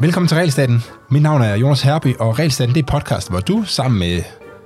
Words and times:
Velkommen 0.00 0.28
til 0.28 0.36
Realstaten. 0.36 0.82
Mit 1.10 1.22
navn 1.22 1.42
er 1.42 1.56
Jonas 1.56 1.82
Herby, 1.82 2.16
og 2.18 2.38
Realstaten 2.38 2.74
det 2.74 2.82
er 2.82 2.86
podcast, 2.86 3.30
hvor 3.30 3.40
du 3.40 3.64
sammen 3.66 3.98
med 3.98 4.22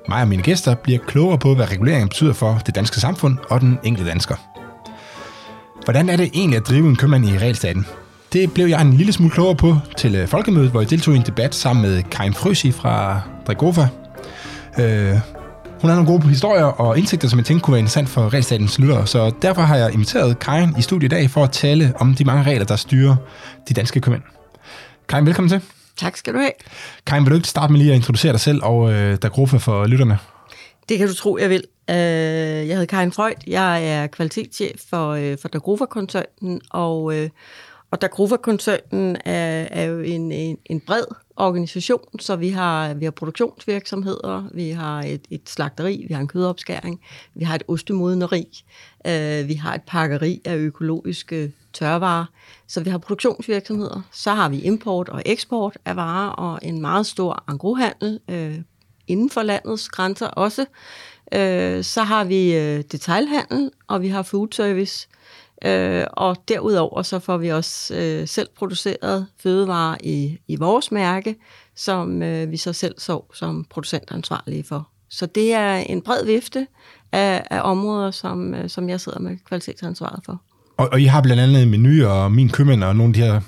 mig 0.09 0.23
og 0.23 0.29
mine 0.29 0.43
gæster 0.43 0.75
bliver 0.75 0.99
klogere 0.99 1.39
på, 1.39 1.55
hvad 1.55 1.71
reguleringen 1.71 2.09
betyder 2.09 2.33
for 2.33 2.63
det 2.67 2.75
danske 2.75 3.01
samfund 3.01 3.39
og 3.51 3.61
den 3.61 3.79
enkelte 3.85 4.11
dansker. 4.11 4.35
Hvordan 5.85 6.09
er 6.09 6.17
det 6.17 6.31
egentlig 6.35 6.57
at 6.57 6.69
drive 6.69 6.89
en 6.89 6.97
købmand 6.97 7.25
i 7.25 7.39
Realstaten? 7.39 7.87
Det 8.33 8.55
blev 8.55 8.67
jeg 8.67 8.83
en 8.83 8.93
lille 8.93 9.13
smule 9.13 9.33
klogere 9.33 9.57
på 9.57 9.79
til 9.97 10.15
øh, 10.15 10.29
folkemødet, 10.29 10.71
hvor 10.71 10.81
jeg 10.81 10.91
deltog 10.91 11.15
i 11.15 11.17
en 11.17 11.27
debat 11.27 11.55
sammen 11.55 11.91
med 11.91 12.03
Karin 12.03 12.35
Frøsi 12.35 12.73
fra 12.73 13.21
Dragova. 13.47 13.89
Øh, 14.79 15.19
hun 15.81 15.91
har 15.91 15.97
nogle 15.97 16.11
gode 16.13 16.29
historier 16.29 16.65
og 16.65 16.99
indsigter, 16.99 17.29
som 17.29 17.39
jeg 17.39 17.47
tænkte 17.47 17.65
kunne 17.65 17.73
være 17.73 17.81
interessant 17.81 18.09
for 18.09 18.33
Realstatens 18.33 18.79
lyttere, 18.79 19.07
så 19.07 19.33
derfor 19.43 19.63
har 19.63 19.77
jeg 19.77 19.93
inviteret 19.93 20.39
Karin 20.39 20.75
i 20.79 20.83
studiet 20.83 21.13
i 21.13 21.15
dag 21.15 21.31
for 21.31 21.45
at 21.45 21.51
tale 21.51 21.93
om 21.97 22.15
de 22.15 22.25
mange 22.25 22.43
regler, 22.43 22.65
der 22.65 22.77
styrer 22.77 23.17
de 23.69 23.75
danske 23.75 24.01
købmænd. 24.01 24.23
Karin, 25.09 25.27
velkommen 25.27 25.49
til. 25.49 25.61
Tak 25.97 26.17
skal 26.17 26.35
du 26.35 26.39
have. 26.39 26.51
Karin, 27.07 27.25
vil 27.25 27.31
du 27.31 27.37
ikke 27.37 27.49
starte 27.49 27.73
med 27.73 27.81
lige 27.81 27.91
at 27.91 27.97
introducere 27.97 28.33
dig 28.33 28.41
selv 28.41 28.61
og 28.63 28.93
øh, 28.93 29.19
Dagrofa 29.23 29.57
for 29.57 29.87
lytterne? 29.87 30.19
Det 30.89 30.99
kan 30.99 31.09
du 31.09 31.15
tro, 31.15 31.39
jeg 31.39 31.51
vil. 31.51 31.65
Øh, 31.91 31.97
jeg 31.97 32.77
hedder 32.77 32.87
Karin 32.87 33.13
Freud. 33.13 33.35
Jeg 33.47 33.89
er 33.89 34.07
kvalitetschef 34.07 34.81
for, 34.91 35.11
øh, 35.11 35.39
for 35.43 35.49
Dagrofa-koncernen, 35.49 36.61
og, 36.71 37.15
øh, 37.17 37.31
og 37.91 38.03
Dagrofa-koncernen 38.03 39.17
er, 39.25 39.67
er 39.71 39.85
jo 39.85 40.01
en, 40.01 40.33
en, 40.33 40.57
en 40.67 40.81
bred 40.81 41.05
organisation, 41.37 42.21
så 42.21 42.37
vi 42.37 42.49
har, 42.49 42.95
vi 42.95 43.05
har 43.05 43.11
produktionsvirksomheder, 43.11 44.49
vi 44.55 44.71
har 44.71 45.03
et, 45.03 45.27
et 45.31 45.43
slagteri, 45.47 46.05
vi 46.09 46.15
har 46.15 46.21
en 46.21 46.29
kødopskæring, 46.29 47.01
vi 47.35 47.45
har 47.45 47.55
et 47.55 47.63
ostemodneri, 47.69 48.65
øh, 49.07 49.49
vi 49.49 49.55
har 49.55 49.75
et 49.75 49.83
pakkeri 49.87 50.43
af 50.45 50.57
økologiske 50.57 51.53
tørvarer, 51.73 52.25
så 52.67 52.81
vi 52.81 52.91
har 52.91 52.99
produktionsvirksomheder, 52.99 54.01
så 54.13 54.31
har 54.31 54.49
vi 54.49 54.61
import 54.61 55.09
og 55.09 55.23
eksport 55.27 55.79
af 55.85 55.97
varer 55.97 56.31
og 56.31 56.59
en 56.63 56.81
meget 56.81 57.07
stor 57.07 57.45
angrohandel 57.49 58.21
øh, 58.31 58.59
inden 59.07 59.31
for 59.31 59.43
landets 59.43 59.89
grænser 59.89 60.27
også. 60.27 60.67
Øh, 61.33 61.85
så 61.85 62.03
har 62.03 62.25
vi 62.25 62.57
øh, 62.57 62.85
detailhandel, 62.93 63.71
og 63.87 64.03
vi 64.03 64.09
har 64.09 64.23
food 64.23 64.49
service, 64.53 65.09
øh, 65.65 66.05
og 66.13 66.37
derudover 66.49 67.03
så 67.03 67.19
får 67.19 67.37
vi 67.37 67.49
også 67.49 67.95
øh, 67.95 68.29
selv 68.29 68.49
produceret 68.57 69.27
fødevarer 69.43 69.97
i, 70.01 70.39
i 70.49 70.57
vores 70.57 70.93
mærke, 70.93 71.37
som 71.75 72.23
øh, 72.23 72.51
vi 72.51 72.57
så 72.57 72.73
selv 72.73 72.95
så 72.99 73.23
som 73.35 73.67
producentansvarlige 73.71 74.65
for. 74.65 74.89
Så 75.09 75.27
det 75.27 75.53
er 75.53 75.75
en 75.75 76.03
bred 76.03 76.25
vifte 76.25 76.67
af, 77.13 77.47
af 77.51 77.61
områder, 77.65 78.11
som, 78.11 78.55
øh, 78.55 78.69
som 78.69 78.89
jeg 78.89 79.01
sidder 79.01 79.19
med 79.19 79.37
kvalitetsansvaret 79.49 80.21
for. 80.25 80.43
Og, 80.77 80.89
og 80.93 81.01
I 81.01 81.05
har 81.05 81.23
blandt 81.23 81.43
andet 81.43 81.69
Menu 81.69 82.07
og 82.07 82.33
Min 82.33 82.49
Købmænd 82.49 82.85
og 82.85 82.97
nogle 82.97 83.11
af 83.11 83.15
de 83.15 83.21
her 83.21 83.41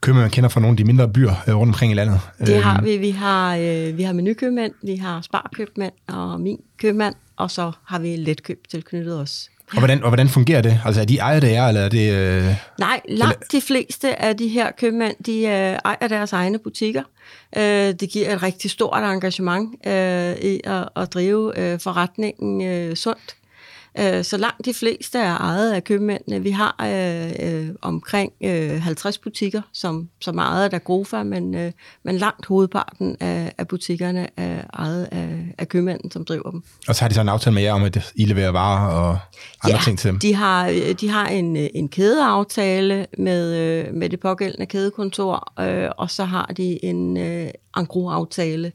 købmænd, 0.00 0.22
man 0.22 0.30
kender 0.30 0.48
fra 0.48 0.60
nogle 0.60 0.72
af 0.72 0.76
de 0.76 0.84
mindre 0.84 1.08
byer 1.08 1.34
øh, 1.48 1.56
rundt 1.56 1.70
omkring 1.70 1.92
i 1.92 1.94
landet. 1.94 2.20
Det 2.38 2.62
har 2.62 2.76
øhm. 2.76 2.86
vi. 2.86 2.96
Vi 2.96 3.10
har, 3.10 3.56
øh, 3.56 3.98
vi 3.98 4.02
har 4.02 4.12
Menukøbmænd, 4.12 4.72
vi 4.82 4.96
har 4.96 5.20
Sparkøbmænd 5.20 5.92
og 6.08 6.40
Min 6.40 6.58
Købmand, 6.78 7.14
og 7.36 7.50
så 7.50 7.72
har 7.84 7.98
vi 7.98 8.16
Letkøb 8.16 8.58
tilknyttet 8.70 9.20
os. 9.20 9.50
Og 9.72 9.78
hvordan, 9.78 10.02
og 10.02 10.08
hvordan 10.08 10.28
fungerer 10.28 10.62
det? 10.62 10.80
Altså 10.84 11.00
er 11.00 11.04
de 11.04 11.18
ejet 11.18 11.44
af 11.44 11.52
jer, 11.52 11.68
eller 11.68 11.80
er 11.80 11.88
det... 11.88 12.12
Øh... 12.12 12.54
Nej, 12.78 13.00
langt 13.08 13.52
de 13.52 13.60
fleste 13.60 14.22
af 14.22 14.36
de 14.36 14.48
her 14.48 14.70
købmænd, 14.78 15.14
de 15.26 15.38
øh, 15.38 15.78
ejer 15.84 16.08
deres 16.08 16.32
egne 16.32 16.58
butikker. 16.58 17.02
Øh, 17.56 17.62
det 17.62 18.10
giver 18.10 18.34
et 18.34 18.42
rigtig 18.42 18.70
stort 18.70 19.02
engagement 19.02 19.86
øh, 19.86 20.32
i 20.42 20.60
at, 20.64 20.88
at 20.96 21.14
drive 21.14 21.58
øh, 21.58 21.80
forretningen 21.80 22.62
øh, 22.62 22.96
sundt. 22.96 23.34
Øh, 23.98 24.24
så 24.24 24.36
langt 24.36 24.64
de 24.64 24.74
fleste 24.74 25.18
er 25.18 25.36
ejet 25.36 25.72
af 25.72 25.84
købmændene. 25.84 26.42
Vi 26.42 26.50
har 26.50 26.76
øh, 26.80 27.32
øh, 27.40 27.68
omkring 27.82 28.32
øh, 28.44 28.82
50 28.82 29.18
butikker, 29.18 29.62
som, 29.72 30.08
som 30.20 30.38
er 30.38 30.42
ejet 30.42 30.74
af 30.74 30.84
Grofa, 30.84 31.22
men, 31.22 31.54
øh, 31.54 31.72
men 32.02 32.18
langt 32.18 32.46
hovedparten 32.46 33.16
af, 33.20 33.52
af 33.58 33.68
butikkerne 33.68 34.28
er 34.36 34.62
ejet 34.72 35.08
af, 35.12 35.28
af 35.58 35.68
købmænden, 35.68 36.10
som 36.10 36.24
driver 36.24 36.50
dem. 36.50 36.62
Og 36.88 36.94
så 36.94 37.00
har 37.02 37.08
de 37.08 37.14
så 37.14 37.20
en 37.20 37.28
aftale 37.28 37.54
med 37.54 37.62
jer 37.62 37.72
om, 37.72 37.82
at 37.82 38.12
I 38.14 38.24
leverer 38.24 38.50
varer 38.50 38.94
og 38.94 39.18
andre 39.62 39.76
ja, 39.76 39.82
ting 39.84 39.98
til 39.98 40.10
dem? 40.10 40.18
de 40.18 40.34
har, 40.34 40.68
de 41.00 41.08
har 41.08 41.26
en, 41.26 41.56
en 41.56 41.88
kædeaftale 41.88 43.06
med, 43.18 43.92
med 43.92 44.08
det 44.08 44.20
pågældende 44.20 44.66
kædekontor, 44.66 45.52
øh, 45.60 45.90
og 45.98 46.10
så 46.10 46.24
har 46.24 46.46
de 46.56 46.84
en 46.84 47.16
øh, 47.16 47.50
aftale 47.96 48.72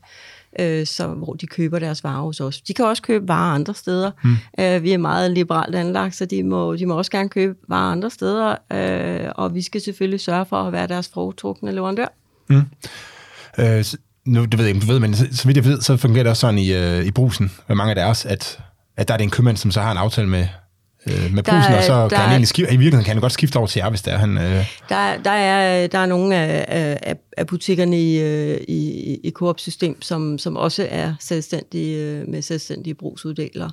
øh, 0.59 0.85
så, 0.85 1.07
hvor 1.07 1.33
de 1.33 1.47
køber 1.47 1.79
deres 1.79 2.03
varer 2.03 2.21
hos 2.21 2.41
os. 2.41 2.61
De 2.61 2.73
kan 2.73 2.85
også 2.85 3.01
købe 3.01 3.27
varer 3.27 3.55
andre 3.55 3.73
steder. 3.73 4.11
Mm. 4.23 4.35
Øh, 4.59 4.83
vi 4.83 4.91
er 4.91 4.97
meget 4.97 5.31
liberalt 5.31 5.75
anlagt, 5.75 6.15
så 6.15 6.25
de 6.25 6.43
må, 6.43 6.75
de 6.75 6.85
må 6.85 6.97
også 6.97 7.11
gerne 7.11 7.29
købe 7.29 7.55
varer 7.67 7.91
andre 7.91 8.09
steder, 8.09 8.55
øh, 8.73 9.31
og 9.35 9.55
vi 9.55 9.61
skal 9.61 9.81
selvfølgelig 9.81 10.19
sørge 10.19 10.45
for 10.45 10.63
at 10.63 10.73
være 10.73 10.87
deres 10.87 11.09
foretrukne 11.13 11.71
leverandør. 11.71 12.07
Mm. 12.49 12.61
Øh, 13.59 13.85
nu, 14.25 14.45
det 14.45 14.57
ved 14.57 14.65
jeg 14.65 14.75
ikke, 14.75 14.87
du 14.87 14.91
ved, 14.91 14.99
men 14.99 15.15
så, 15.15 15.27
så 15.31 15.47
vidt 15.47 15.57
jeg 15.57 15.65
ved, 15.65 15.81
så 15.81 15.97
fungerer 15.97 16.23
det 16.23 16.29
også 16.29 16.41
sådan 16.41 16.57
i, 16.57 16.73
øh, 16.73 17.05
i 17.05 17.11
brusen 17.11 17.51
med 17.67 17.75
mange 17.75 17.89
af 17.89 17.95
deres, 17.95 18.25
at, 18.25 18.59
at 18.97 19.07
der 19.07 19.13
er 19.13 19.17
det 19.17 19.23
en 19.23 19.29
købmand, 19.29 19.57
som 19.57 19.71
så 19.71 19.81
har 19.81 19.91
en 19.91 19.97
aftale 19.97 20.29
med, 20.29 20.47
øh, 21.07 21.33
med 21.33 21.43
brusen, 21.43 21.73
og 21.73 21.83
så 21.83 21.93
der, 21.93 22.09
kan 22.09 22.17
han 22.17 22.29
egentlig 22.29 22.47
skifte, 22.47 22.73
i 22.73 22.77
virkeligheden 22.77 23.05
kan 23.05 23.13
han 23.13 23.21
godt 23.21 23.31
skifte 23.31 23.57
over 23.57 23.67
til 23.67 23.79
jer, 23.79 23.89
hvis 23.89 24.01
det 24.01 24.13
er 24.13 24.17
han... 24.17 24.37
Øh... 24.37 24.65
Der, 24.89 25.17
der, 25.23 25.31
er, 25.31 25.87
der 25.87 25.99
er 25.99 26.05
nogle 26.05 26.35
af, 26.35 26.65
af, 27.01 27.15
af 27.37 27.47
butikkerne 27.47 28.01
i, 28.01 28.19
øh, 28.21 28.61
i, 28.67 29.19
i 29.23 29.31
Coop-system, 29.31 30.01
som, 30.01 30.37
som 30.37 30.57
også 30.57 30.87
er 30.89 31.13
selvstændige 31.19 31.97
øh, 31.97 32.27
med 32.27 32.41
selvstændige 32.41 32.93
brugsuddelere. 32.93 33.71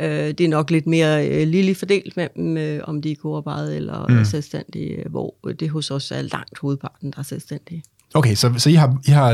Øh, 0.00 0.08
det 0.08 0.40
er 0.40 0.48
nok 0.48 0.70
lidt 0.70 0.86
mere 0.86 1.44
lille 1.44 1.74
fordelt 1.74 2.16
mellem, 2.16 2.82
om 2.84 3.02
de 3.02 3.10
er 3.10 3.16
coop 3.16 3.46
eller 3.46 4.06
mm. 4.08 4.24
selvstændige, 4.24 5.04
hvor 5.10 5.34
det 5.60 5.70
hos 5.70 5.90
os 5.90 6.10
er 6.10 6.22
langt 6.22 6.58
hovedparten, 6.58 7.10
der 7.10 7.18
er 7.18 7.22
selvstændige. 7.22 7.82
Okay, 8.14 8.34
så, 8.34 8.54
så 8.56 8.70
I, 8.70 8.74
har, 8.74 8.98
I 9.06 9.10
har 9.10 9.32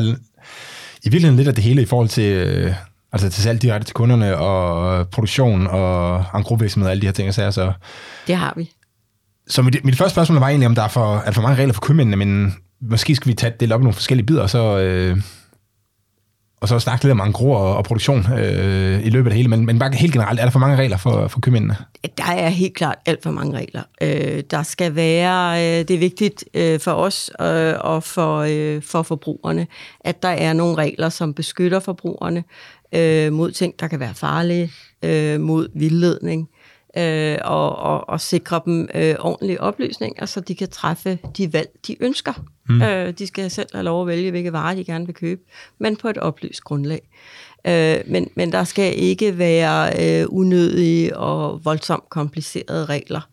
i 1.02 1.10
virkeligheden 1.10 1.36
lidt 1.36 1.48
af 1.48 1.54
det 1.54 1.64
hele 1.64 1.82
i 1.82 1.84
forhold 1.84 2.08
til, 2.08 2.74
Altså 3.12 3.28
til 3.30 3.42
salg 3.42 3.62
direkte 3.62 3.86
til 3.86 3.94
kunderne, 3.94 4.36
og 4.36 5.08
produktion, 5.08 5.66
og 5.66 6.24
engrosvirksomhed, 6.34 6.86
og 6.86 6.90
alle 6.90 7.00
de 7.00 7.06
her 7.06 7.12
ting, 7.12 7.34
så, 7.34 7.50
så 7.50 7.72
Det 8.26 8.36
har 8.36 8.52
vi. 8.56 8.70
Så 9.48 9.62
mit, 9.62 9.84
mit 9.84 9.96
første 9.96 10.14
spørgsmål 10.14 10.38
var 10.38 10.48
egentlig, 10.48 10.66
om 10.66 10.74
der 10.74 10.82
er 10.82 10.88
for, 10.88 11.16
er 11.16 11.24
der 11.24 11.32
for 11.32 11.42
mange 11.42 11.58
regler 11.58 11.74
for 11.74 11.80
købmændene, 11.80 12.16
men 12.16 12.54
måske 12.80 13.14
skal 13.14 13.28
vi 13.28 13.34
tage 13.34 13.52
det 13.60 13.72
op 13.72 13.80
i 13.80 13.82
nogle 13.82 13.94
forskellige 13.94 14.26
bidder, 14.26 14.42
og 14.42 14.50
så, 14.50 14.78
øh, 14.78 15.16
og 16.60 16.68
så 16.68 16.78
snakke 16.78 17.04
lidt 17.04 17.12
om 17.12 17.20
engro 17.20 17.50
og, 17.50 17.76
og 17.76 17.84
produktion 17.84 18.32
øh, 18.32 19.06
i 19.06 19.10
løbet 19.10 19.30
af 19.30 19.30
det 19.30 19.36
hele. 19.36 19.48
Men, 19.48 19.66
men 19.66 19.78
bare 19.78 19.90
helt 19.94 20.12
generelt, 20.12 20.40
er 20.40 20.44
der 20.44 20.50
for 20.50 20.58
mange 20.58 20.76
regler 20.76 20.96
for, 20.96 21.28
for 21.28 21.40
købmændene? 21.40 21.76
Der 22.18 22.24
er 22.24 22.48
helt 22.48 22.74
klart 22.74 22.98
alt 23.06 23.22
for 23.22 23.30
mange 23.30 23.58
regler. 23.58 23.82
Øh, 24.02 24.42
der 24.50 24.62
skal 24.62 24.94
være, 24.94 25.58
øh, 25.58 25.88
det 25.88 25.90
er 25.90 25.98
vigtigt 25.98 26.44
øh, 26.54 26.80
for 26.80 26.92
os 26.92 27.30
øh, 27.40 27.74
og 27.80 28.02
for, 28.02 28.38
øh, 28.48 28.82
for 28.82 29.02
forbrugerne, 29.02 29.66
at 30.00 30.22
der 30.22 30.28
er 30.28 30.52
nogle 30.52 30.74
regler, 30.74 31.08
som 31.08 31.34
beskytter 31.34 31.80
forbrugerne, 31.80 32.44
øh, 32.94 33.32
mod 33.32 33.50
ting, 33.50 33.74
der 33.80 33.88
kan 33.88 34.00
være 34.00 34.14
farlige, 34.14 34.72
øh, 35.02 35.40
mod 35.40 35.68
vildledning, 35.74 36.48
øh, 36.96 37.38
og, 37.44 37.76
og, 37.76 38.08
og 38.08 38.20
sikre 38.20 38.60
dem 38.64 38.88
øh, 38.94 39.14
ordentlige 39.20 39.60
oplysninger, 39.60 40.26
så 40.26 40.40
de 40.40 40.54
kan 40.54 40.68
træffe 40.68 41.18
de 41.36 41.52
valg, 41.52 41.68
de 41.86 42.02
ønsker. 42.02 42.32
Mm. 42.68 42.82
Øh, 42.82 43.12
de 43.12 43.26
skal 43.26 43.50
selv 43.50 43.68
have 43.74 43.84
lov 43.84 44.00
at 44.00 44.06
vælge, 44.06 44.30
hvilke 44.30 44.52
varer 44.52 44.74
de 44.74 44.84
gerne 44.84 45.06
vil 45.06 45.14
købe, 45.14 45.40
men 45.78 45.96
på 45.96 46.08
et 46.08 46.18
oplyst 46.18 46.64
grundlag. 46.64 47.00
Øh, 47.66 47.98
men, 48.06 48.28
men 48.34 48.52
der 48.52 48.64
skal 48.64 48.98
ikke 48.98 49.38
være 49.38 49.92
øh, 50.20 50.26
unødige 50.28 51.16
og 51.16 51.64
voldsomt 51.64 52.08
komplicerede 52.08 52.84
regler, 52.84 53.28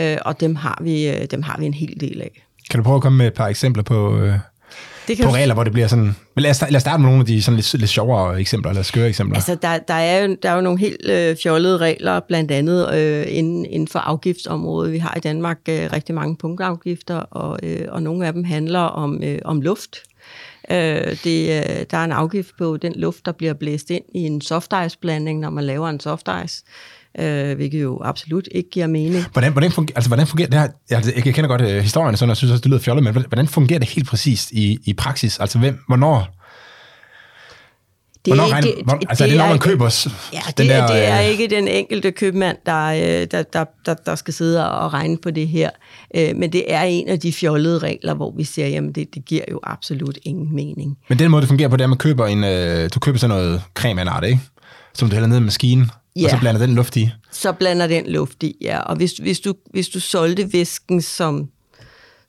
øh, 0.00 0.16
og 0.24 0.40
dem 0.40 0.56
har, 0.56 0.78
vi, 0.82 1.08
øh, 1.08 1.26
dem 1.30 1.42
har 1.42 1.58
vi 1.58 1.66
en 1.66 1.74
hel 1.74 2.00
del 2.00 2.20
af. 2.20 2.46
Kan 2.70 2.78
du 2.78 2.84
prøve 2.84 2.96
at 2.96 3.02
komme 3.02 3.18
med 3.18 3.26
et 3.26 3.34
par 3.34 3.46
eksempler 3.46 3.82
på, 3.82 4.18
øh, 4.18 4.38
det 5.08 5.16
kan 5.16 5.26
på 5.26 5.34
regler, 5.34 5.54
hvor 5.54 5.64
det 5.64 5.72
bliver 5.72 5.88
sådan... 5.88 6.16
Men 6.34 6.42
lad 6.42 6.50
os, 6.50 6.60
lad 6.60 6.76
os 6.76 6.82
starte 6.82 7.00
med 7.00 7.08
nogle 7.08 7.20
af 7.20 7.26
de 7.26 7.42
sådan 7.42 7.56
lidt, 7.56 7.74
lidt 7.74 7.90
sjovere 7.90 8.40
eksempler, 8.40 8.70
eller 8.70 8.82
skøre 8.82 9.08
eksempler. 9.08 9.36
Altså, 9.36 9.54
der, 9.54 9.78
der, 9.78 9.94
er, 9.94 10.24
jo, 10.24 10.36
der 10.42 10.50
er 10.50 10.54
jo 10.54 10.60
nogle 10.60 10.78
helt 10.78 11.10
øh, 11.10 11.36
fjollede 11.42 11.78
regler, 11.78 12.20
blandt 12.20 12.50
andet 12.50 12.94
øh, 12.94 13.24
inden, 13.28 13.64
inden 13.64 13.88
for 13.88 13.98
afgiftsområdet. 13.98 14.92
Vi 14.92 14.98
har 14.98 15.14
i 15.16 15.20
Danmark 15.20 15.58
øh, 15.68 15.88
rigtig 15.92 16.14
mange 16.14 16.36
punktafgifter, 16.36 17.16
og, 17.16 17.58
øh, 17.62 17.86
og 17.88 18.02
nogle 18.02 18.26
af 18.26 18.32
dem 18.32 18.44
handler 18.44 18.80
om, 18.80 19.22
øh, 19.22 19.38
om 19.44 19.60
luft. 19.60 19.96
Øh, 20.70 20.76
det, 21.24 21.50
øh, 21.50 21.86
der 21.90 21.98
er 21.98 22.04
en 22.04 22.12
afgift 22.12 22.56
på 22.58 22.76
den 22.76 22.92
luft, 22.96 23.26
der 23.26 23.32
bliver 23.32 23.52
blæst 23.52 23.90
ind 23.90 24.04
i 24.14 24.20
en 24.20 24.40
soft 24.40 24.72
ice 24.86 24.98
blanding, 24.98 25.40
når 25.40 25.50
man 25.50 25.64
laver 25.64 25.88
en 25.88 26.00
soft 26.00 26.28
ice 26.44 26.64
øh, 27.18 27.56
hvilket 27.56 27.82
jo 27.82 28.00
absolut 28.04 28.48
ikke 28.52 28.70
giver 28.70 28.86
mening. 28.86 29.24
Hvordan, 29.32 29.52
hvordan, 29.52 29.70
fungerer, 29.70 29.96
altså, 29.96 30.08
hvordan 30.10 30.26
fungerer 30.26 30.48
det 30.48 30.60
her? 30.60 30.68
Jeg, 30.90 31.26
jeg 31.26 31.34
kender 31.34 31.48
godt 31.48 31.62
uh, 31.62 31.68
historien, 31.68 32.16
sådan, 32.16 32.30
og 32.30 32.36
synes 32.36 32.50
også, 32.52 32.62
det 32.62 32.70
lyder 32.70 32.80
fjollet, 32.80 33.04
men 33.04 33.12
hvordan 33.12 33.48
fungerer 33.48 33.78
det 33.78 33.88
helt 33.88 34.08
præcist 34.08 34.50
i, 34.50 34.78
i 34.84 34.92
praksis? 34.92 35.38
Altså, 35.38 35.58
hvem, 35.58 35.78
hvornår 35.86 36.40
det, 38.24 38.34
Hvornår, 38.34 38.60
det, 38.60 38.74
hvor, 38.84 38.98
altså 39.08 39.24
det, 39.24 39.30
er 39.30 39.34
det, 39.34 39.36
når 39.36 39.48
man 39.48 39.58
køber 39.58 40.08
ja, 40.32 40.38
det, 40.46 40.58
den 40.58 40.68
der... 40.68 40.86
det 40.86 41.08
er 41.08 41.20
øh, 41.20 41.26
ikke 41.26 41.48
den 41.48 41.68
enkelte 41.68 42.12
købmand, 42.12 42.56
der, 42.66 42.86
øh, 42.86 43.26
der, 43.30 43.42
der, 43.42 43.64
der, 43.86 43.94
der 43.94 44.14
skal 44.14 44.34
sidde 44.34 44.70
og 44.70 44.92
regne 44.92 45.18
på 45.18 45.30
det 45.30 45.48
her. 45.48 45.70
Øh, 46.14 46.36
men 46.36 46.52
det 46.52 46.72
er 46.72 46.82
en 46.82 47.08
af 47.08 47.20
de 47.20 47.32
fjollede 47.32 47.78
regler, 47.78 48.14
hvor 48.14 48.34
vi 48.36 48.44
siger, 48.44 48.68
jamen 48.68 48.92
det, 48.92 49.14
det 49.14 49.24
giver 49.24 49.44
jo 49.50 49.60
absolut 49.62 50.18
ingen 50.22 50.54
mening. 50.54 50.98
Men 51.08 51.18
den 51.18 51.30
måde, 51.30 51.40
det 51.40 51.48
fungerer 51.48 51.68
på, 51.68 51.76
det 51.76 51.80
er, 51.80 51.86
at 51.86 51.90
man 51.90 51.98
køber 51.98 52.26
en, 52.26 52.88
du 52.88 53.00
køber 53.00 53.18
sådan 53.18 53.36
noget 53.36 53.62
creme 53.74 54.00
af 54.00 54.04
en 54.04 54.08
art, 54.08 54.24
ikke? 54.24 54.40
som 54.94 55.08
du 55.08 55.14
hælder 55.14 55.28
ned 55.28 55.36
i 55.36 55.40
maskinen, 55.40 55.90
og 56.24 56.30
så 56.30 56.38
blander 56.40 56.66
den 56.66 56.74
luft 56.74 56.96
i. 56.96 57.10
Så 57.30 57.52
blander 57.52 57.86
den 57.86 58.06
luft 58.06 58.42
i, 58.42 58.56
ja. 58.60 58.80
Og 58.80 58.96
hvis, 58.96 59.12
hvis, 59.12 59.40
du, 59.40 59.54
hvis 59.70 59.88
du 59.88 60.00
solgte 60.00 60.52
væsken 60.52 61.02
som, 61.02 61.48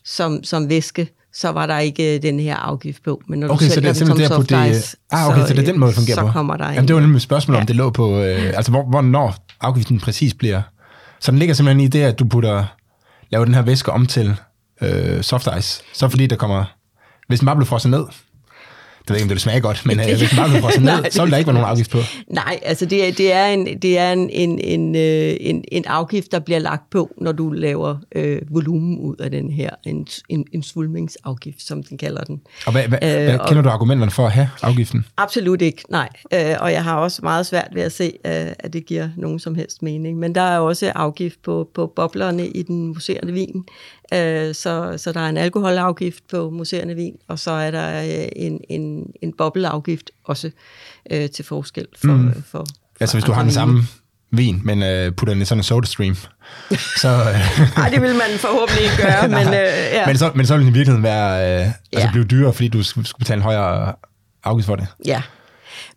som, 0.06 0.44
som 0.44 0.70
væske, 0.70 1.10
så 1.34 1.50
var 1.50 1.66
der 1.66 1.80
ikke 1.80 2.18
den 2.18 2.40
her 2.40 2.56
afgift 2.56 3.04
på. 3.04 3.22
Men 3.28 3.40
når 3.40 3.50
okay, 3.50 3.66
du 3.66 3.72
så 3.72 3.82
det 3.82 3.90
er 3.90 3.94
simpelthen 3.94 4.30
der 4.30 4.38
på 4.38 4.44
det... 4.44 4.96
Ah, 5.12 5.28
okay, 5.28 5.42
så, 5.42 5.48
så 5.48 5.54
det 5.54 5.60
er 5.60 5.72
den 5.72 5.80
måde, 5.80 5.90
det 5.90 5.96
fungerer 5.96 6.16
så 6.16 6.26
på. 6.26 6.32
kommer 6.32 6.58
der 6.58 6.72
Jamen, 6.72 6.88
det 6.88 6.96
var 6.96 7.02
nemlig 7.02 7.18
et 7.18 7.22
spørgsmål, 7.22 7.56
ja. 7.56 7.62
om 7.62 7.68
det 7.68 7.76
lå 7.76 7.90
på... 7.90 8.22
Øh, 8.22 8.54
altså, 8.56 8.72
hvor, 8.72 8.84
hvornår 8.84 9.36
afgiften 9.62 10.00
præcis 10.00 10.34
bliver... 10.34 10.62
Så 11.20 11.32
den 11.32 11.40
ligger 11.40 11.56
simpelthen 11.56 11.86
i 11.86 11.88
det, 11.88 12.02
at 12.02 12.20
du 12.20 12.26
putter... 12.26 12.66
Laver 13.30 13.46
den 13.46 13.54
her 13.54 13.62
væske 13.62 13.92
om 13.92 14.06
til 14.06 14.36
øh, 14.82 15.24
soft 15.24 15.48
ice. 15.60 15.84
Så 15.94 16.10
fordi 16.10 16.28
der 16.28 16.36
kommer... 16.36 16.66
Hvis 17.28 17.40
den 17.40 17.46
bare 17.46 17.56
bliver 17.56 17.66
frosset 17.66 17.92
ned, 17.92 18.04
ved 19.14 19.16
ikke, 19.16 19.24
om 19.24 19.30
det 19.30 19.42
smager 19.42 19.60
godt, 19.60 19.86
men 19.86 20.00
øh, 20.00 20.06
hvis 20.06 20.30
bliver 20.30 20.62
frosset 20.62 20.84
ned, 20.92 21.12
så 21.12 21.22
vil 21.22 21.32
der 21.32 21.38
ikke 21.38 21.48
være 21.48 21.54
nogen 21.54 21.70
afgift 21.70 21.92
på. 21.92 21.98
Nej, 22.28 22.60
altså 22.64 22.86
det 22.86 23.08
er, 23.08 23.12
det 23.12 23.34
er, 23.34 23.46
en, 23.46 23.82
det 23.82 23.98
er 23.98 24.12
en, 24.12 24.30
en, 24.30 24.60
en, 24.60 24.96
øh, 24.96 25.38
en, 25.40 25.64
en 25.72 25.86
afgift, 25.86 26.32
der 26.32 26.40
bliver 26.40 26.60
lagt 26.60 26.90
på, 26.90 27.14
når 27.18 27.32
du 27.32 27.50
laver 27.50 27.98
øh, 28.16 28.42
volumen 28.50 29.00
ud 29.00 29.16
af 29.16 29.32
den 29.32 29.52
her, 29.52 29.70
en, 29.84 30.08
en, 30.30 30.46
en 30.54 30.64
svulmingsafgift, 30.64 31.62
som 31.62 31.84
den 31.84 31.98
kalder 31.98 32.24
den. 32.24 32.42
Og 32.66 32.72
hvad, 32.72 32.88
hvad, 32.88 33.00
øh, 33.04 33.10
hvad 33.10 33.40
kender 33.48 33.62
du 33.62 33.70
argumenterne 33.70 34.12
for 34.12 34.26
at 34.26 34.32
have 34.32 34.50
afgiften? 34.62 35.06
Absolut 35.18 35.62
ikke, 35.62 35.84
nej. 35.90 36.10
Øh, 36.34 36.56
og 36.60 36.72
jeg 36.72 36.84
har 36.84 36.96
også 36.96 37.20
meget 37.24 37.46
svært 37.46 37.70
ved 37.74 37.82
at 37.82 37.92
se, 37.92 38.06
øh, 38.26 38.32
at 38.60 38.74
det 38.74 38.86
giver 38.86 39.10
nogen 39.18 39.40
som 39.40 39.56
helst 39.56 39.84
mening. 39.84 40.20
Men 40.20 40.36
der 40.36 40.42
er 40.42 40.60
også 40.60 40.92
afgift 40.96 41.42
på, 41.44 41.70
på 41.74 41.94
boblerne 41.96 42.48
i 42.48 42.62
den 42.62 42.88
museerne 42.88 43.34
vin. 43.34 43.66
Øh, 44.14 44.56
så, 44.56 44.94
så 44.98 45.12
der 45.12 45.20
er 45.20 45.30
en 45.30 45.38
alkoholafgift 45.38 46.24
på 46.32 46.50
museerne 46.50 46.96
vin, 46.96 47.16
og 47.28 47.40
så 47.40 47.52
er 47.52 47.72
der 47.72 48.04
øh, 48.04 48.28
en, 48.36 48.60
en, 48.70 49.06
en 49.22 49.34
bobleafgift 49.38 50.12
også 50.24 50.52
øh, 51.12 51.30
til 51.30 51.46
forskel 51.46 51.88
for, 52.02 52.08
mm. 52.08 52.34
for, 52.34 52.42
for 52.52 52.66
Altså 53.00 53.18
hvis 53.18 53.24
du 53.24 53.32
har 53.32 53.42
den 53.42 53.52
samme 53.52 53.84
vin, 54.32 54.62
men 54.64 54.84
øh, 54.84 55.12
putter 55.12 55.34
den 55.34 55.42
i 55.42 55.46
sådan 55.46 55.60
en 55.60 55.64
soda 55.64 55.88
stream, 55.88 56.16
så... 57.02 57.08
Øh, 57.08 57.78
Nej, 57.78 57.90
det 57.90 58.02
vil 58.02 58.14
man 58.14 58.40
forhåbentlig 58.40 58.84
ikke 58.84 58.98
gøre, 58.98 59.28
men... 59.38 59.48
Øh, 59.48 59.54
ja. 59.54 60.08
men, 60.08 60.18
så, 60.18 60.32
men 60.36 60.46
så 60.46 60.54
vil 60.54 60.66
den 60.66 60.74
i 60.74 60.78
virkeligheden 60.78 61.04
være, 61.04 61.62
øh, 61.62 61.72
altså 61.94 62.10
blive 62.12 62.24
dyrere, 62.24 62.54
fordi 62.54 62.68
du 62.68 62.84
skulle 62.84 63.08
betale 63.20 63.38
en 63.38 63.44
højere 63.44 63.94
afgift 64.44 64.66
for 64.66 64.76
det. 64.76 64.88
Ja, 65.06 65.22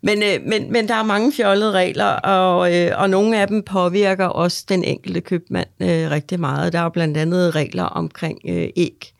men, 0.01 0.23
øh, 0.23 0.39
men, 0.45 0.71
men 0.71 0.87
der 0.87 0.95
er 0.95 1.03
mange 1.03 1.31
fjollede 1.31 1.71
regler, 1.71 2.05
og, 2.05 2.75
øh, 2.75 2.91
og 2.95 3.09
nogle 3.09 3.41
af 3.41 3.47
dem 3.47 3.63
påvirker 3.63 4.25
også 4.25 4.65
den 4.69 4.83
enkelte 4.83 5.21
købmand 5.21 5.67
øh, 5.79 6.11
rigtig 6.11 6.39
meget. 6.39 6.73
Der 6.73 6.79
er 6.79 6.89
blandt 6.89 7.17
andet 7.17 7.55
regler 7.55 7.83
omkring 7.83 8.39
øh, 8.47 8.69
æg, 8.75 9.13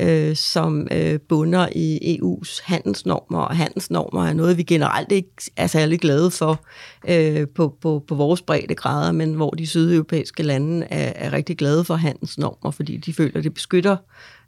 øh, 0.00 0.36
som 0.36 0.88
øh, 0.90 1.18
bunder 1.28 1.68
i 1.72 2.18
EU's 2.18 2.60
handelsnormer, 2.64 3.40
og 3.40 3.56
handelsnormer 3.56 4.26
er 4.26 4.32
noget, 4.32 4.56
vi 4.56 4.62
generelt 4.62 5.12
ikke 5.12 5.30
er 5.56 5.66
særlig 5.66 6.00
glade 6.00 6.30
for 6.30 6.64
øh, 7.08 7.48
på, 7.54 7.76
på, 7.80 8.04
på 8.08 8.14
vores 8.14 8.42
brede 8.42 8.74
grader, 8.74 9.12
men 9.12 9.34
hvor 9.34 9.50
de 9.50 9.66
sydeuropæiske 9.66 10.42
lande 10.42 10.86
er, 10.90 11.12
er 11.26 11.32
rigtig 11.32 11.56
glade 11.58 11.84
for 11.84 11.94
handelsnormer, 11.94 12.70
fordi 12.70 12.96
de 12.96 13.12
føler, 13.12 13.42
det 13.42 13.54
beskytter 13.54 13.96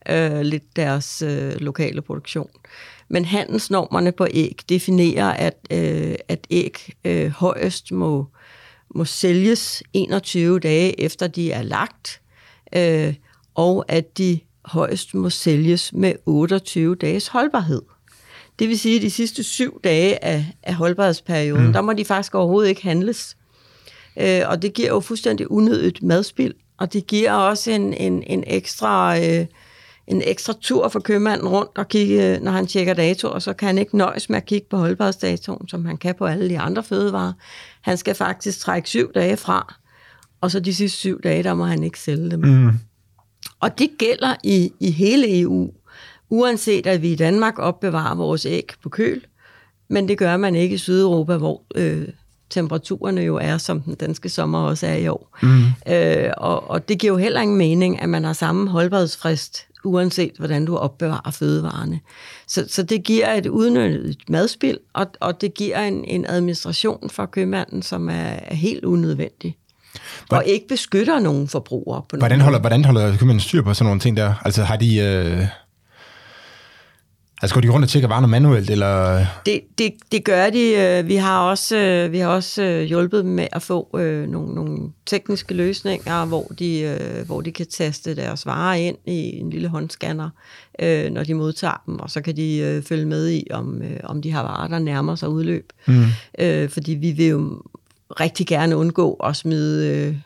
øh, 0.08 0.40
lidt 0.40 0.76
deres 0.76 1.22
øh, 1.22 1.52
lokale 1.60 2.02
produktion. 2.02 2.50
Men 3.12 3.24
handelsnormerne 3.24 4.12
på 4.12 4.26
æg 4.30 4.60
definerer, 4.68 5.30
at, 5.30 5.56
øh, 5.70 6.14
at 6.28 6.46
æg 6.50 6.92
øh, 7.04 7.30
højst 7.30 7.92
må, 7.92 8.26
må 8.94 9.04
sælges 9.04 9.82
21 9.92 10.58
dage 10.60 11.00
efter 11.00 11.26
de 11.26 11.52
er 11.52 11.62
lagt, 11.62 12.20
øh, 12.76 13.14
og 13.54 13.84
at 13.88 14.18
de 14.18 14.40
højst 14.64 15.14
må 15.14 15.30
sælges 15.30 15.92
med 15.92 16.14
28 16.26 16.94
dages 16.94 17.28
holdbarhed. 17.28 17.82
Det 18.58 18.68
vil 18.68 18.78
sige, 18.78 18.96
at 18.96 19.02
de 19.02 19.10
sidste 19.10 19.42
syv 19.42 19.80
dage 19.84 20.24
af, 20.24 20.46
af 20.62 20.74
holdbarhedsperioden, 20.74 21.66
mm. 21.66 21.72
der 21.72 21.80
må 21.80 21.92
de 21.92 22.04
faktisk 22.04 22.34
overhovedet 22.34 22.68
ikke 22.68 22.82
handles. 22.82 23.36
Øh, 24.16 24.40
og 24.46 24.62
det 24.62 24.74
giver 24.74 24.88
jo 24.88 25.00
fuldstændig 25.00 25.50
unødigt 25.50 26.02
madspild, 26.02 26.54
og 26.78 26.92
det 26.92 27.06
giver 27.06 27.32
også 27.32 27.70
en, 27.70 27.94
en, 27.94 28.22
en 28.26 28.44
ekstra... 28.46 29.18
Øh, 29.18 29.46
en 30.06 30.22
ekstra 30.24 30.52
tur 30.60 30.88
for 30.88 31.00
købmanden 31.00 31.48
rundt 31.48 31.78
og 31.78 31.88
kigge, 31.88 32.38
når 32.42 32.52
han 32.52 32.66
tjekker 32.66 32.94
datoer, 32.94 33.38
så 33.38 33.52
kan 33.52 33.66
han 33.66 33.78
ikke 33.78 33.96
nøjes 33.96 34.28
med 34.28 34.36
at 34.36 34.46
kigge 34.46 34.66
på 34.70 34.76
holdbarhedsdatoen, 34.76 35.68
som 35.68 35.84
han 35.84 35.96
kan 35.96 36.14
på 36.14 36.26
alle 36.26 36.48
de 36.48 36.58
andre 36.58 36.82
fødevarer. 36.82 37.32
Han 37.80 37.96
skal 37.96 38.14
faktisk 38.14 38.58
trække 38.60 38.88
syv 38.88 39.12
dage 39.12 39.36
fra, 39.36 39.74
og 40.40 40.50
så 40.50 40.60
de 40.60 40.74
sidste 40.74 40.98
syv 40.98 41.22
dage, 41.22 41.42
der 41.42 41.54
må 41.54 41.64
han 41.64 41.84
ikke 41.84 42.00
sælge 42.00 42.30
dem. 42.30 42.40
Mm. 42.40 42.70
Og 43.60 43.78
det 43.78 43.90
gælder 43.98 44.34
i, 44.44 44.72
i 44.80 44.90
hele 44.90 45.40
EU, 45.40 45.70
uanset 46.30 46.86
at 46.86 47.02
vi 47.02 47.12
i 47.12 47.16
Danmark 47.16 47.58
opbevarer 47.58 48.14
vores 48.14 48.46
æg 48.46 48.72
på 48.82 48.88
køl, 48.88 49.22
men 49.88 50.08
det 50.08 50.18
gør 50.18 50.36
man 50.36 50.54
ikke 50.54 50.74
i 50.74 50.78
Sydeuropa, 50.78 51.36
hvor 51.36 51.62
øh, 51.74 52.08
temperaturerne 52.50 53.20
jo 53.20 53.36
er, 53.36 53.58
som 53.58 53.80
den 53.80 53.94
danske 53.94 54.28
sommer 54.28 54.58
også 54.58 54.86
er 54.86 54.94
i 54.94 55.08
år. 55.08 55.38
Mm. 55.42 55.92
Øh, 55.92 56.30
og, 56.36 56.70
og 56.70 56.88
det 56.88 56.98
giver 56.98 57.12
jo 57.12 57.16
heller 57.16 57.40
ingen 57.40 57.58
mening, 57.58 58.02
at 58.02 58.08
man 58.08 58.24
har 58.24 58.32
samme 58.32 58.70
holdbarhedsfrist 58.70 59.66
uanset 59.84 60.32
hvordan 60.38 60.64
du 60.64 60.76
opbevarer 60.76 61.30
fødevarene. 61.30 62.00
Så, 62.46 62.64
så 62.68 62.82
det 62.82 63.04
giver 63.04 63.32
et 63.32 63.46
udnyttet 63.46 64.16
madspil, 64.28 64.78
og, 64.92 65.06
og 65.20 65.40
det 65.40 65.54
giver 65.54 65.80
en, 65.80 66.04
en 66.04 66.26
administration 66.28 67.10
for 67.10 67.26
købmanden, 67.26 67.82
som 67.82 68.08
er, 68.08 68.12
er 68.12 68.54
helt 68.54 68.84
unødvendig. 68.84 69.56
Hvordan, 70.28 70.44
og 70.44 70.50
ikke 70.50 70.68
beskytter 70.68 71.18
nogen 71.18 71.48
forbrugere. 71.48 72.02
På 72.08 72.16
hvordan, 72.16 72.40
holder, 72.40 72.58
hvordan 72.58 72.84
holder 72.84 73.16
købmanden 73.16 73.40
styr 73.40 73.62
på 73.62 73.74
sådan 73.74 73.86
nogle 73.86 74.00
ting 74.00 74.16
der? 74.16 74.34
Altså 74.44 74.62
har 74.62 74.76
de... 74.76 74.96
Øh 74.96 75.46
Altså 77.42 77.54
går 77.54 77.60
de 77.60 77.68
rundt 77.68 77.84
og 77.84 77.88
tjekker 77.88 78.08
varerne 78.08 78.26
manuelt, 78.26 78.70
eller? 78.70 79.24
Det, 79.46 79.60
det, 79.78 79.92
det 80.12 80.24
gør 80.24 80.50
de. 80.50 80.74
Øh, 80.74 81.08
vi 81.08 81.16
har 81.16 81.40
også, 81.40 81.76
øh, 81.76 82.12
vi 82.12 82.18
har 82.18 82.28
også 82.28 82.62
øh, 82.62 82.82
hjulpet 82.82 83.24
dem 83.24 83.32
med 83.32 83.46
at 83.52 83.62
få 83.62 83.98
øh, 83.98 84.28
nogle, 84.28 84.54
nogle 84.54 84.78
tekniske 85.06 85.54
løsninger, 85.54 86.24
hvor 86.24 86.52
de, 86.58 86.80
øh, 86.80 87.26
hvor 87.26 87.40
de 87.40 87.52
kan 87.52 87.66
taste 87.66 88.16
deres 88.16 88.46
varer 88.46 88.74
ind 88.74 88.96
i 89.06 89.38
en 89.38 89.50
lille 89.50 89.68
håndscanner, 89.68 90.30
øh, 90.78 91.10
når 91.10 91.24
de 91.24 91.34
modtager 91.34 91.82
dem, 91.86 92.00
og 92.00 92.10
så 92.10 92.20
kan 92.20 92.36
de 92.36 92.58
øh, 92.58 92.82
følge 92.82 93.06
med 93.06 93.30
i, 93.30 93.46
om, 93.50 93.82
øh, 93.82 94.00
om 94.04 94.22
de 94.22 94.32
har 94.32 94.42
varer, 94.42 94.68
der 94.68 94.78
nærmer 94.78 95.14
sig 95.14 95.28
udløb. 95.28 95.72
Mm. 95.86 96.04
Øh, 96.38 96.68
fordi 96.68 96.92
vi 96.92 97.10
vil 97.10 97.26
jo 97.26 97.62
rigtig 98.20 98.46
gerne 98.46 98.76
undgå 98.76 99.12
at 99.12 99.36
smide... 99.36 99.96
Øh, 99.96 100.16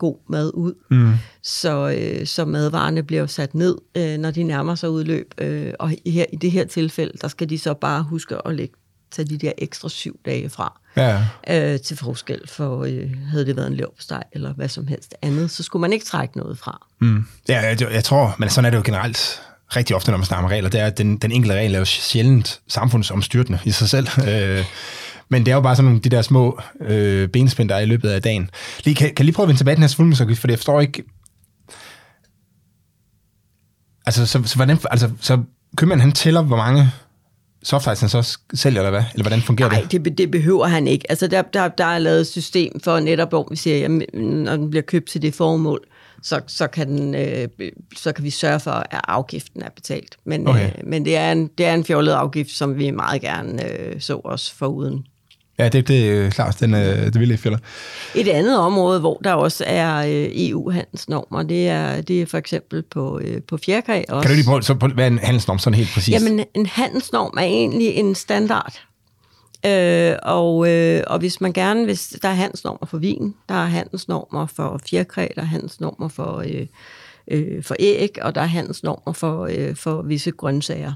god 0.00 0.16
mad 0.28 0.50
ud. 0.54 0.74
Mm. 0.90 1.12
Så, 1.42 1.96
øh, 1.98 2.26
så 2.26 2.44
madvarerne 2.44 3.02
bliver 3.02 3.26
sat 3.26 3.54
ned, 3.54 3.76
øh, 3.94 4.18
når 4.18 4.30
de 4.30 4.42
nærmer 4.42 4.74
sig 4.74 4.90
udløb. 4.90 5.34
Øh, 5.38 5.72
og 5.78 5.92
her, 6.06 6.24
i 6.32 6.36
det 6.36 6.50
her 6.50 6.64
tilfælde, 6.64 7.12
der 7.22 7.28
skal 7.28 7.50
de 7.50 7.58
så 7.58 7.74
bare 7.74 8.02
huske 8.02 8.36
at 8.46 8.54
lægge, 8.54 8.74
tage 9.10 9.28
de 9.28 9.38
der 9.38 9.52
ekstra 9.58 9.88
syv 9.88 10.20
dage 10.26 10.50
fra. 10.50 10.80
Ja. 10.96 11.24
Øh, 11.50 11.80
til 11.80 11.96
forskel 11.96 12.48
for, 12.48 12.84
øh, 12.84 13.10
havde 13.30 13.46
det 13.46 13.56
været 13.56 13.66
en 13.66 13.74
leverpostej 13.74 14.24
eller 14.32 14.52
hvad 14.52 14.68
som 14.68 14.86
helst 14.86 15.14
andet, 15.22 15.50
så 15.50 15.62
skulle 15.62 15.80
man 15.80 15.92
ikke 15.92 16.04
trække 16.04 16.38
noget 16.38 16.58
fra. 16.58 16.86
Mm. 17.00 17.24
Ja, 17.48 17.60
jeg, 17.60 17.92
jeg 17.92 18.04
tror, 18.04 18.36
men 18.38 18.50
sådan 18.50 18.64
er 18.64 18.70
det 18.70 18.76
jo 18.76 18.82
generelt 18.84 19.42
rigtig 19.76 19.96
ofte, 19.96 20.10
når 20.10 20.18
man 20.18 20.26
snakker 20.26 20.44
om 20.44 20.50
regler, 20.50 20.70
det 20.70 20.80
er, 20.80 20.86
at 20.86 20.98
den, 20.98 21.16
den 21.16 21.32
enkelte 21.32 21.54
regel 21.54 21.74
er 21.74 21.78
jo 21.78 21.84
sjældent 21.84 22.60
samfundsomstyrtende 22.68 23.58
i 23.64 23.70
sig 23.70 23.88
selv. 23.88 24.08
Øh, 24.28 24.64
men 25.30 25.46
det 25.46 25.50
er 25.50 25.54
jo 25.54 25.60
bare 25.60 25.76
sådan 25.76 25.84
nogle 25.84 26.00
de 26.00 26.08
der 26.08 26.22
små 26.22 26.60
øh, 26.80 27.28
benspænd, 27.28 27.68
der 27.68 27.74
er 27.74 27.80
i 27.80 27.86
løbet 27.86 28.08
af 28.08 28.22
dagen. 28.22 28.50
Lige, 28.84 28.94
kan, 28.94 29.14
kan 29.14 29.24
lige 29.24 29.34
prøve 29.34 29.44
at 29.44 29.48
vende 29.48 29.60
tilbage 29.60 29.74
til 29.74 29.76
den 29.76 29.82
her 29.82 29.88
svulmingsafgift, 29.88 30.40
for 30.40 30.48
jeg 30.48 30.58
forstår 30.58 30.80
ikke... 30.80 31.04
Altså, 34.06 34.26
så, 34.26 34.42
så, 34.44 34.56
hvordan, 34.56 34.78
altså, 34.90 35.10
så 35.20 35.42
købmanden 35.76 36.00
han 36.00 36.12
tæller, 36.12 36.42
hvor 36.42 36.56
mange 36.56 36.90
softice 37.62 38.00
han 38.00 38.08
så 38.08 38.38
sælger, 38.54 38.80
eller 38.80 38.90
hvad? 38.90 39.04
Eller 39.12 39.24
hvordan 39.24 39.42
fungerer 39.42 39.68
Nej, 39.68 39.86
det? 39.90 40.06
Nej, 40.06 40.14
det 40.18 40.30
behøver 40.30 40.66
han 40.66 40.86
ikke. 40.88 41.10
Altså, 41.10 41.26
der, 41.26 41.42
der, 41.42 41.68
der 41.68 41.84
er 41.84 41.98
lavet 41.98 42.20
et 42.20 42.26
system 42.26 42.80
for 42.80 43.00
netop, 43.00 43.28
hvor 43.28 43.46
vi 43.50 43.56
siger, 43.56 43.78
jamen, 43.78 44.02
når 44.44 44.56
den 44.56 44.70
bliver 44.70 44.82
købt 44.82 45.08
til 45.08 45.22
det 45.22 45.34
formål, 45.34 45.80
så, 46.22 46.40
så, 46.46 46.66
kan, 46.66 46.88
den, 46.88 47.14
øh, 47.14 47.48
så 47.96 48.12
kan 48.12 48.24
vi 48.24 48.30
sørge 48.30 48.60
for, 48.60 48.70
at 48.70 49.00
afgiften 49.08 49.62
er 49.62 49.70
betalt. 49.70 50.16
Men, 50.24 50.48
okay. 50.48 50.66
øh, 50.66 50.72
men 50.86 51.04
det, 51.04 51.16
er 51.16 51.32
en, 51.32 51.50
det 51.58 51.66
er 51.66 51.74
en 51.74 51.84
fjollet 51.84 52.12
afgift, 52.12 52.50
som 52.50 52.78
vi 52.78 52.90
meget 52.90 53.20
gerne 53.20 53.70
øh, 53.70 54.00
så 54.00 54.20
os 54.24 54.50
for 54.50 54.66
uden. 54.66 55.04
Ja, 55.60 55.68
det, 55.68 55.88
det 55.88 56.10
er 56.10 56.30
klart, 56.30 56.60
den, 56.60 56.74
øh, 56.74 57.04
det 57.04 57.20
vil 57.20 57.28
jeg 57.28 57.38
fælde. 57.38 57.58
Et 58.14 58.28
andet 58.28 58.58
område, 58.58 59.00
hvor 59.00 59.20
der 59.24 59.32
også 59.32 59.64
er 59.66 59.96
øh, 59.96 60.28
EU-handelsnormer, 60.34 61.42
det 61.42 61.68
er, 61.68 62.00
det 62.00 62.22
er 62.22 62.26
for 62.26 62.38
eksempel 62.38 62.82
på, 62.82 63.20
øh, 63.24 63.42
på 63.42 63.56
fjerkræ 63.56 64.02
også. 64.08 64.22
Kan 64.22 64.30
du 64.30 64.34
lige 64.34 64.46
prøve, 64.46 64.62
så, 64.62 64.74
hvad 64.74 65.04
er 65.04 65.08
en 65.08 65.18
handelsnorm 65.18 65.58
sådan 65.58 65.74
helt 65.74 65.90
præcis? 65.94 66.14
Jamen, 66.14 66.44
en 66.54 66.66
handelsnorm 66.66 67.34
er 67.38 67.42
egentlig 67.42 67.94
en 67.94 68.14
standard. 68.14 68.80
Øh, 69.66 70.16
og, 70.22 70.70
øh, 70.70 71.02
og 71.06 71.18
hvis 71.18 71.40
man 71.40 71.52
gerne, 71.52 71.84
hvis 71.84 72.08
der 72.22 72.28
er 72.28 72.34
handelsnormer 72.34 72.86
for 72.86 72.98
vin, 72.98 73.34
der 73.48 73.54
er 73.54 73.66
handelsnormer 73.66 74.46
for 74.46 74.80
fjerkræ, 74.90 75.26
der 75.34 75.42
er 75.42 75.46
handelsnormer 75.46 76.08
for, 76.08 76.44
øh, 76.46 76.66
øh, 77.30 77.62
for 77.62 77.76
æg, 77.78 78.18
og 78.22 78.34
der 78.34 78.40
er 78.40 78.46
handelsnormer 78.46 79.12
for, 79.12 79.48
øh, 79.50 79.76
for 79.76 80.02
visse 80.02 80.30
grøntsager. 80.30 80.92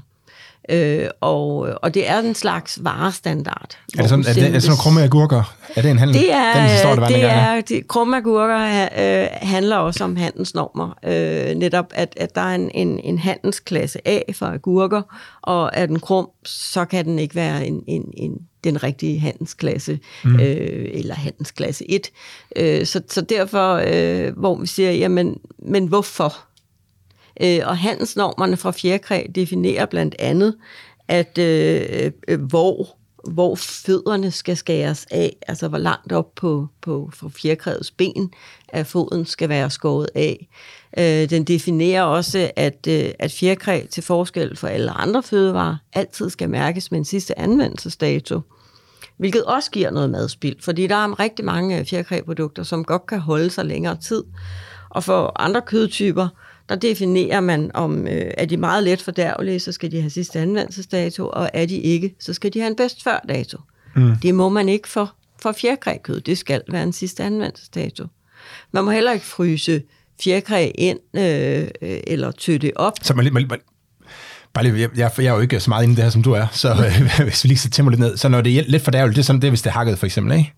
Øh, 0.69 1.07
og, 1.21 1.57
og 1.81 1.93
det 1.93 2.09
er 2.09 2.19
en 2.19 2.35
slags 2.35 2.79
varestandard. 2.81 3.77
Er 3.97 4.01
det 4.01 4.09
sådan, 4.09 4.25
er 4.27 4.33
det, 4.33 4.43
er 4.43 4.51
det 4.51 4.63
sådan 4.63 4.77
krumme 4.77 5.03
agurker? 5.03 5.55
Er 5.75 5.81
det 5.81 5.91
en 5.91 5.99
handel? 5.99 6.15
Det 6.15 6.33
er, 6.33 6.53
den 6.53 6.69
historie, 6.69 7.07
det 7.07 7.23
er, 7.23 7.61
det, 7.61 7.87
krumme 7.87 8.17
agurker 8.17 8.87
øh, 8.97 9.27
handler 9.31 9.77
også 9.77 10.03
om 10.03 10.15
handelsnormer. 10.15 10.97
Øh, 11.05 11.55
netop, 11.55 11.85
at, 11.95 12.13
at 12.17 12.35
der 12.35 12.41
er 12.41 12.55
en, 12.55 12.71
en, 12.73 12.99
en 12.99 13.19
handelsklasse 13.19 14.07
A 14.07 14.19
for 14.33 14.45
agurker, 14.45 15.01
og 15.41 15.71
er 15.73 15.85
den 15.85 15.99
krum, 15.99 16.29
så 16.45 16.85
kan 16.85 17.05
den 17.05 17.19
ikke 17.19 17.35
være 17.35 17.67
en, 17.67 17.83
en, 17.87 18.03
en 18.17 18.37
den 18.63 18.83
rigtige 18.83 19.19
handelsklasse, 19.19 19.99
mm. 20.23 20.39
øh, 20.39 20.89
eller 20.93 21.15
handelsklasse 21.15 21.91
1. 21.91 22.11
Øh, 22.55 22.85
så, 22.85 23.01
så 23.09 23.21
derfor, 23.21 23.81
øh, 23.87 24.37
hvor 24.37 24.55
vi 24.55 24.67
siger, 24.67 24.91
jamen, 24.91 25.37
men 25.59 25.87
hvorfor? 25.87 26.35
Øh, 27.41 27.59
og 27.63 27.77
handelsnormerne 27.77 28.57
fra 28.57 28.71
fjerkræ 28.71 29.23
definerer 29.35 29.85
blandt 29.85 30.15
andet, 30.19 30.55
at 31.07 31.37
øh, 31.37 32.11
øh, 32.27 32.41
hvor 32.41 32.97
hvor 33.33 33.55
fødderne 33.55 34.31
skal 34.31 34.57
skæres 34.57 35.07
af, 35.11 35.35
altså 35.47 35.67
hvor 35.67 35.77
langt 35.77 36.11
op 36.11 36.35
på, 36.35 36.67
på, 36.81 37.11
på 37.19 37.29
fjerkræets 37.29 37.91
ben, 37.91 38.31
at 38.69 38.87
foden 38.87 39.25
skal 39.25 39.49
være 39.49 39.69
skåret 39.69 40.09
af. 40.15 40.47
Øh, 40.97 41.29
den 41.29 41.43
definerer 41.43 42.03
også, 42.03 42.51
at, 42.55 42.87
øh, 42.87 43.09
at 43.19 43.31
fjerkræ 43.31 43.85
til 43.91 44.03
forskel 44.03 44.57
for 44.57 44.67
alle 44.67 44.91
andre 44.91 45.23
fødevarer 45.23 45.77
altid 45.93 46.29
skal 46.29 46.49
mærkes 46.49 46.91
med 46.91 46.99
en 46.99 47.05
sidste 47.05 47.39
anvendelsesdato, 47.39 48.41
hvilket 49.17 49.43
også 49.43 49.71
giver 49.71 49.91
noget 49.91 50.09
madspild, 50.09 50.55
fordi 50.61 50.87
der 50.87 50.95
er 50.95 51.19
rigtig 51.19 51.45
mange 51.45 51.85
fjerkræprodukter, 51.85 52.63
som 52.63 52.83
godt 52.83 53.05
kan 53.05 53.19
holde 53.19 53.49
sig 53.49 53.65
længere 53.65 53.95
tid. 53.95 54.23
Og 54.89 55.03
for 55.03 55.41
andre 55.41 55.61
kødtyper, 55.61 56.27
der 56.69 56.75
definerer 56.75 57.39
man, 57.39 57.71
om 57.73 58.07
øh, 58.07 58.31
er 58.37 58.45
de 58.45 58.57
meget 58.57 58.83
let 58.83 59.01
fordærvelige, 59.01 59.59
så 59.59 59.71
skal 59.71 59.91
de 59.91 60.01
have 60.01 60.09
sidste 60.09 60.39
anvendelsesdato, 60.39 61.29
og 61.29 61.49
er 61.53 61.65
de 61.65 61.77
ikke, 61.77 62.15
så 62.19 62.33
skal 62.33 62.53
de 62.53 62.59
have 62.59 62.69
en 62.69 62.75
bedst 62.75 63.03
før 63.03 63.25
dato. 63.29 63.57
Mm. 63.95 64.15
Det 64.21 64.35
må 64.35 64.49
man 64.49 64.69
ikke 64.69 64.87
for, 64.87 65.15
for 65.41 65.51
fjerkrækød. 65.51 66.21
Det 66.21 66.37
skal 66.37 66.61
være 66.71 66.83
en 66.83 66.93
sidste 66.93 67.23
anvendelsesdato. 67.23 68.07
Man 68.71 68.83
må 68.83 68.91
heller 68.91 69.11
ikke 69.11 69.25
fryse 69.25 69.81
fjerkræ 70.23 70.71
ind 70.75 70.99
øh, 71.13 71.67
øh 71.81 71.99
eller 72.07 72.31
tøtte 72.31 72.71
op. 72.75 72.93
Så 73.01 73.13
man, 73.13 73.33
man, 73.33 73.47
man, 73.49 73.59
bare 74.53 74.63
lige, 74.63 74.79
jeg, 74.79 74.89
jeg, 74.97 75.11
jeg 75.17 75.25
er 75.25 75.33
jo 75.33 75.39
ikke 75.39 75.59
så 75.59 75.69
meget 75.69 75.83
inde 75.83 75.93
i 75.93 75.95
det 75.95 76.03
her, 76.03 76.11
som 76.11 76.23
du 76.23 76.31
er, 76.31 76.47
så 76.51 76.73
øh, 76.73 77.23
hvis 77.27 77.43
vi 77.43 77.47
lige 77.47 77.57
skal 77.57 77.71
tæmme 77.71 77.91
lidt 77.91 77.99
ned. 77.99 78.17
Så 78.17 78.27
når 78.27 78.41
det 78.41 78.59
er 78.59 78.63
lidt 78.67 78.83
fordærveligt, 78.83 79.15
det 79.15 79.21
er 79.21 79.25
sådan 79.25 79.41
det, 79.41 79.51
hvis 79.51 79.61
det 79.61 79.69
er 79.69 79.73
hakket 79.73 79.99
for 79.99 80.05
eksempel, 80.05 80.37
ikke? 80.37 80.53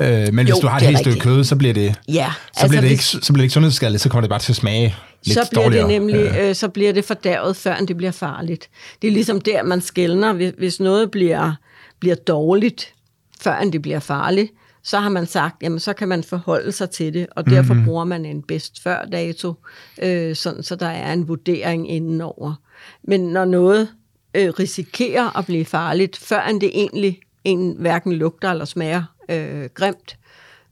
Øh, 0.00 0.08
men 0.08 0.46
jo, 0.46 0.54
hvis 0.54 0.60
du 0.60 0.66
har 0.66 0.76
et 0.76 0.82
helt 0.82 0.98
stykke 0.98 1.20
kød, 1.20 1.44
så 1.44 1.56
bliver 1.56 1.74
det, 1.74 1.94
ja, 2.08 2.32
så 2.54 2.60
altså 2.60 2.68
bliver 2.68 2.80
det 2.80 2.90
ikke, 2.90 3.04
så 3.04 3.32
bliver 3.32 3.36
det 3.36 3.42
ikke 3.42 3.54
sundhedsskadeligt, 3.54 4.02
så 4.02 4.08
kommer 4.08 4.20
det 4.20 4.30
bare 4.30 4.38
til 4.38 4.52
at 4.52 4.56
smage 4.56 4.96
lidt 5.24 5.38
så 5.38 5.48
bliver 5.50 5.62
dårligere. 5.62 5.88
det 5.88 6.00
nemlig, 6.00 6.36
øh, 6.40 6.54
så 6.54 6.68
bliver 6.68 6.92
det 6.92 7.04
fordærvet, 7.04 7.56
før 7.56 7.76
det 7.76 7.96
bliver 7.96 8.12
farligt. 8.12 8.68
Det 9.02 9.08
er 9.08 9.12
ligesom 9.12 9.40
der, 9.40 9.62
man 9.62 9.80
skældner, 9.80 10.32
hvis, 10.32 10.52
hvis 10.58 10.80
noget 10.80 11.10
bliver, 11.10 11.52
bliver 12.00 12.14
dårligt, 12.14 12.94
før 13.40 13.64
det 13.72 13.82
bliver 13.82 14.00
farligt, 14.00 14.52
så 14.84 14.98
har 14.98 15.08
man 15.08 15.26
sagt, 15.26 15.62
jamen 15.62 15.80
så 15.80 15.92
kan 15.92 16.08
man 16.08 16.22
forholde 16.22 16.72
sig 16.72 16.90
til 16.90 17.14
det, 17.14 17.26
og 17.36 17.46
derfor 17.46 17.74
mm-hmm. 17.74 17.86
bruger 17.86 18.04
man 18.04 18.24
en 18.24 18.42
bedst 18.42 18.82
før 18.82 19.04
dato, 19.04 19.54
øh, 20.02 20.36
sådan, 20.36 20.62
så 20.62 20.76
der 20.76 20.86
er 20.86 21.12
en 21.12 21.28
vurdering 21.28 21.90
indenover. 21.90 22.54
Men 23.02 23.20
når 23.20 23.44
noget 23.44 23.88
øh, 24.34 24.48
risikerer 24.48 25.38
at 25.38 25.46
blive 25.46 25.64
farligt, 25.64 26.16
før 26.16 26.46
det 26.60 26.70
egentlig 26.74 27.20
en, 27.44 27.76
hverken 27.78 28.12
lugter 28.12 28.50
eller 28.50 28.64
smager 28.64 29.02
øh, 29.32 29.68
grimt, 29.74 30.16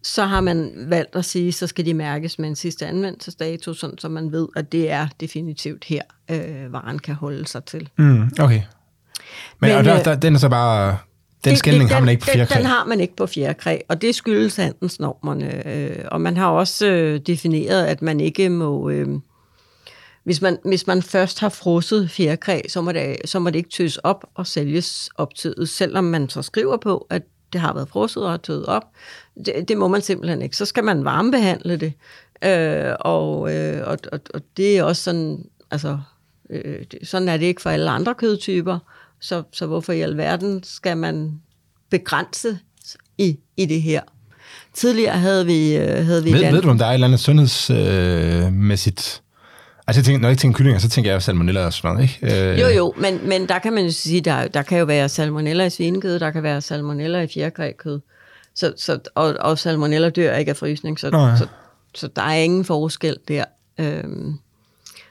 så 0.02 0.24
har 0.24 0.40
man 0.40 0.72
valgt 0.76 1.16
at 1.16 1.24
sige, 1.24 1.52
så 1.52 1.66
skal 1.66 1.86
de 1.86 1.94
mærkes 1.94 2.38
med 2.38 2.48
en 2.48 2.56
sidste 2.56 2.86
anvendelsesdato, 2.86 3.74
sådan, 3.74 3.98
så 3.98 4.08
man 4.08 4.32
ved, 4.32 4.48
at 4.56 4.72
det 4.72 4.90
er 4.90 5.08
definitivt 5.20 5.84
her, 5.84 6.02
øh, 6.30 6.72
varen 6.72 6.98
kan 6.98 7.14
holde 7.14 7.46
sig 7.46 7.64
til. 7.64 7.88
Mm, 7.98 8.30
okay. 8.40 8.60
Men, 9.60 9.70
Men 9.70 9.72
og 9.72 9.84
der, 9.84 9.98
øh, 9.98 10.04
der, 10.04 10.14
den 10.14 10.34
er 10.34 10.38
så 10.38 10.48
bare... 10.48 10.98
Den 11.44 11.56
skældning 11.56 11.90
har 11.90 12.00
man 12.00 12.08
ikke 12.08 12.20
på 12.20 12.30
fjerkræ? 12.32 12.54
Den, 12.54 12.62
den 12.62 12.70
har 12.70 12.84
man 12.84 13.00
ikke 13.00 13.16
på 13.16 13.26
fjerkræ, 13.26 13.78
og 13.88 14.02
det 14.02 14.14
skyldes 14.14 14.56
handelsnormerne. 14.56 15.68
Øh, 15.68 16.04
og 16.10 16.20
man 16.20 16.36
har 16.36 16.46
også 16.46 16.86
øh, 16.86 17.20
defineret, 17.26 17.86
at 17.86 18.02
man 18.02 18.20
ikke 18.20 18.48
må... 18.48 18.90
Øh, 18.90 19.08
hvis 20.24 20.42
man, 20.42 20.58
hvis 20.64 20.86
man 20.86 21.02
først 21.02 21.40
har 21.40 21.48
frosset 21.48 22.10
fjerkræ, 22.10 22.60
så 22.68 22.80
må, 22.80 22.92
det, 22.92 23.16
så 23.24 23.38
må 23.38 23.50
det 23.50 23.56
ikke 23.56 23.70
tøs 23.70 23.96
op 23.96 24.24
og 24.34 24.46
sælges 24.46 25.10
optøet, 25.14 25.68
selvom 25.68 26.04
man 26.04 26.28
så 26.28 26.42
skriver 26.42 26.76
på, 26.76 27.06
at 27.10 27.22
det 27.52 27.60
har 27.60 27.74
været 27.74 27.88
frosset 27.88 28.26
og 28.26 28.42
tøet 28.42 28.66
op. 28.66 28.84
Det, 29.44 29.68
det 29.68 29.78
må 29.78 29.88
man 29.88 30.02
simpelthen 30.02 30.42
ikke. 30.42 30.56
Så 30.56 30.64
skal 30.64 30.84
man 30.84 31.04
varmebehandle 31.04 31.76
det. 31.76 31.92
Øh, 32.44 32.94
og, 33.00 33.54
øh, 33.54 33.86
og, 33.86 33.98
og, 34.12 34.20
og 34.34 34.40
det 34.56 34.78
er 34.78 34.82
også 34.82 35.02
sådan, 35.02 35.44
altså, 35.70 35.98
øh, 36.50 36.84
sådan 37.02 37.28
er 37.28 37.36
det 37.36 37.46
ikke 37.46 37.62
for 37.62 37.70
alle 37.70 37.90
andre 37.90 38.14
kødtyper. 38.14 38.78
Så, 39.20 39.42
så 39.52 39.66
hvorfor 39.66 39.92
i 39.92 40.00
alverden 40.00 40.62
skal 40.62 40.96
man 40.96 41.40
begrænse 41.90 42.58
i, 43.18 43.38
i 43.56 43.66
det 43.66 43.82
her? 43.82 44.00
Tidligere 44.74 45.18
havde 45.18 45.46
vi... 45.46 45.76
Øh, 45.76 46.06
havde 46.06 46.24
vi 46.24 46.32
ved, 46.32 46.52
ved 46.52 46.62
du, 46.62 46.70
om 46.70 46.78
der 46.78 46.86
er 46.86 46.90
et 46.90 46.94
eller 46.94 47.06
andet 47.06 47.20
sundhedsmæssigt... 47.20 49.22
Øh, 49.24 49.29
Altså, 49.86 50.00
jeg 50.00 50.04
tænker, 50.04 50.20
når 50.20 50.28
jeg 50.28 50.38
tænker 50.38 50.58
kyllinger, 50.58 50.78
så 50.80 50.88
tænker 50.88 51.10
jeg 51.10 51.22
salmonella 51.22 51.66
og 51.66 51.72
sådan 51.72 51.94
noget, 51.94 52.10
ikke? 52.22 52.50
Øh. 52.52 52.60
Jo, 52.60 52.68
jo, 52.68 52.94
men, 52.96 53.28
men 53.28 53.48
der 53.48 53.58
kan 53.58 53.72
man 53.72 53.84
jo 53.84 53.90
sige, 53.90 54.20
der, 54.20 54.48
der 54.48 54.62
kan 54.62 54.78
jo 54.78 54.84
være 54.84 55.08
salmonella 55.08 55.64
i 55.64 55.70
svinekød, 55.70 56.18
der 56.18 56.30
kan 56.30 56.42
være 56.42 56.60
salmonella 56.60 57.20
i 57.20 57.26
fjerkrækød, 57.26 58.00
så, 58.54 58.72
så, 58.76 58.98
og, 59.14 59.34
og 59.40 59.58
salmonella 59.58 60.10
dør 60.10 60.36
ikke 60.36 60.50
af 60.50 60.56
frysning, 60.56 61.00
så, 61.00 61.10
Nå, 61.10 61.26
ja. 61.26 61.36
så, 61.36 61.46
så 61.94 62.08
der 62.16 62.22
er 62.22 62.34
ingen 62.34 62.64
forskel 62.64 63.16
der. 63.28 63.44
Øhm, 63.78 64.38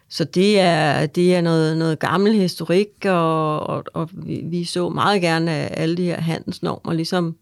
så 0.09 0.23
det 0.23 0.59
er, 0.59 1.05
det 1.05 1.35
er 1.35 1.41
noget, 1.41 1.77
noget 1.77 1.99
gammel 1.99 2.33
historik, 2.33 3.05
og, 3.05 3.59
og, 3.59 3.83
og 3.93 4.09
vi, 4.13 4.41
vi 4.43 4.63
så 4.63 4.89
meget 4.89 5.21
gerne, 5.21 5.51
at 5.51 5.79
alle 5.79 5.97
de 5.97 6.03
her 6.03 6.21
handelsnormer 6.21 6.93
ligesom 6.93 7.35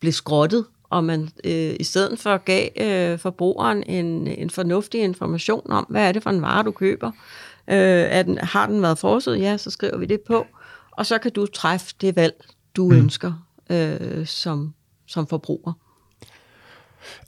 blev 0.00 0.12
skrottet, 0.12 0.64
og 0.90 1.04
man 1.04 1.28
øh, 1.44 1.76
i 1.80 1.84
stedet 1.84 2.18
for 2.18 2.36
gav 2.36 2.68
øh, 2.80 3.18
forbrugeren 3.18 3.82
en, 3.82 4.26
en 4.26 4.50
fornuftig 4.50 5.00
information 5.00 5.70
om, 5.70 5.86
hvad 5.88 6.08
er 6.08 6.12
det 6.12 6.22
for 6.22 6.30
en 6.30 6.42
vare, 6.42 6.62
du 6.62 6.70
køber. 6.70 7.10
Øh, 7.68 7.76
er 8.10 8.22
den, 8.22 8.38
har 8.38 8.66
den 8.66 8.82
været 8.82 8.98
forset? 8.98 9.40
Ja, 9.40 9.56
så 9.56 9.70
skriver 9.70 9.98
vi 9.98 10.06
det 10.06 10.20
på. 10.20 10.46
Og 10.90 11.06
så 11.06 11.18
kan 11.18 11.32
du 11.32 11.46
træffe 11.46 11.94
det 12.00 12.16
valg, 12.16 12.34
du 12.76 12.88
mm. 12.88 12.96
ønsker 12.96 13.32
øh, 13.70 14.26
som, 14.26 14.74
som 15.06 15.26
forbruger. 15.26 15.72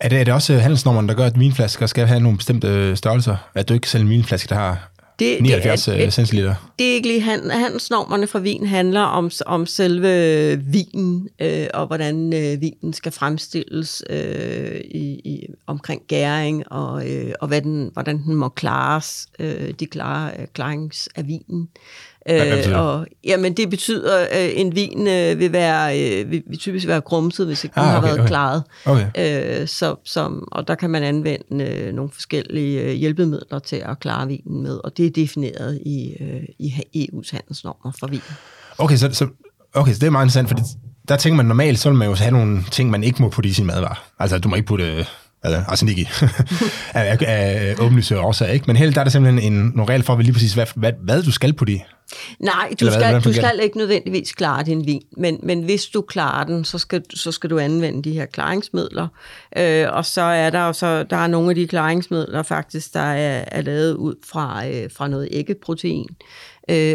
Er 0.00 0.08
det, 0.08 0.20
er 0.20 0.24
det 0.24 0.34
også 0.34 0.58
handelsnormerne, 0.58 1.08
der 1.08 1.14
gør, 1.14 1.24
at 1.26 1.40
vinflasker 1.40 1.86
skal 1.86 2.06
have 2.06 2.20
nogle 2.20 2.38
bestemte 2.38 2.96
størrelser? 2.96 3.36
At 3.54 3.68
du 3.68 3.74
ikke 3.74 3.84
kan 3.84 3.88
sælge 3.88 4.04
en 4.04 4.10
vinflaske, 4.10 4.48
der 4.48 4.54
har 4.54 4.91
det, 5.22 5.42
79 5.42 5.84
det, 5.84 6.04
er, 6.04 6.10
centiliter. 6.10 6.54
Det 6.78 6.90
er 6.90 6.94
ikke 6.94 7.08
lige 7.08 7.20
hand, 7.20 7.50
handelsnormerne 7.50 8.26
for 8.26 8.38
vin 8.38 8.66
handler 8.66 9.00
om, 9.00 9.30
om 9.46 9.66
selve 9.66 10.62
vinen 10.66 11.28
øh, 11.40 11.66
og 11.74 11.86
hvordan 11.86 12.32
øh, 12.32 12.60
vinen 12.60 12.92
skal 12.92 13.12
fremstilles 13.12 14.04
øh, 14.10 14.80
i, 14.84 15.20
i, 15.24 15.46
omkring 15.66 16.02
gæring 16.08 16.72
og, 16.72 17.10
øh, 17.10 17.32
og 17.40 17.48
hvad 17.48 17.62
den, 17.62 17.90
hvordan 17.92 18.22
den 18.22 18.34
må 18.34 18.48
klares, 18.48 19.26
øh, 19.38 19.70
de 19.80 19.86
klare 19.86 20.30
øh, 20.38 20.46
klarings 20.54 21.08
af 21.16 21.26
vinen. 21.26 21.68
Øh, 22.30 22.64
og, 22.74 23.06
jamen, 23.24 23.56
det 23.56 23.70
betyder, 23.70 24.18
at 24.18 24.44
øh, 24.44 24.60
en 24.60 24.74
vin 24.74 25.08
øh, 25.08 25.38
vil, 25.38 25.52
være, 25.52 26.00
øh, 26.00 26.30
vil, 26.30 26.42
vil 26.46 26.58
typisk 26.58 26.86
være 26.86 27.00
grumset, 27.00 27.46
hvis 27.46 27.64
ikke 27.64 27.74
den 27.74 27.82
ah, 27.82 27.88
okay, 27.88 27.94
har 27.94 28.06
været 28.06 28.20
okay. 28.20 28.28
klaret. 28.28 28.62
Okay. 28.84 29.60
Øh, 29.60 29.68
så, 29.68 29.94
som, 30.04 30.48
og 30.52 30.68
der 30.68 30.74
kan 30.74 30.90
man 30.90 31.02
anvende 31.02 31.64
øh, 31.64 31.94
nogle 31.94 32.10
forskellige 32.10 32.82
øh, 32.82 32.92
hjælpemidler 32.92 33.58
til 33.58 33.76
at 33.76 34.00
klare 34.00 34.28
vinen 34.28 34.62
med, 34.62 34.80
og 34.84 34.96
det 34.96 35.06
er 35.06 35.10
defineret 35.10 35.80
i, 35.86 36.16
øh, 36.20 36.42
i 36.58 36.68
EU's 36.96 37.30
handelsnormer 37.32 37.92
for 38.00 38.06
vin. 38.06 38.20
Okay, 38.78 38.96
så, 38.96 39.08
så, 39.12 39.26
okay, 39.74 39.92
så 39.92 39.98
det 39.98 40.06
er 40.06 40.10
meget 40.10 40.24
interessant, 40.24 40.48
for 40.48 40.56
der 41.08 41.16
tænker 41.16 41.36
man 41.36 41.46
normalt, 41.46 41.78
så 41.78 41.88
vil 41.88 41.98
man 41.98 42.08
jo 42.08 42.14
have 42.14 42.30
nogle 42.30 42.64
ting, 42.70 42.90
man 42.90 43.04
ikke 43.04 43.22
må 43.22 43.28
putte 43.28 43.50
i 43.50 43.52
sin 43.52 43.66
madvarer. 43.66 44.04
Altså, 44.18 44.38
du 44.38 44.48
må 44.48 44.56
ikke 44.56 44.66
putte 44.66 45.06
altså 45.42 45.62
arsenik 45.68 45.98
i, 45.98 46.08
af, 46.94 47.18
af, 47.26 47.74
åbenlyse 47.78 48.20
årsager, 48.20 48.52
ikke? 48.52 48.64
Men 48.66 48.76
helt 48.76 48.94
der 48.94 49.00
er 49.00 49.04
der 49.04 49.10
simpelthen 49.10 49.52
en, 49.52 49.72
nogle 49.74 49.92
regler 49.92 50.04
for, 50.04 50.16
lige 50.16 50.32
præcis, 50.32 50.54
hvad, 50.54 50.66
hvad, 50.74 50.92
hvad 51.02 51.22
du 51.22 51.32
skal 51.32 51.52
putte 51.52 51.72
i. 51.72 51.82
Nej, 52.38 52.74
du, 52.80 52.86
skal, 52.86 53.10
hvad, 53.10 53.20
du 53.20 53.32
skal 53.32 53.60
ikke 53.62 53.78
nødvendigvis 53.78 54.32
klare 54.32 54.64
din 54.64 54.86
vin, 54.86 55.02
men, 55.16 55.40
men 55.42 55.62
hvis 55.62 55.86
du 55.86 56.00
klarer 56.00 56.44
den, 56.44 56.64
så 56.64 56.78
skal, 56.78 57.02
så 57.14 57.32
skal 57.32 57.50
du 57.50 57.58
anvende 57.58 58.02
de 58.02 58.12
her 58.12 58.26
klaringsmidler. 58.26 59.08
Øh, 59.56 59.86
og 59.92 60.04
så 60.04 60.22
er 60.22 60.50
der 60.50 60.66
jo 60.66 60.72
så, 60.72 61.02
der 61.02 61.16
er 61.16 61.26
nogle 61.26 61.50
af 61.50 61.54
de 61.54 61.66
klaringsmidler 61.66 62.42
faktisk, 62.42 62.94
der 62.94 63.00
er, 63.00 63.44
er 63.46 63.62
lavet 63.62 63.94
ud 63.94 64.14
fra, 64.26 64.66
øh, 64.66 64.90
fra 64.96 65.08
noget 65.08 65.28
æggeprotein. 65.30 66.06
Øh, 66.10 66.26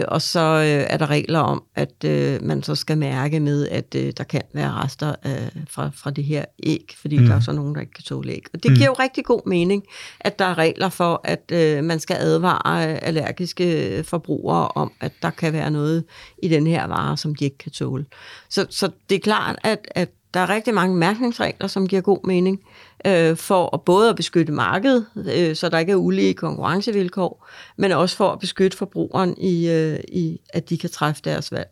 og 0.07 0.21
så 0.21 0.39
øh, 0.39 0.85
er 0.93 0.97
der 0.97 1.09
regler 1.09 1.39
om, 1.39 1.63
at 1.75 2.03
øh, 2.05 2.43
man 2.43 2.63
så 2.63 2.75
skal 2.75 2.97
mærke 2.97 3.39
med, 3.39 3.67
at 3.67 3.95
øh, 3.95 4.13
der 4.17 4.23
kan 4.23 4.41
være 4.53 4.71
rester 4.71 5.15
øh, 5.25 5.63
fra, 5.69 5.89
fra 5.95 6.11
det 6.11 6.23
her 6.23 6.45
æg, 6.63 6.95
fordi 6.97 7.17
mm. 7.17 7.25
der 7.25 7.35
er 7.35 7.39
så 7.39 7.51
nogen, 7.51 7.75
der 7.75 7.81
ikke 7.81 7.93
kan 7.93 8.03
tåle 8.03 8.31
æg. 8.31 8.43
Og 8.53 8.63
det 8.63 8.71
giver 8.77 8.89
mm. 8.89 8.95
jo 8.97 9.03
rigtig 9.03 9.25
god 9.25 9.41
mening, 9.45 9.83
at 10.19 10.39
der 10.39 10.45
er 10.45 10.57
regler 10.57 10.89
for, 10.89 11.21
at 11.23 11.51
øh, 11.51 11.83
man 11.83 11.99
skal 11.99 12.15
advare 12.19 13.03
allergiske 13.03 14.03
forbrugere 14.03 14.67
om, 14.67 14.91
at 15.01 15.11
der 15.21 15.29
kan 15.29 15.53
være 15.53 15.71
noget 15.71 16.03
i 16.43 16.47
den 16.47 16.67
her 16.67 16.87
vare, 16.87 17.17
som 17.17 17.35
de 17.35 17.45
ikke 17.45 17.57
kan 17.57 17.71
tåle. 17.71 18.05
Så, 18.49 18.65
så 18.69 18.89
det 19.09 19.15
er 19.15 19.19
klart, 19.19 19.59
at, 19.63 19.87
at 19.91 20.09
der 20.33 20.39
er 20.39 20.49
rigtig 20.49 20.73
mange 20.73 20.95
mærkningsregler, 20.95 21.67
som 21.67 21.87
giver 21.87 22.01
god 22.01 22.27
mening 22.27 22.59
øh, 23.05 23.37
for 23.37 23.75
at 23.75 23.81
både 23.81 24.09
at 24.09 24.15
beskytte 24.15 24.53
markedet, 24.53 25.05
øh, 25.35 25.55
så 25.55 25.69
der 25.69 25.79
ikke 25.79 25.91
er 25.91 25.95
ulige 25.95 26.33
konkurrencevilkår, 26.33 27.47
men 27.77 27.91
også 27.91 28.17
for 28.17 28.31
at 28.31 28.39
beskytte 28.39 28.77
forbrugeren 28.77 29.37
i, 29.37 29.69
øh, 29.69 29.99
i 30.07 30.39
at 30.49 30.69
de 30.69 30.77
kan 30.77 30.89
træffe 30.89 31.21
deres 31.25 31.51
valg. 31.51 31.69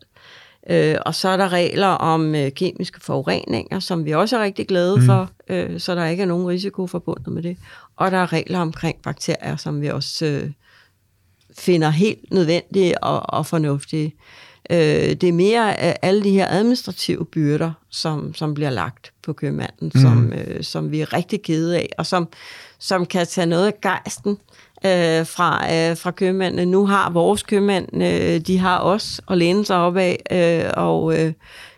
Øh, 0.70 0.96
og 1.06 1.14
så 1.14 1.28
er 1.28 1.36
der 1.36 1.52
regler 1.52 1.86
om 1.86 2.34
øh, 2.34 2.52
kemiske 2.52 3.00
forureninger, 3.00 3.80
som 3.80 4.04
vi 4.04 4.10
også 4.10 4.38
er 4.38 4.42
rigtig 4.42 4.68
glade 4.68 4.96
mm. 4.96 5.02
for, 5.02 5.30
øh, 5.48 5.80
så 5.80 5.94
der 5.94 6.06
ikke 6.06 6.22
er 6.22 6.26
nogen 6.26 6.48
risiko 6.48 6.86
forbundet 6.86 7.28
med 7.28 7.42
det. 7.42 7.56
Og 7.96 8.10
der 8.10 8.18
er 8.18 8.32
regler 8.32 8.58
omkring 8.58 8.96
bakterier, 9.02 9.56
som 9.56 9.80
vi 9.80 9.86
også 9.88 10.26
øh, 10.26 10.50
finder 11.58 11.90
helt 11.90 12.32
nødvendige 12.32 13.04
og, 13.04 13.38
og 13.38 13.46
fornuftige. 13.46 14.14
Øh, 14.70 15.14
det 15.20 15.24
er 15.24 15.32
mere 15.32 15.80
af 15.80 15.98
alle 16.02 16.24
de 16.24 16.30
her 16.30 16.46
administrative 16.50 17.24
byrder, 17.24 17.72
som, 17.90 18.34
som 18.34 18.54
bliver 18.54 18.70
lagt 18.70 19.12
på 19.22 19.32
købmanden, 19.32 19.90
mm. 19.94 20.00
som, 20.00 20.32
øh, 20.32 20.62
som 20.62 20.90
vi 20.90 21.00
er 21.00 21.12
rigtig 21.12 21.42
kede 21.42 21.76
af, 21.76 21.88
og 21.98 22.06
som, 22.06 22.28
som 22.78 23.06
kan 23.06 23.26
tage 23.26 23.46
noget 23.46 23.66
af 23.66 23.80
gejsten 23.80 24.38
øh, 24.84 25.26
fra, 25.26 25.74
øh, 25.74 25.96
fra 25.96 26.10
købmændene. 26.10 26.66
Nu 26.66 26.86
har 26.86 27.10
vores 27.10 27.42
købmænd, 27.42 28.02
øh, 28.02 28.40
de 28.40 28.58
har 28.58 28.80
os 28.80 29.20
at 29.30 29.38
læne 29.38 29.64
sig 29.64 29.76
op 29.76 29.96
af, 29.96 30.22
øh, 30.32 30.70
og, 30.76 31.18
øh, 31.18 31.32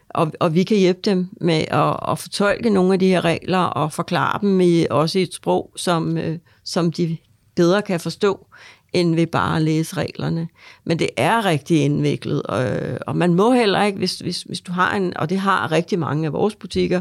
og, 0.08 0.32
og 0.40 0.54
vi 0.54 0.62
kan 0.62 0.76
hjælpe 0.76 1.00
dem 1.04 1.28
med 1.40 1.64
at, 1.70 1.96
at 2.12 2.18
fortolke 2.18 2.70
nogle 2.70 2.92
af 2.92 2.98
de 2.98 3.08
her 3.08 3.24
regler 3.24 3.58
og 3.58 3.92
forklare 3.92 4.38
dem 4.40 4.60
i, 4.60 4.86
også 4.90 5.18
i 5.18 5.22
et 5.22 5.34
sprog, 5.34 5.70
som, 5.76 6.18
øh, 6.18 6.38
som 6.64 6.92
de 6.92 7.16
bedre 7.56 7.82
kan 7.82 8.00
forstå, 8.00 8.46
end 8.92 9.14
ved 9.14 9.26
bare 9.26 9.56
at 9.56 9.62
læse 9.62 9.96
reglerne. 9.96 10.48
Men 10.84 10.98
det 10.98 11.08
er 11.16 11.44
rigtig 11.44 11.84
indviklet, 11.84 12.42
og, 12.42 12.66
og 13.06 13.16
man 13.16 13.34
må 13.34 13.52
heller 13.52 13.84
ikke, 13.84 13.98
hvis, 13.98 14.18
hvis, 14.18 14.42
hvis 14.42 14.60
du 14.60 14.72
har 14.72 14.96
en, 14.96 15.16
og 15.16 15.30
det 15.30 15.38
har 15.38 15.72
rigtig 15.72 15.98
mange 15.98 16.26
af 16.26 16.32
vores 16.32 16.54
butikker, 16.54 17.00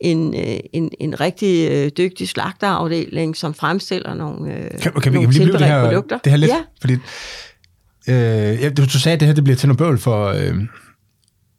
en, 0.00 0.34
øh, 0.34 0.60
en, 0.72 0.90
en 1.00 1.20
rigtig 1.20 1.70
øh, 1.70 1.90
dygtig 1.98 2.28
slagterafdeling, 2.28 3.36
som 3.36 3.54
fremstiller 3.54 4.14
nogle, 4.14 4.54
øh, 4.54 4.70
kan, 4.70 4.92
kan 4.92 5.12
nogle 5.12 5.28
vi, 5.28 5.38
kan 5.38 5.46
vi 5.46 5.52
det 5.52 5.60
her, 5.60 5.84
produkter. 5.84 6.18
Det 6.18 6.32
her 6.32 6.36
lidt, 6.36 6.50
ja. 6.50 6.62
fordi 6.80 6.94
øh, 8.08 8.76
du, 8.76 8.82
du 8.84 8.98
sagde, 8.98 9.14
at 9.14 9.20
det 9.20 9.28
her 9.28 9.34
det 9.34 9.44
bliver 9.44 9.56
til 9.56 9.68
noget 9.68 9.78
bøvl 9.78 9.98
for, 9.98 10.26
øh, 10.26 10.54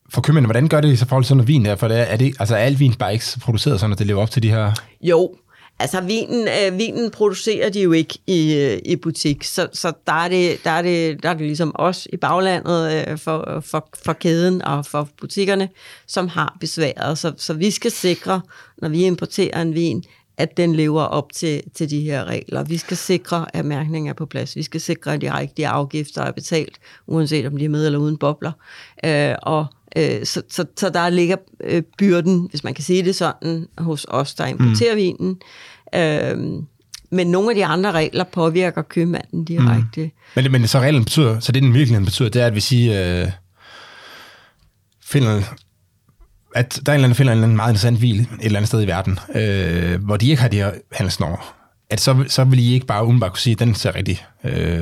for 0.09 0.21
købmændene. 0.21 0.47
Hvordan 0.47 0.67
gør 0.67 0.81
det 0.81 0.91
i 0.91 0.95
så 0.95 1.07
forhold 1.07 1.23
til 1.23 1.27
sådan 1.27 1.37
noget 1.37 1.47
vin 1.47 1.65
her? 1.65 1.75
For 1.75 1.87
det 1.87 1.97
er, 1.97 2.03
er 2.03 2.17
det, 2.17 2.35
altså, 2.39 2.55
er 2.55 2.59
al 2.59 2.79
vin 2.79 2.93
bare 2.93 3.13
ikke 3.13 3.25
produceret 3.41 3.79
sådan, 3.79 3.93
at 3.93 3.99
det 3.99 4.07
lever 4.07 4.21
op 4.21 4.31
til 4.31 4.43
de 4.43 4.49
her... 4.49 4.71
Jo, 5.01 5.35
Altså, 5.79 6.01
vinen, 6.01 6.47
øh, 6.47 6.77
vinen 6.77 7.11
producerer 7.11 7.69
de 7.69 7.81
jo 7.81 7.91
ikke 7.91 8.19
i, 8.27 8.55
øh, 8.55 8.79
i 8.85 8.95
butik, 8.95 9.43
så, 9.43 9.67
så 9.73 9.93
der, 10.07 10.13
er 10.13 10.27
det, 10.27 10.63
der, 10.63 10.71
er 10.71 10.81
det, 10.81 11.23
der 11.23 11.29
er 11.29 11.33
det 11.33 11.45
ligesom 11.45 11.71
os 11.75 12.07
i 12.13 12.17
baglandet 12.17 13.07
øh, 13.07 13.17
for, 13.17 13.63
for, 13.65 13.89
for 14.05 14.13
kæden 14.13 14.61
og 14.61 14.85
for 14.85 15.09
butikkerne, 15.19 15.69
som 16.07 16.27
har 16.27 16.57
besværet. 16.59 17.17
Så, 17.17 17.33
så 17.37 17.53
vi 17.53 17.71
skal 17.71 17.91
sikre, 17.91 18.41
når 18.77 18.89
vi 18.89 19.05
importerer 19.05 19.61
en 19.61 19.73
vin, 19.73 20.03
at 20.37 20.57
den 20.57 20.75
lever 20.75 21.01
op 21.01 21.33
til, 21.33 21.61
til 21.73 21.89
de 21.89 22.01
her 22.01 22.25
regler. 22.25 22.63
Vi 22.63 22.77
skal 22.77 22.97
sikre, 22.97 23.45
at 23.53 23.65
mærkningen 23.65 24.09
er 24.09 24.13
på 24.13 24.25
plads. 24.25 24.55
Vi 24.55 24.63
skal 24.63 24.81
sikre, 24.81 25.13
at 25.13 25.21
de 25.21 25.37
rigtige 25.37 25.67
afgifter 25.67 26.21
er 26.21 26.31
betalt, 26.31 26.77
uanset 27.07 27.45
om 27.45 27.57
de 27.57 27.65
er 27.65 27.69
med 27.69 27.85
eller 27.85 27.99
uden 27.99 28.17
bobler. 28.17 28.51
Øh, 29.05 29.35
og 29.41 29.65
øh, 29.95 30.25
så, 30.25 30.41
så, 30.49 30.65
så 30.77 30.89
der 30.89 31.09
ligger 31.09 31.35
øh, 31.63 31.83
byrden, 31.97 32.47
hvis 32.49 32.63
man 32.63 32.73
kan 32.73 32.83
sige 32.83 33.03
det 33.03 33.15
sådan, 33.15 33.67
hos 33.77 34.05
os, 34.09 34.35
der 34.35 34.45
importerer 34.45 34.93
mm. 34.93 34.97
vinen. 34.97 35.37
Øh, 35.95 36.63
men 37.11 37.27
nogle 37.27 37.49
af 37.49 37.55
de 37.55 37.65
andre 37.65 37.91
regler 37.91 38.23
påvirker 38.23 38.81
købmanden 38.81 39.45
direkte. 39.45 40.03
Mm. 40.03 40.11
Men, 40.35 40.51
men 40.51 40.67
så 40.67 40.79
reglen 40.79 41.03
betyder, 41.03 41.39
så 41.39 41.51
det 41.51 41.63
den 41.63 41.73
virkelig 41.73 42.05
betyder, 42.05 42.29
det 42.29 42.41
er, 42.41 42.47
at 42.47 42.55
vi 42.55 42.59
siger, 42.59 43.21
øh, 43.21 43.31
finder 45.05 45.41
at 46.55 46.81
der 46.85 46.91
er 46.91 46.93
en 46.93 46.99
eller 46.99 47.07
anden, 47.07 47.15
finder 47.15 47.33
en 47.33 47.37
eller 47.37 47.43
anden 47.43 47.55
meget 47.55 47.69
interessant 47.69 47.97
hvil 47.97 48.19
et 48.19 48.27
eller 48.41 48.59
andet 48.59 48.67
sted 48.67 48.83
i 48.83 48.87
verden, 48.87 49.19
øh, 49.35 50.03
hvor 50.03 50.17
de 50.17 50.29
ikke 50.29 50.41
har 50.41 50.49
de 50.49 50.57
her 50.57 50.71
handelsnormer, 50.91 51.55
at 51.89 51.99
så, 51.99 52.25
så 52.27 52.43
vil 52.43 52.59
I 52.59 52.73
ikke 52.73 52.85
bare 52.85 53.03
umiddelbart 53.03 53.31
kunne 53.31 53.39
sige, 53.39 53.51
at 53.51 53.59
den 53.59 53.75
ser 53.75 53.95
rigtig 53.95 54.25
øh, 54.43 54.81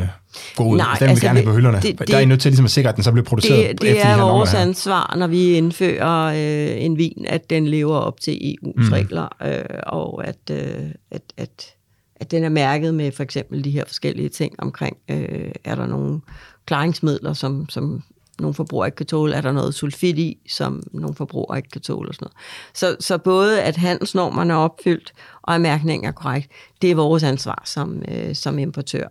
god 0.55 0.73
ud. 0.73 0.77
Nej, 0.77 0.93
den 0.93 1.05
vil 1.05 1.09
altså, 1.09 1.25
gerne 1.25 1.39
have 1.39 1.45
på 1.45 1.53
hylderne. 1.53 1.77
Det, 1.81 1.99
det, 1.99 2.07
der 2.07 2.17
er 2.17 2.21
I 2.21 2.25
nødt 2.25 2.41
til 2.41 2.51
ligesom 2.51 2.65
at 2.65 2.71
sikre, 2.71 2.89
at 2.89 2.95
den 2.95 3.03
så 3.03 3.11
bliver 3.11 3.25
produceret 3.25 3.69
det, 3.69 3.81
det 3.81 3.89
efter 3.89 4.03
de 4.03 4.07
her 4.07 4.15
Det 4.15 4.23
er 4.23 4.31
vores 4.31 4.53
ansvar, 4.53 5.15
når 5.17 5.27
vi 5.27 5.51
indfører 5.51 6.25
øh, 6.25 6.83
en 6.83 6.97
vin, 6.97 7.25
at 7.27 7.49
den 7.49 7.67
lever 7.67 7.95
op 7.95 8.19
til 8.19 8.31
EU's 8.31 8.83
mm. 8.83 8.91
regler, 8.91 9.27
øh, 9.45 9.79
og 9.87 10.27
at, 10.27 10.37
øh, 10.51 10.89
at, 11.11 11.21
at, 11.37 11.73
at 12.15 12.31
den 12.31 12.43
er 12.43 12.49
mærket 12.49 12.93
med 12.93 13.11
for 13.11 13.23
eksempel 13.23 13.63
de 13.63 13.71
her 13.71 13.83
forskellige 13.87 14.29
ting 14.29 14.55
omkring, 14.59 14.97
øh, 15.09 15.51
er 15.63 15.75
der 15.75 15.85
nogle 15.85 16.19
klaringsmidler, 16.65 17.33
som, 17.33 17.69
som 17.69 18.03
nogle 18.39 18.53
forbrugere 18.53 18.87
ikke 18.87 18.95
kan 18.95 19.05
tåle, 19.05 19.35
er 19.35 19.41
der 19.41 19.51
noget 19.51 19.75
sulfit 19.75 20.17
i, 20.17 20.37
som 20.49 20.83
nogle 20.91 21.15
forbrugere 21.15 21.57
ikke 21.57 21.69
kan 21.69 21.81
tåle 21.81 22.09
og 22.09 22.15
sådan 22.15 22.25
noget. 22.25 22.37
Så, 22.73 23.05
så 23.05 23.17
både 23.17 23.61
at 23.61 23.77
handelsnormerne 23.77 24.53
er 24.53 24.57
opfyldt, 24.57 25.13
og 25.41 25.55
at 25.55 25.61
mærkningen 25.61 26.07
er 26.07 26.11
korrekt, 26.11 26.51
det 26.81 26.91
er 26.91 26.95
vores 26.95 27.23
ansvar 27.23 27.61
som, 27.65 28.01
øh, 28.07 28.35
som 28.35 28.59
importør. 28.59 29.07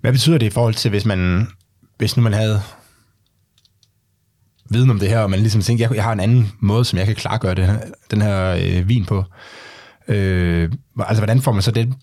Hvad 0.00 0.12
betyder 0.12 0.38
det 0.38 0.46
i 0.46 0.50
forhold 0.50 0.74
til, 0.74 0.90
hvis 0.90 1.04
man 1.04 1.48
hvis 1.98 2.16
nu 2.16 2.22
man 2.22 2.32
havde 2.32 2.60
viden 4.70 4.90
om 4.90 4.98
det 4.98 5.08
her, 5.08 5.18
og 5.18 5.30
man 5.30 5.40
ligesom 5.40 5.62
tænker, 5.62 5.84
jeg, 5.84 5.96
jeg 5.96 6.04
har 6.04 6.12
en 6.12 6.20
anden 6.20 6.52
måde, 6.60 6.84
som 6.84 6.98
jeg 6.98 7.06
kan 7.06 7.14
klargøre 7.14 7.54
det, 7.54 7.80
den 8.10 8.22
her 8.22 8.58
øh, 8.60 8.88
vin 8.88 9.04
på. 9.04 9.24
Øh, 10.08 10.72
altså, 10.98 11.20
hvordan 11.20 11.40
får 11.40 11.52
man 11.52 11.62
så 11.62 11.70
den, 11.70 11.94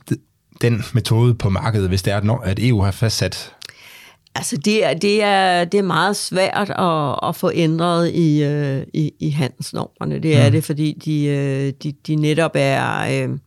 den 0.61 0.83
metode 0.93 1.33
på 1.33 1.49
markedet, 1.49 1.87
hvis 1.87 2.01
det 2.01 2.13
er, 2.13 2.39
at 2.43 2.59
EU 2.59 2.81
har 2.81 2.91
fastsat 2.91 3.53
Altså, 4.35 4.57
det 4.57 4.85
er, 4.85 4.93
det 4.93 5.23
er, 5.23 5.65
det 5.65 5.77
er 5.77 5.83
meget 5.83 6.15
svært 6.15 6.69
at, 6.69 7.29
at 7.29 7.35
få 7.35 7.51
ændret 7.53 8.11
i, 8.13 8.43
øh, 8.43 8.83
i, 8.93 9.13
i 9.19 9.29
handelsnormerne. 9.29 10.19
Det 10.19 10.37
er 10.37 10.45
mm. 10.45 10.51
det, 10.51 10.63
fordi 10.63 10.91
de, 11.05 11.25
øh, 11.25 11.73
de, 11.83 11.91
de 12.07 12.15
netop 12.15 12.51
er... 12.55 13.23
Øh, 13.23 13.37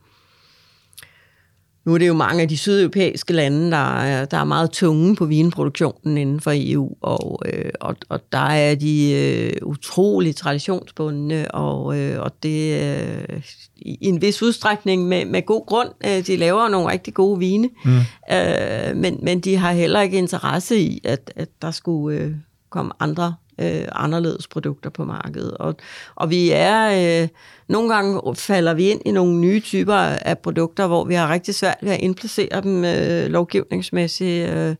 nu 1.85 1.95
er 1.95 1.99
det 1.99 2.09
jo 2.09 2.15
mange 2.15 2.43
af 2.43 2.49
de 2.49 2.57
sydeuropæiske 2.57 3.33
lande, 3.33 3.71
der 3.71 3.97
er, 3.97 4.25
der 4.25 4.37
er 4.37 4.45
meget 4.45 4.71
tunge 4.71 5.17
på 5.17 5.25
vinproduktionen 5.25 6.19
inden 6.19 6.41
for 6.41 6.53
EU, 6.55 6.97
og, 7.01 7.43
øh, 7.47 7.71
og, 7.81 7.97
og 8.09 8.21
der 8.33 8.39
er 8.39 8.75
de 8.75 9.13
øh, 9.13 9.53
utrolig 9.63 10.37
traditionsbundne, 10.37 11.55
og, 11.55 11.99
øh, 11.99 12.21
og 12.21 12.33
det 12.43 12.81
øh, 12.81 13.43
i 13.77 13.99
en 14.01 14.23
vis 14.23 14.43
udstrækning 14.43 15.09
med, 15.09 15.25
med 15.25 15.47
god 15.47 15.67
grund. 15.67 15.89
Øh, 16.07 16.27
de 16.27 16.37
laver 16.37 16.69
nogle 16.69 16.93
rigtig 16.93 17.15
gode 17.15 17.39
vine, 17.39 17.71
mm. 17.85 17.99
øh, 18.33 18.97
men, 18.97 19.19
men 19.23 19.41
de 19.41 19.57
har 19.57 19.73
heller 19.73 20.01
ikke 20.01 20.19
interesse 20.19 20.79
i, 20.79 21.01
at, 21.05 21.33
at 21.37 21.49
der 21.63 21.71
skulle 21.71 22.19
øh, 22.19 22.33
komme 22.71 22.93
andre 23.01 23.35
øh, 23.61 23.89
anderledes 23.93 24.49
produkter 24.49 24.91
på 24.91 25.05
markedet. 25.05 25.57
Og, 25.57 25.77
og 26.15 26.31
vi 26.31 26.51
er, 26.51 27.23
øh, 27.23 27.29
nogle 27.69 27.95
gange 27.95 28.35
falder 28.35 28.75
vi 28.75 28.91
ind 28.91 29.01
i 29.05 29.11
nogle 29.11 29.41
nye 29.41 29.61
typer 29.61 29.95
af 29.95 30.39
produkter, 30.39 30.87
hvor 30.87 31.05
vi 31.05 31.15
har 31.15 31.33
rigtig 31.33 31.55
svært 31.55 31.79
ved 31.83 31.93
at 31.93 32.01
indplacere 32.01 32.61
dem 32.61 32.85
øh, 32.85 33.27
lovgivningsmæssigt. 33.27 34.51
Øh, 34.51 34.75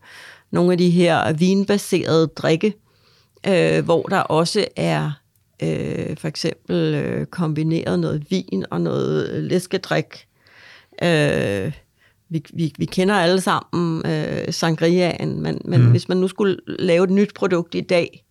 nogle 0.51 0.71
af 0.71 0.77
de 0.77 0.89
her 0.89 1.33
vinbaserede 1.33 2.27
drikke, 2.27 2.73
øh, 3.47 3.85
hvor 3.85 4.01
der 4.03 4.19
også 4.19 4.65
er 4.75 5.11
øh, 5.63 6.17
for 6.17 6.27
eksempel 6.27 6.95
øh, 6.95 7.25
kombineret 7.25 7.99
noget 7.99 8.25
vin 8.29 8.65
og 8.71 8.81
noget 8.81 9.43
læskedrik. 9.43 10.27
Øh, 11.03 11.71
vi, 12.29 12.43
vi, 12.53 12.73
vi 12.77 12.85
kender 12.85 13.15
alle 13.15 13.41
sammen 13.41 14.05
øh, 14.05 14.53
sangriaen, 14.53 15.41
men, 15.41 15.61
men 15.65 15.81
mm. 15.81 15.91
hvis 15.91 16.09
man 16.09 16.17
nu 16.17 16.27
skulle 16.27 16.57
lave 16.67 17.03
et 17.03 17.09
nyt 17.09 17.33
produkt 17.33 17.75
i 17.75 17.81
dag, 17.81 18.24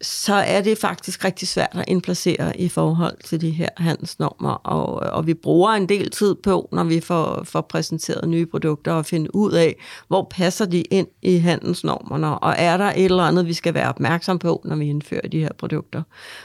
så 0.00 0.34
er 0.34 0.60
det 0.60 0.78
faktisk 0.78 1.24
rigtig 1.24 1.48
svært 1.48 1.72
at 1.72 1.84
indplacere 1.88 2.60
i 2.60 2.68
forhold 2.68 3.16
til 3.24 3.40
de 3.40 3.50
her 3.50 3.68
handelsnormer, 3.76 4.50
og, 4.50 4.94
og 4.94 5.26
vi 5.26 5.34
bruger 5.34 5.72
en 5.72 5.88
del 5.88 6.10
tid 6.10 6.34
på, 6.34 6.68
når 6.72 6.84
vi 6.84 7.00
får, 7.00 7.42
får 7.44 7.60
præsenteret 7.60 8.28
nye 8.28 8.46
produkter, 8.46 8.92
og 8.92 9.06
finde 9.06 9.34
ud 9.34 9.52
af, 9.52 9.76
hvor 10.08 10.26
passer 10.30 10.64
de 10.66 10.82
ind 10.82 11.06
i 11.22 11.36
handelsnormerne, 11.36 12.38
og 12.38 12.54
er 12.58 12.76
der 12.76 12.84
et 12.84 13.04
eller 13.04 13.22
andet, 13.22 13.46
vi 13.46 13.52
skal 13.52 13.74
være 13.74 13.88
opmærksom 13.88 14.38
på, 14.38 14.62
når 14.64 14.76
vi 14.76 14.86
indfører 14.88 15.28
de 15.28 15.40
her 15.40 15.52
produkter. 15.58 16.02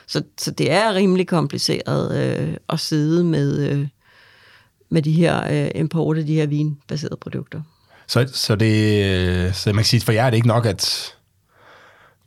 Så, 0.08 0.24
så 0.38 0.52
det 0.52 0.72
er 0.72 0.94
rimelig 0.94 1.28
kompliceret 1.28 2.40
øh, 2.40 2.58
at 2.70 2.80
sidde 2.80 3.24
med, 3.24 3.70
øh, 3.70 3.88
med 4.90 5.02
de 5.02 5.12
her 5.12 5.64
øh, 5.66 5.72
import 5.76 6.18
de 6.18 6.36
her 6.36 6.46
vinbaserede 6.46 7.18
produkter. 7.22 7.62
Så, 8.08 8.30
så, 8.34 8.56
det, 8.56 9.06
øh, 9.06 9.54
så 9.54 9.70
man 9.70 9.76
kan 9.76 9.86
sige, 9.86 10.02
for 10.02 10.12
jer 10.12 10.26
er 10.26 10.30
det 10.30 10.38
ikke 10.38 10.48
nok, 10.48 10.66
at 10.66 11.14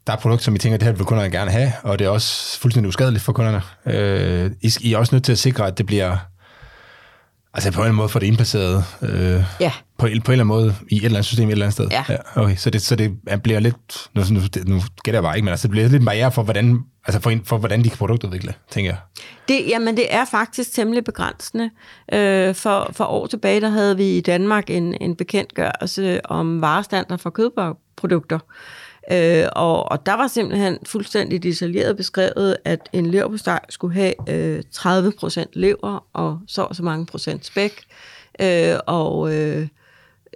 der 0.06 0.12
er 0.12 0.16
produkter, 0.16 0.44
som 0.44 0.54
I 0.54 0.58
tænker, 0.58 0.78
det 0.78 0.86
her 0.86 0.92
vil 0.92 1.06
kunderne 1.06 1.30
gerne 1.30 1.50
have, 1.50 1.72
og 1.82 1.98
det 1.98 2.04
er 2.04 2.08
også 2.08 2.60
fuldstændig 2.60 2.88
uskadeligt 2.88 3.24
for 3.24 3.32
kunderne. 3.32 3.62
Øh, 3.86 4.50
I, 4.62 4.72
I 4.80 4.92
er 4.92 4.98
også 4.98 5.14
nødt 5.14 5.24
til 5.24 5.32
at 5.32 5.38
sikre, 5.38 5.66
at 5.66 5.78
det 5.78 5.86
bliver 5.86 6.16
altså 7.54 7.72
på 7.72 7.74
en 7.74 7.80
eller 7.80 7.84
anden 7.84 7.96
måde 7.96 8.08
for 8.08 8.18
det 8.18 8.26
indplaceret 8.26 8.84
øh, 9.02 9.44
ja. 9.60 9.72
på, 9.98 10.06
på 10.06 10.06
en 10.06 10.12
eller 10.12 10.30
anden 10.32 10.46
måde 10.46 10.74
i 10.88 10.96
et 10.96 11.04
eller 11.04 11.16
andet 11.16 11.26
system 11.26 11.48
et 11.48 11.52
eller 11.52 11.66
andet 11.66 11.74
sted. 11.74 11.88
Ja. 11.90 12.04
ja 12.08 12.42
okay, 12.42 12.56
så 12.56 12.70
det, 12.70 12.82
så 12.82 12.96
det 12.96 13.12
bliver 13.42 13.60
lidt, 13.60 14.08
nu, 14.14 14.22
nu, 14.30 14.40
nu 14.66 14.82
gætter 15.04 15.16
jeg 15.16 15.22
bare 15.22 15.36
ikke, 15.36 15.44
men 15.44 15.50
altså, 15.50 15.68
det 15.68 15.70
bliver 15.70 15.88
lidt 15.88 16.00
en 16.00 16.04
barriere 16.04 16.32
for, 16.32 16.42
hvordan, 16.42 16.78
altså 17.06 17.20
for, 17.20 17.32
for, 17.44 17.58
hvordan 17.58 17.84
de 17.84 17.88
kan 17.88 17.98
produktudvikle, 17.98 18.54
tænker 18.70 18.90
jeg. 18.90 18.98
Det, 19.48 19.68
jamen, 19.68 19.96
det 19.96 20.14
er 20.14 20.24
faktisk 20.24 20.72
temmelig 20.72 21.04
begrænsende. 21.04 21.70
Øh, 22.12 22.54
for, 22.54 22.90
for 22.92 23.04
år 23.04 23.26
tilbage, 23.26 23.60
der 23.60 23.68
havde 23.68 23.96
vi 23.96 24.16
i 24.16 24.20
Danmark 24.20 24.70
en, 24.70 24.96
en 25.00 25.16
bekendtgørelse 25.16 26.20
om 26.26 26.60
varestandarder 26.60 27.16
for 27.16 27.30
kødprodukter. 27.30 28.36
Øh, 28.36 28.85
og, 29.52 29.90
og 29.92 30.06
der 30.06 30.14
var 30.14 30.26
simpelthen 30.26 30.78
fuldstændig 30.86 31.42
detaljeret 31.42 31.96
beskrevet, 31.96 32.56
at 32.64 32.88
en 32.92 33.06
leverpostej 33.06 33.60
skulle 33.68 33.94
have 33.94 34.14
øh, 34.28 34.62
30% 34.76 35.44
lever 35.52 36.06
og 36.12 36.38
så 36.46 36.62
og 36.62 36.76
så 36.76 36.82
mange 36.82 37.06
procent 37.06 37.46
spæk. 37.46 37.72
Øh, 38.40 38.76
og 38.86 39.34
øh, 39.34 39.68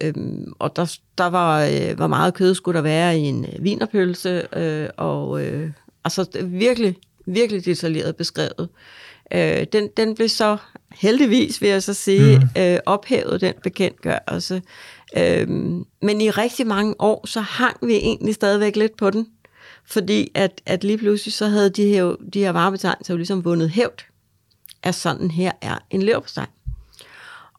øh, 0.02 0.14
og 0.58 0.76
der, 0.76 0.96
der 1.18 1.26
var, 1.26 1.64
øh, 1.64 1.96
hvor 1.96 2.06
meget 2.06 2.34
kød 2.34 2.54
skulle 2.54 2.76
der 2.76 2.82
være 2.82 3.18
i 3.18 3.20
en 3.20 3.44
øh, 3.44 3.64
vinerpølse, 3.64 4.42
øh, 4.56 4.88
og 4.96 5.44
øh, 5.44 5.70
altså 6.04 6.26
virkelig, 6.44 6.96
virkelig 7.26 7.64
detaljeret 7.64 8.16
beskrevet. 8.16 8.68
Øh, 9.32 9.66
den, 9.72 9.88
den 9.96 10.14
blev 10.14 10.28
så 10.28 10.56
heldigvis, 10.92 11.62
vil 11.62 11.68
jeg 11.68 11.82
så 11.82 11.94
sige, 11.94 12.38
mm. 12.38 12.62
øh, 12.62 12.78
ophævet, 12.86 13.40
den 13.40 13.54
bekendtgørelse. 13.62 14.62
Øhm, 15.16 15.84
men 16.02 16.20
i 16.20 16.30
rigtig 16.30 16.66
mange 16.66 16.94
år, 16.98 17.26
så 17.26 17.40
hang 17.40 17.76
vi 17.82 17.94
egentlig 17.94 18.34
stadigvæk 18.34 18.76
lidt 18.76 18.96
på 18.96 19.10
den. 19.10 19.26
fordi 19.84 20.30
at, 20.34 20.60
at 20.66 20.84
lige 20.84 20.98
pludselig 20.98 21.32
så 21.32 21.46
havde 21.46 21.70
de 21.70 21.84
her, 21.84 22.14
de 22.34 22.38
her 22.38 22.52
varebetegnelser 22.52 23.14
jo 23.14 23.16
ligesom 23.18 23.44
vundet 23.44 23.70
hævd, 23.70 24.04
at 24.82 24.94
sådan 24.94 25.30
her 25.30 25.52
er 25.62 25.78
en 25.90 26.02
leverpostej. 26.02 26.46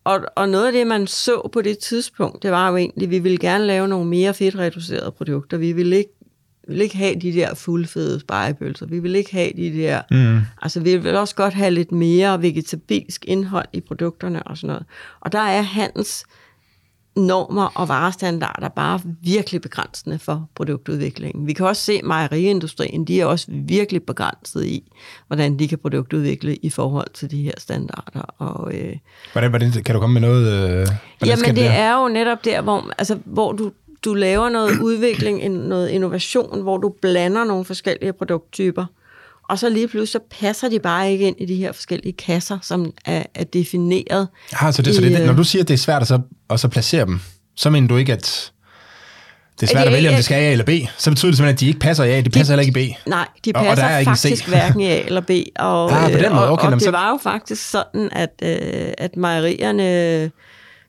Og, 0.04 0.22
og 0.36 0.50
noget 0.50 0.66
af 0.66 0.72
det, 0.72 0.88
man 0.88 1.08
så 1.08 1.50
på 1.54 1.62
det 1.62 1.78
tidspunkt, 1.78 2.44
det 2.44 2.52
var 2.52 2.70
jo 2.70 2.78
egentlig, 2.78 3.06
at 3.06 3.12
vi 3.12 3.20
ville 3.20 3.38
gerne 3.38 3.66
lave 3.66 3.88
nogle 3.88 4.10
mere 4.10 4.34
fedtreducerede 4.34 5.12
produkter. 5.12 5.58
Vi 5.58 5.72
ville 5.72 5.98
ikke, 5.98 6.12
vi 6.68 6.68
ville 6.68 6.84
ikke 6.84 6.98
have 6.98 7.16
de 7.16 7.34
der 7.34 7.54
fuldfede 7.54 8.20
spejepølser. 8.20 8.86
Vi 8.86 9.00
ville 9.00 9.18
ikke 9.18 9.32
have 9.32 9.52
de 9.58 9.74
der... 9.82 10.02
Mm. 10.12 10.40
Altså, 10.62 10.80
vi 10.80 10.98
ville 10.98 11.20
også 11.20 11.36
godt 11.36 11.54
have 11.54 11.72
lidt 11.72 11.92
mere 11.92 12.42
vegetabilsk 12.42 13.26
indhold 13.28 13.68
i 13.74 13.82
produkterne 13.82 14.44
og 14.44 14.58
sådan 14.58 14.68
noget. 14.68 14.86
Og 15.20 15.32
der 15.32 15.40
er 15.40 15.62
Hans 15.62 16.26
normer 17.16 17.72
og 17.76 17.88
varestandarder 17.90 18.70
bare 18.70 19.00
virkelig 19.22 19.62
begrænsende 19.62 20.20
for 20.20 20.50
produktudviklingen. 20.56 21.48
Vi 21.48 21.54
kan 21.54 21.66
også 21.66 21.82
se, 21.82 21.94
at 21.94 22.04
mejeriindustrien, 22.04 23.06
de 23.06 23.22
er 23.22 23.26
også 23.26 23.48
virkelig 23.50 24.04
begrænset 24.04 24.66
i, 24.66 24.92
hvordan 25.28 25.60
de 25.60 25.68
kan 25.68 25.78
produktudvikle 25.78 26.56
i 26.56 26.70
forhold 26.70 27.08
til 27.14 27.32
de 27.32 27.44
her 27.44 27.52
standarder. 27.58 28.22
Og, 28.38 28.74
øh, 28.74 28.96
hvordan, 29.32 29.50
hvordan, 29.50 29.72
kan 29.72 29.96
du 29.96 30.00
komme 30.00 30.14
med 30.14 30.22
noget? 30.22 30.54
Øh, 30.54 30.88
jamen, 31.26 31.46
det, 31.46 31.56
det 31.56 31.68
er 31.68 32.02
jo 32.02 32.08
netop 32.08 32.46
der, 32.46 32.62
hvor, 32.62 32.92
altså, 32.98 33.18
hvor 33.26 33.52
du, 33.52 33.72
du 34.06 34.14
laver 34.14 34.50
noget 34.50 34.80
udvikling, 34.80 35.50
noget 35.50 35.90
innovation, 35.90 36.62
hvor 36.62 36.78
du 36.78 36.94
blander 37.02 37.44
nogle 37.44 37.66
forskellige 37.66 38.14
produkttyper, 38.14 38.86
og 39.52 39.60
så 39.60 39.70
lige 39.70 39.88
pludselig 39.88 40.22
så 40.22 40.38
passer 40.40 40.70
de 40.70 40.80
bare 40.80 41.12
ikke 41.12 41.28
ind 41.28 41.36
i 41.40 41.46
de 41.46 41.56
her 41.56 41.72
forskellige 41.72 42.14
kasser, 42.14 42.58
som 42.62 42.94
er, 43.06 43.24
er 43.36 43.44
defineret. 43.44 44.28
Ja, 44.62 44.72
så 44.72 44.82
det, 44.82 44.92
i, 44.92 44.96
så 44.96 45.02
det, 45.02 45.26
når 45.26 45.34
du 45.34 45.44
siger, 45.44 45.62
at 45.62 45.68
det 45.68 45.74
er 45.74 45.78
svært 45.78 46.02
at 46.02 46.08
så, 46.08 46.20
at 46.50 46.60
så 46.60 46.68
placere 46.68 47.06
dem, 47.06 47.20
så 47.56 47.70
mener 47.70 47.88
du 47.88 47.98
ikke, 47.98 48.14
at 48.14 48.52
det 49.60 49.68
er 49.68 49.72
svært 49.72 49.88
at 49.88 49.94
vælge, 49.94 50.10
om 50.10 50.16
det 50.16 50.26
skal 50.26 50.36
A 50.36 50.52
eller 50.52 50.66
B. 50.66 50.70
Så 50.98 51.10
betyder 51.10 51.32
det 51.32 51.38
simpelthen, 51.38 51.48
at 51.48 51.60
de 51.60 51.68
ikke 51.68 51.80
passer 51.80 52.04
i 52.04 52.12
A, 52.12 52.22
de 52.22 52.30
passer 52.30 52.56
de, 52.56 52.62
heller 52.62 52.80
ikke 52.80 52.92
i 52.92 52.94
B. 52.94 53.08
Nej, 53.08 53.28
de 53.46 53.54
passer 53.54 53.66
og, 53.66 53.72
og 53.72 53.78
der 53.78 53.84
er 53.84 54.04
faktisk 54.04 54.48
hverken 54.48 54.82
i 54.82 54.86
A 54.86 55.00
eller 55.06 55.22
B. 55.22 55.32
Og, 55.60 55.92
ah, 55.92 56.12
på 56.12 56.18
den 56.18 56.34
måde. 56.34 56.50
Okay, 56.50 56.66
og, 56.66 56.68
og 56.68 56.74
det 56.74 56.84
så... 56.84 56.92
var 56.92 57.10
jo 57.10 57.20
faktisk 57.24 57.70
sådan, 57.70 58.10
at, 58.12 58.30
øh, 58.44 58.94
at 58.98 59.18
mejerierne 59.18 60.32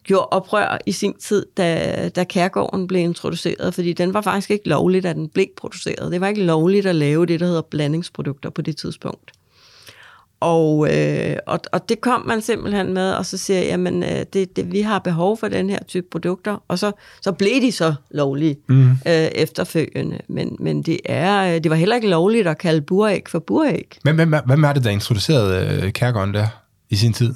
gjorde 0.04 0.26
oprør 0.26 0.78
i 0.86 0.92
sin 0.92 1.14
tid, 1.14 1.46
da, 1.56 2.08
da 2.08 2.24
kærgården 2.24 2.86
blev 2.86 3.00
introduceret, 3.00 3.74
fordi 3.74 3.92
den 3.92 4.14
var 4.14 4.20
faktisk 4.20 4.50
ikke 4.50 4.68
lovligt, 4.68 5.06
at 5.06 5.16
den 5.16 5.28
blev 5.28 5.46
produceret. 5.56 6.12
Det 6.12 6.20
var 6.20 6.28
ikke 6.28 6.44
lovligt 6.44 6.86
at 6.86 6.94
lave 6.94 7.26
det, 7.26 7.40
der 7.40 7.46
hedder 7.46 7.62
blandingsprodukter 7.62 8.50
på 8.50 8.62
det 8.62 8.76
tidspunkt. 8.76 9.32
Og, 10.40 10.96
øh, 10.96 11.36
og, 11.46 11.60
og 11.72 11.88
det 11.88 12.00
kom 12.00 12.26
man 12.26 12.42
simpelthen 12.42 12.94
med, 12.94 13.12
og 13.12 13.26
så 13.26 13.38
siger 13.38 13.58
jeg, 13.58 13.66
jamen, 13.66 14.02
øh, 14.02 14.24
det, 14.32 14.56
det, 14.56 14.72
vi 14.72 14.80
har 14.80 14.98
behov 14.98 15.36
for 15.36 15.48
den 15.48 15.70
her 15.70 15.78
type 15.88 16.06
produkter, 16.10 16.64
og 16.68 16.78
så, 16.78 16.92
så 17.20 17.32
blev 17.32 17.60
de 17.62 17.72
så 17.72 17.94
lovlige 18.10 18.56
mm. 18.68 18.90
øh, 18.90 19.12
efterfølgende. 19.12 20.18
Men, 20.28 20.56
men 20.60 20.82
det, 20.82 21.00
er, 21.04 21.54
øh, 21.54 21.62
det 21.62 21.70
var 21.70 21.76
heller 21.76 21.96
ikke 21.96 22.08
lovligt 22.08 22.48
at 22.48 22.58
kalde 22.58 22.80
buræg 22.80 23.22
for 23.28 23.38
buræg. 23.38 23.98
Hvem, 24.02 24.16
hvem, 24.16 24.34
hvem 24.46 24.64
er 24.64 24.72
det, 24.72 24.84
der 24.84 24.90
introducerede 24.90 25.80
øh, 25.82 25.92
kærgården 25.92 26.34
der 26.34 26.46
i 26.90 26.96
sin 26.96 27.12
tid? 27.12 27.34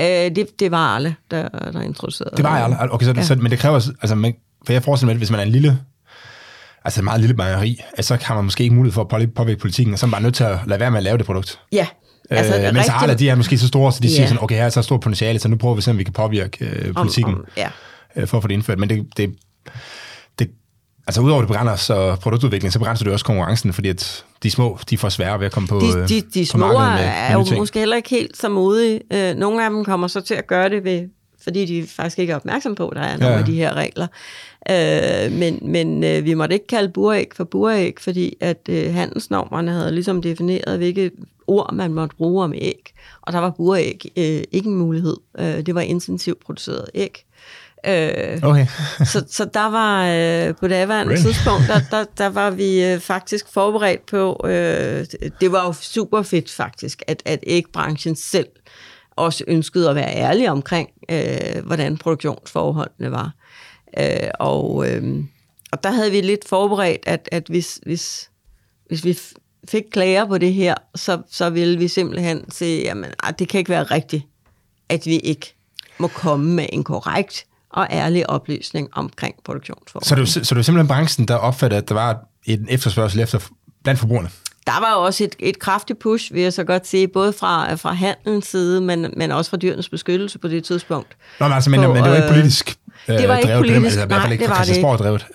Øh, 0.00 0.06
det, 0.06 0.60
det 0.60 0.70
var 0.70 0.94
Arle, 0.94 1.14
der, 1.30 1.48
der 1.48 1.80
introducerede. 1.80 2.36
Det 2.36 2.44
var 2.44 2.50
Arle? 2.50 2.92
Okay, 2.92 3.06
så, 3.06 3.12
ja. 3.16 3.22
så, 3.22 3.34
men 3.34 3.50
det 3.50 3.58
kræver, 3.58 3.74
altså, 3.74 4.14
man, 4.14 4.34
for 4.66 4.72
jeg 4.72 4.82
forestiller 4.82 5.06
mig, 5.06 5.12
at 5.12 5.18
hvis 5.18 5.30
man 5.30 5.40
er 5.40 5.44
en 5.44 5.52
lille, 5.52 5.78
altså 6.84 7.00
en 7.00 7.04
meget 7.04 7.20
lille 7.20 7.36
mejeri, 7.36 7.80
så 8.00 8.18
har 8.22 8.34
man 8.34 8.44
måske 8.44 8.62
ikke 8.62 8.74
mulighed 8.74 8.94
for 8.94 9.14
at 9.14 9.34
påvirke 9.34 9.60
politikken, 9.60 9.92
og 9.92 9.98
så 9.98 10.06
er 10.06 10.08
man 10.08 10.12
bare 10.12 10.22
nødt 10.22 10.34
til 10.34 10.44
at 10.44 10.58
lade 10.66 10.80
være 10.80 10.90
med 10.90 10.98
at 10.98 11.04
lave 11.04 11.18
det 11.18 11.26
produkt. 11.26 11.60
Ja, 11.72 11.86
Altså, 12.30 12.56
øh, 12.56 12.74
men 12.74 12.84
så 12.84 12.92
Arla, 12.92 13.14
de 13.14 13.28
er 13.28 13.34
måske 13.34 13.58
så 13.58 13.66
store, 13.66 13.92
så 13.92 14.00
de 14.00 14.08
ja. 14.08 14.14
siger 14.14 14.26
sådan, 14.26 14.42
okay, 14.42 14.56
her 14.56 14.64
er 14.64 14.68
så 14.68 14.82
stort 14.82 15.00
potentiale, 15.00 15.38
så 15.38 15.48
nu 15.48 15.56
prøver 15.56 15.74
vi 15.74 15.82
se, 15.82 15.90
om 15.90 15.98
vi 15.98 16.04
kan 16.04 16.12
påvirke 16.12 16.64
øh, 16.64 16.94
politikken 16.94 17.34
om, 17.34 17.40
om, 17.40 17.46
ja. 17.56 17.68
øh, 18.16 18.26
for 18.26 18.36
at 18.36 18.42
få 18.42 18.48
det 18.48 18.54
indført. 18.54 18.78
Men 18.78 18.88
det, 18.88 19.06
det 19.16 19.34
altså 21.08 21.20
udover 21.20 21.40
det 21.40 21.48
begrænser 21.48 21.76
så 21.76 22.16
produktudvikling, 22.22 22.72
så 22.72 22.78
begrænser 22.78 23.04
det 23.04 23.12
også 23.12 23.24
konkurrencen, 23.24 23.72
fordi 23.72 23.88
at 23.88 24.24
de 24.42 24.50
små, 24.50 24.78
de 24.90 24.98
får 24.98 25.08
sværere 25.08 25.38
ved 25.40 25.46
at 25.46 25.52
komme 25.52 25.68
på 25.68 25.80
De, 25.80 26.08
de, 26.08 26.20
de 26.20 26.46
små 26.46 26.66
er 26.66 27.32
jo 27.32 27.44
ting. 27.44 27.58
måske 27.58 27.78
heller 27.78 27.96
ikke 27.96 28.10
helt 28.10 28.36
så 28.36 28.48
modige. 28.48 29.00
Øh, 29.12 29.34
nogle 29.36 29.64
af 29.64 29.70
dem 29.70 29.84
kommer 29.84 30.06
så 30.06 30.20
til 30.20 30.34
at 30.34 30.46
gøre 30.46 30.68
det 30.68 30.84
ved 30.84 31.08
fordi 31.42 31.64
de 31.64 31.86
faktisk 31.86 32.18
ikke 32.18 32.30
er 32.32 32.36
opmærksom 32.36 32.74
på, 32.74 32.88
at 32.88 32.96
der 32.96 33.02
er 33.02 33.16
nogle 33.16 33.34
ja. 33.34 33.38
af 33.38 33.44
de 33.44 33.54
her 33.54 33.74
regler. 33.74 34.06
Øh, 34.70 35.32
men 35.32 35.58
men 35.62 36.04
øh, 36.04 36.24
vi 36.24 36.34
måtte 36.34 36.54
ikke 36.54 36.66
kalde 36.66 36.88
buræg 36.88 37.28
for 37.36 37.44
buræg, 37.44 37.94
fordi 38.00 38.36
at 38.40 38.68
øh, 38.68 38.94
handelsnormerne 38.94 39.70
havde 39.70 39.92
ligesom 39.92 40.22
defineret, 40.22 40.78
hvilke 40.78 41.10
ord 41.46 41.74
man 41.74 41.92
måtte 41.92 42.16
bruge 42.16 42.44
om 42.44 42.52
æg. 42.54 42.94
Og 43.22 43.32
der 43.32 43.38
var 43.38 43.50
buræg 43.50 44.12
øh, 44.16 44.42
ikke 44.52 44.68
en 44.68 44.76
mulighed. 44.76 45.16
Øh, 45.38 45.66
det 45.66 45.74
var 45.74 45.80
intensivt 45.80 46.40
produceret 46.40 46.84
æg. 46.94 47.24
Øh, 47.86 48.38
okay. 48.42 48.66
så, 49.12 49.24
så 49.28 49.44
der 49.54 49.66
var 49.66 50.06
øh, 50.06 50.54
på 50.54 50.68
det 50.68 50.74
aværende 50.74 51.12
really? 51.12 51.26
tidspunkt, 51.26 51.68
der, 51.68 51.80
der, 51.90 52.04
der 52.24 52.26
var 52.26 52.50
vi 52.50 52.84
øh, 52.84 53.00
faktisk 53.00 53.48
forberedt 53.52 54.06
på, 54.06 54.40
øh, 54.44 55.06
det 55.40 55.52
var 55.52 55.66
jo 55.66 55.72
super 55.72 56.22
fedt 56.22 56.50
faktisk, 56.50 57.02
at, 57.06 57.22
at 57.24 57.38
ægbranchen 57.46 58.16
selv 58.16 58.48
også 59.16 59.44
ønskede 59.46 59.90
at 59.90 59.96
være 59.96 60.16
ærlig 60.16 60.50
omkring, 60.50 60.88
øh, 61.10 61.64
hvordan 61.64 61.96
produktionsforholdene 61.96 63.10
var. 63.10 63.32
Øh, 63.98 64.30
og, 64.40 64.90
øh, 64.90 65.24
og 65.72 65.84
der 65.84 65.90
havde 65.90 66.10
vi 66.10 66.20
lidt 66.20 66.48
forberedt, 66.48 67.02
at, 67.06 67.28
at 67.32 67.44
hvis, 67.48 67.80
hvis, 67.86 68.30
hvis 68.86 69.04
vi 69.04 69.18
fik 69.68 69.82
klager 69.92 70.26
på 70.26 70.38
det 70.38 70.54
her, 70.54 70.74
så, 70.94 71.22
så 71.30 71.50
ville 71.50 71.78
vi 71.78 71.88
simpelthen 71.88 72.50
sige, 72.50 72.82
jamen, 72.82 73.10
det 73.38 73.48
kan 73.48 73.58
ikke 73.58 73.70
være 73.70 73.82
rigtigt, 73.82 74.24
at 74.88 75.06
vi 75.06 75.18
ikke 75.18 75.54
må 75.98 76.08
komme 76.08 76.54
med 76.54 76.66
en 76.72 76.84
korrekt 76.84 77.46
og 77.70 77.86
ærlig 77.90 78.30
oplysning 78.30 78.88
omkring 78.92 79.34
produktionsforhold. 79.44 80.04
Så 80.04 80.14
det, 80.14 80.46
så 80.46 80.54
det 80.54 80.56
var 80.56 80.62
simpelthen 80.62 80.88
branchen, 80.88 81.28
der 81.28 81.34
opfattede, 81.34 81.82
at 81.82 81.88
der 81.88 81.94
var 81.94 82.18
en 82.44 82.66
efterspørgsel 82.70 83.20
efter 83.20 83.38
blandt 83.84 84.00
forbrugerne? 84.00 84.30
Der 84.66 84.80
var 84.80 84.94
også 84.94 85.24
et, 85.24 85.36
et 85.38 85.58
kraftigt 85.58 85.98
push, 85.98 86.34
vil 86.34 86.42
jeg 86.42 86.52
så 86.52 86.64
godt 86.64 86.86
sige, 86.86 87.08
både 87.08 87.32
fra, 87.32 87.74
fra 87.74 87.92
handelens 87.92 88.46
side, 88.46 88.80
men, 88.80 89.14
men 89.16 89.30
også 89.32 89.50
fra 89.50 89.56
dyrenes 89.56 89.88
beskyttelse 89.88 90.38
på 90.38 90.48
det 90.48 90.64
tidspunkt. 90.64 91.16
Nå, 91.40 91.46
men, 91.46 91.54
altså, 91.54 91.70
men, 91.70 91.80
på, 91.80 91.92
men 91.92 92.02
det 92.04 92.10
var 92.10 92.16
ikke 92.16 92.28
politisk 92.28 92.78
øh, 93.08 93.18
det 93.18 93.28
var 93.28 93.36
ikke 93.36 93.48
drevet, 93.48 93.60
politisk, 93.60 93.84
altså, 93.84 94.02
i 94.02 94.06
hvert 94.06 94.20
fald 94.20 94.32
ikke 94.32 94.44
det 94.44 94.50
var 94.50 94.64
det 94.64 94.76
ikke. 94.76 94.86
drevet. 94.86 95.26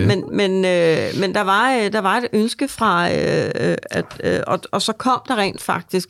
Øh, 0.00 0.06
men 0.06 0.24
men, 0.36 0.64
øh, 0.64 1.20
men 1.20 1.34
der, 1.34 1.40
var, 1.40 1.88
der 1.92 2.00
var 2.00 2.16
et 2.16 2.28
ønske 2.32 2.68
fra, 2.68 3.12
øh, 3.12 3.76
at, 3.90 4.04
øh, 4.24 4.40
og, 4.46 4.60
og 4.72 4.82
så 4.82 4.92
kom 4.92 5.20
der 5.28 5.36
rent 5.36 5.62
faktisk 5.62 6.08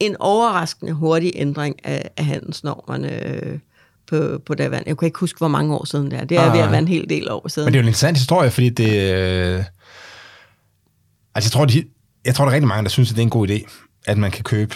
en 0.00 0.16
overraskende 0.20 0.92
hurtig 0.92 1.32
ændring 1.34 1.86
af, 1.86 2.10
af 2.16 2.24
handelsnormerne 2.24 3.26
øh, 3.26 3.58
på, 4.08 4.38
på 4.46 4.54
det 4.54 4.70
vand. 4.70 4.84
Jeg 4.86 4.98
kan 4.98 5.06
ikke 5.06 5.18
huske, 5.18 5.38
hvor 5.38 5.48
mange 5.48 5.74
år 5.74 5.84
siden 5.84 6.10
det 6.10 6.18
er. 6.18 6.24
Det 6.24 6.36
er 6.36 6.42
ah, 6.42 6.52
ved 6.52 6.60
at 6.60 6.70
være 6.70 6.78
en 6.78 6.88
hel 6.88 7.08
del 7.08 7.30
år 7.30 7.48
siden. 7.48 7.66
Men 7.66 7.72
det 7.72 7.78
er 7.78 7.82
jo 7.82 7.84
en 7.84 7.88
interessant 7.88 8.18
historie, 8.18 8.50
fordi 8.50 8.68
det... 8.68 9.14
Øh, 9.14 9.64
altså, 11.34 11.48
jeg 11.48 11.52
tror, 11.52 11.64
de, 11.64 11.84
jeg 12.24 12.34
tror, 12.34 12.44
der 12.44 12.50
er 12.50 12.54
rigtig 12.54 12.68
mange, 12.68 12.82
der 12.82 12.88
synes, 12.88 13.10
at 13.10 13.16
det 13.16 13.22
er 13.22 13.26
en 13.26 13.30
god 13.30 13.48
idé, 13.48 13.70
at 14.06 14.18
man 14.18 14.30
kan 14.30 14.44
købe 14.44 14.74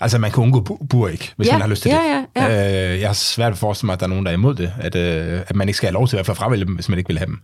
Altså, 0.00 0.18
man 0.18 0.30
kan 0.30 0.42
undgå 0.42 0.78
bur 0.90 1.08
ikke, 1.08 1.32
hvis 1.36 1.48
ja, 1.48 1.52
man 1.52 1.60
har 1.60 1.68
lyst 1.68 1.82
til 1.82 1.88
ja, 1.88 1.96
det. 1.96 2.42
Ja, 2.42 2.44
ja. 2.44 2.92
Øh, 2.92 3.00
jeg 3.00 3.08
har 3.08 3.14
svært 3.14 3.46
ved 3.46 3.52
at 3.52 3.58
forestille 3.58 3.86
mig, 3.86 3.92
at 3.92 4.00
der 4.00 4.06
er 4.06 4.08
nogen, 4.08 4.26
der 4.26 4.30
er 4.30 4.34
imod 4.34 4.54
det, 4.54 4.72
at, 4.80 4.94
øh, 4.94 5.40
at 5.46 5.56
man 5.56 5.68
ikke 5.68 5.76
skal 5.76 5.86
have 5.86 5.94
lov 5.94 6.08
til 6.08 6.16
at 6.16 6.26
fravælge 6.26 6.64
dem, 6.64 6.74
hvis 6.74 6.88
man 6.88 6.98
ikke 6.98 7.08
vil 7.08 7.18
have 7.18 7.26
dem. 7.26 7.40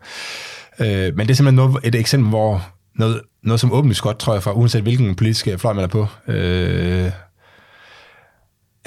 Øh, 0.80 1.16
men 1.16 1.26
det 1.26 1.30
er 1.30 1.36
simpelthen 1.36 1.54
noget, 1.54 1.76
et 1.84 1.94
eksempel, 1.94 2.28
hvor 2.28 2.66
noget, 2.94 3.20
noget 3.42 3.60
som 3.60 3.72
åbenlyst 3.72 4.02
godt, 4.02 4.18
tror 4.18 4.32
jeg, 4.32 4.42
for 4.42 4.52
uanset 4.52 4.82
hvilken 4.82 5.14
politisk 5.14 5.48
fløj 5.58 5.72
man 5.72 5.84
er 5.84 5.88
på, 5.88 6.06
øh, 6.28 7.10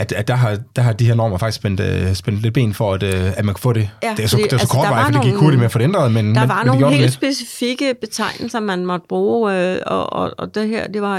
at, 0.01 0.11
at 0.11 0.27
der, 0.27 0.35
har, 0.35 0.57
der 0.75 0.81
har 0.81 0.93
de 0.93 1.05
her 1.05 1.15
normer 1.15 1.37
faktisk 1.37 1.55
spændt, 1.55 1.79
uh, 1.79 2.13
spændt 2.13 2.41
lidt 2.41 2.53
ben 2.53 2.73
for, 2.73 2.93
at, 2.93 3.03
uh, 3.03 3.37
at 3.37 3.45
man 3.45 3.55
kan 3.55 3.61
få 3.61 3.73
det. 3.73 3.89
Ja, 4.03 4.13
det 4.17 4.23
er 4.23 4.27
så, 4.27 4.37
fordi, 4.37 4.43
det 4.43 4.53
er 4.53 4.57
så 4.57 4.61
altså, 4.61 4.73
kort 4.73 4.89
vej, 4.89 5.03
for 5.03 5.11
det 5.11 5.21
gik 5.21 5.33
hurtigt 5.33 5.57
med 5.57 5.65
at 5.65 5.71
få 5.71 5.77
det 5.79 5.83
ændret, 5.83 6.11
men 6.11 6.35
Der 6.35 6.41
men, 6.41 6.49
var 6.49 6.63
men 6.63 6.67
nogle 6.67 6.89
helt 6.89 7.01
lidt. 7.01 7.13
specifikke 7.13 7.95
betegnelser, 8.01 8.59
man 8.59 8.85
måtte 8.85 9.05
bruge, 9.09 9.53
øh, 9.53 9.79
og, 9.85 10.13
og, 10.13 10.31
og 10.37 10.55
det 10.55 10.67
her, 10.67 10.87
det 10.87 11.01
var 11.01 11.17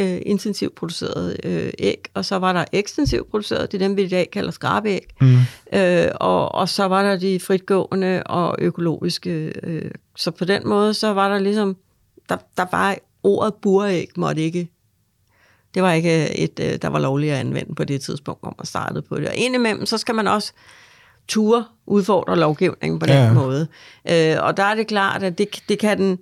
øh, 0.00 0.18
intensivt 0.26 0.74
produceret 0.74 1.36
øh, 1.44 1.70
æg, 1.78 2.04
og 2.14 2.24
så 2.24 2.36
var 2.36 2.52
der 2.52 2.64
ekstensivt 2.72 3.30
produceret, 3.30 3.72
det 3.72 3.82
er 3.82 3.88
dem, 3.88 3.96
vi 3.96 4.02
i 4.02 4.08
dag 4.08 4.28
kalder 4.32 4.50
skrabæg, 4.50 5.06
mm. 5.20 5.36
øh, 5.72 6.08
og, 6.14 6.54
og 6.54 6.68
så 6.68 6.84
var 6.84 7.02
der 7.02 7.18
de 7.18 7.40
fritgående 7.40 8.22
og 8.22 8.56
økologiske. 8.58 9.52
Øh, 9.62 9.90
så 10.16 10.30
på 10.30 10.44
den 10.44 10.62
måde, 10.68 10.94
så 10.94 11.12
var 11.12 11.28
der 11.28 11.38
ligesom, 11.38 11.76
der, 12.28 12.36
der 12.56 12.66
var 12.72 12.96
ordet 13.22 13.54
buræg 13.54 14.08
måtte 14.16 14.42
ikke 14.42 14.68
det 15.74 15.82
var 15.82 15.92
ikke 15.92 16.38
et, 16.38 16.60
øh, 16.60 16.78
der 16.82 16.88
var 16.88 16.98
lovligt 16.98 17.32
at 17.32 17.38
anvende 17.38 17.74
på 17.74 17.84
det 17.84 18.00
tidspunkt, 18.00 18.40
hvor 18.40 18.54
man 18.58 18.66
startede 18.66 19.02
på 19.02 19.16
det. 19.16 19.28
Og 19.28 19.34
indimellem, 19.34 19.86
så 19.86 19.98
skal 19.98 20.14
man 20.14 20.26
også 20.26 20.52
ture 21.28 21.64
udfordre 21.86 22.38
lovgivningen 22.38 22.98
på 22.98 23.06
ja. 23.08 23.26
den 23.26 23.34
måde. 23.34 23.68
Øh, 24.10 24.36
og 24.40 24.56
der 24.56 24.62
er 24.62 24.74
det 24.74 24.86
klart, 24.86 25.22
at 25.22 25.38
det, 25.38 25.62
det 25.68 25.78
kan 25.78 25.98
den, 25.98 26.18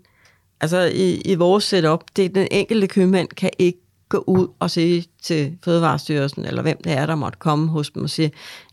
altså 0.61 0.91
i, 0.95 1.21
i 1.25 1.35
vores 1.35 1.65
setup, 1.65 2.05
det, 2.17 2.35
den 2.35 2.49
enkelte 2.51 2.87
købmand 2.87 3.29
kan 3.29 3.51
ikke 3.59 3.79
gå 4.09 4.25
ud 4.27 4.49
og 4.59 4.71
sige 4.71 5.05
til 5.23 5.59
Fødevarestyrelsen, 5.65 6.45
eller 6.45 6.63
hvem 6.63 6.79
det 6.85 6.93
er, 6.93 7.07
der 7.07 7.15
måtte 7.15 7.39
komme 7.39 7.69
hos 7.69 7.91
dem 7.91 8.03
og 8.03 8.11
sige, 8.11 8.33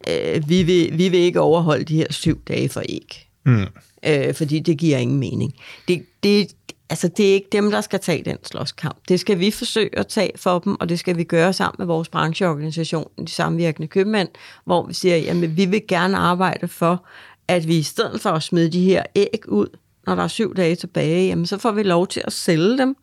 øh, 0.09 0.49
vi, 0.49 0.63
vil, 0.63 0.97
vi 0.97 1.09
vil 1.09 1.19
ikke 1.19 1.41
overholde 1.41 1.83
de 1.83 1.95
her 1.95 2.07
syv 2.09 2.41
dage 2.47 2.69
for 2.69 2.81
æg. 2.89 3.29
Mm. 3.45 3.67
Øh, 4.07 4.33
fordi 4.33 4.59
det 4.59 4.77
giver 4.77 4.97
ingen 4.97 5.19
mening. 5.19 5.53
Det, 5.87 6.05
det, 6.23 6.47
altså, 6.89 7.07
det 7.07 7.29
er 7.29 7.33
ikke 7.33 7.47
dem, 7.51 7.71
der 7.71 7.81
skal 7.81 7.99
tage 7.99 8.23
den 8.23 8.37
slåskamp. 8.43 8.97
Det 9.09 9.19
skal 9.19 9.39
vi 9.39 9.51
forsøge 9.51 9.99
at 9.99 10.07
tage 10.07 10.31
for 10.35 10.59
dem, 10.59 10.75
og 10.79 10.89
det 10.89 10.99
skal 10.99 11.17
vi 11.17 11.23
gøre 11.23 11.53
sammen 11.53 11.75
med 11.79 11.85
vores 11.85 12.09
brancheorganisation, 12.09 13.07
de 13.17 13.27
samvirkende 13.27 13.87
købmænd, 13.87 14.29
hvor 14.65 14.85
vi 14.85 14.93
siger, 14.93 15.17
jamen 15.17 15.57
vi 15.57 15.65
vil 15.65 15.81
gerne 15.87 16.17
arbejde 16.17 16.67
for, 16.67 17.05
at 17.47 17.67
vi 17.67 17.77
i 17.77 17.83
stedet 17.83 18.21
for 18.21 18.29
at 18.29 18.43
smide 18.43 18.71
de 18.71 18.83
her 18.83 19.03
æg 19.15 19.39
ud, 19.47 19.67
når 20.07 20.15
der 20.15 20.23
er 20.23 20.27
syv 20.27 20.55
dage 20.55 20.75
tilbage, 20.75 21.27
jamen 21.27 21.45
så 21.45 21.57
får 21.57 21.71
vi 21.71 21.83
lov 21.83 22.07
til 22.07 22.21
at 22.25 22.33
sælge 22.33 22.77
dem 22.77 22.95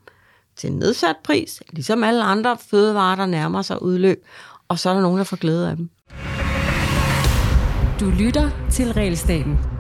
til 0.57 0.71
en 0.71 0.79
nedsat 0.79 1.17
pris, 1.25 1.63
ligesom 1.71 2.05
alle 2.05 2.25
andre 2.25 2.57
fødevarer, 2.71 3.17
der 3.17 3.27
nærmer 3.27 3.63
sig 3.63 3.83
udløb, 3.83 4.25
og 4.69 4.79
så 4.79 4.91
er 4.91 4.95
der 4.95 5.03
nogen, 5.03 5.19
der 5.19 5.25
får 5.25 5.37
glæde 5.37 5.71
af 5.71 5.77
dem. 5.77 5.91
Du 8.01 8.11
lytter 8.11 8.51
til 8.71 8.93
Realstaten. 8.93 9.72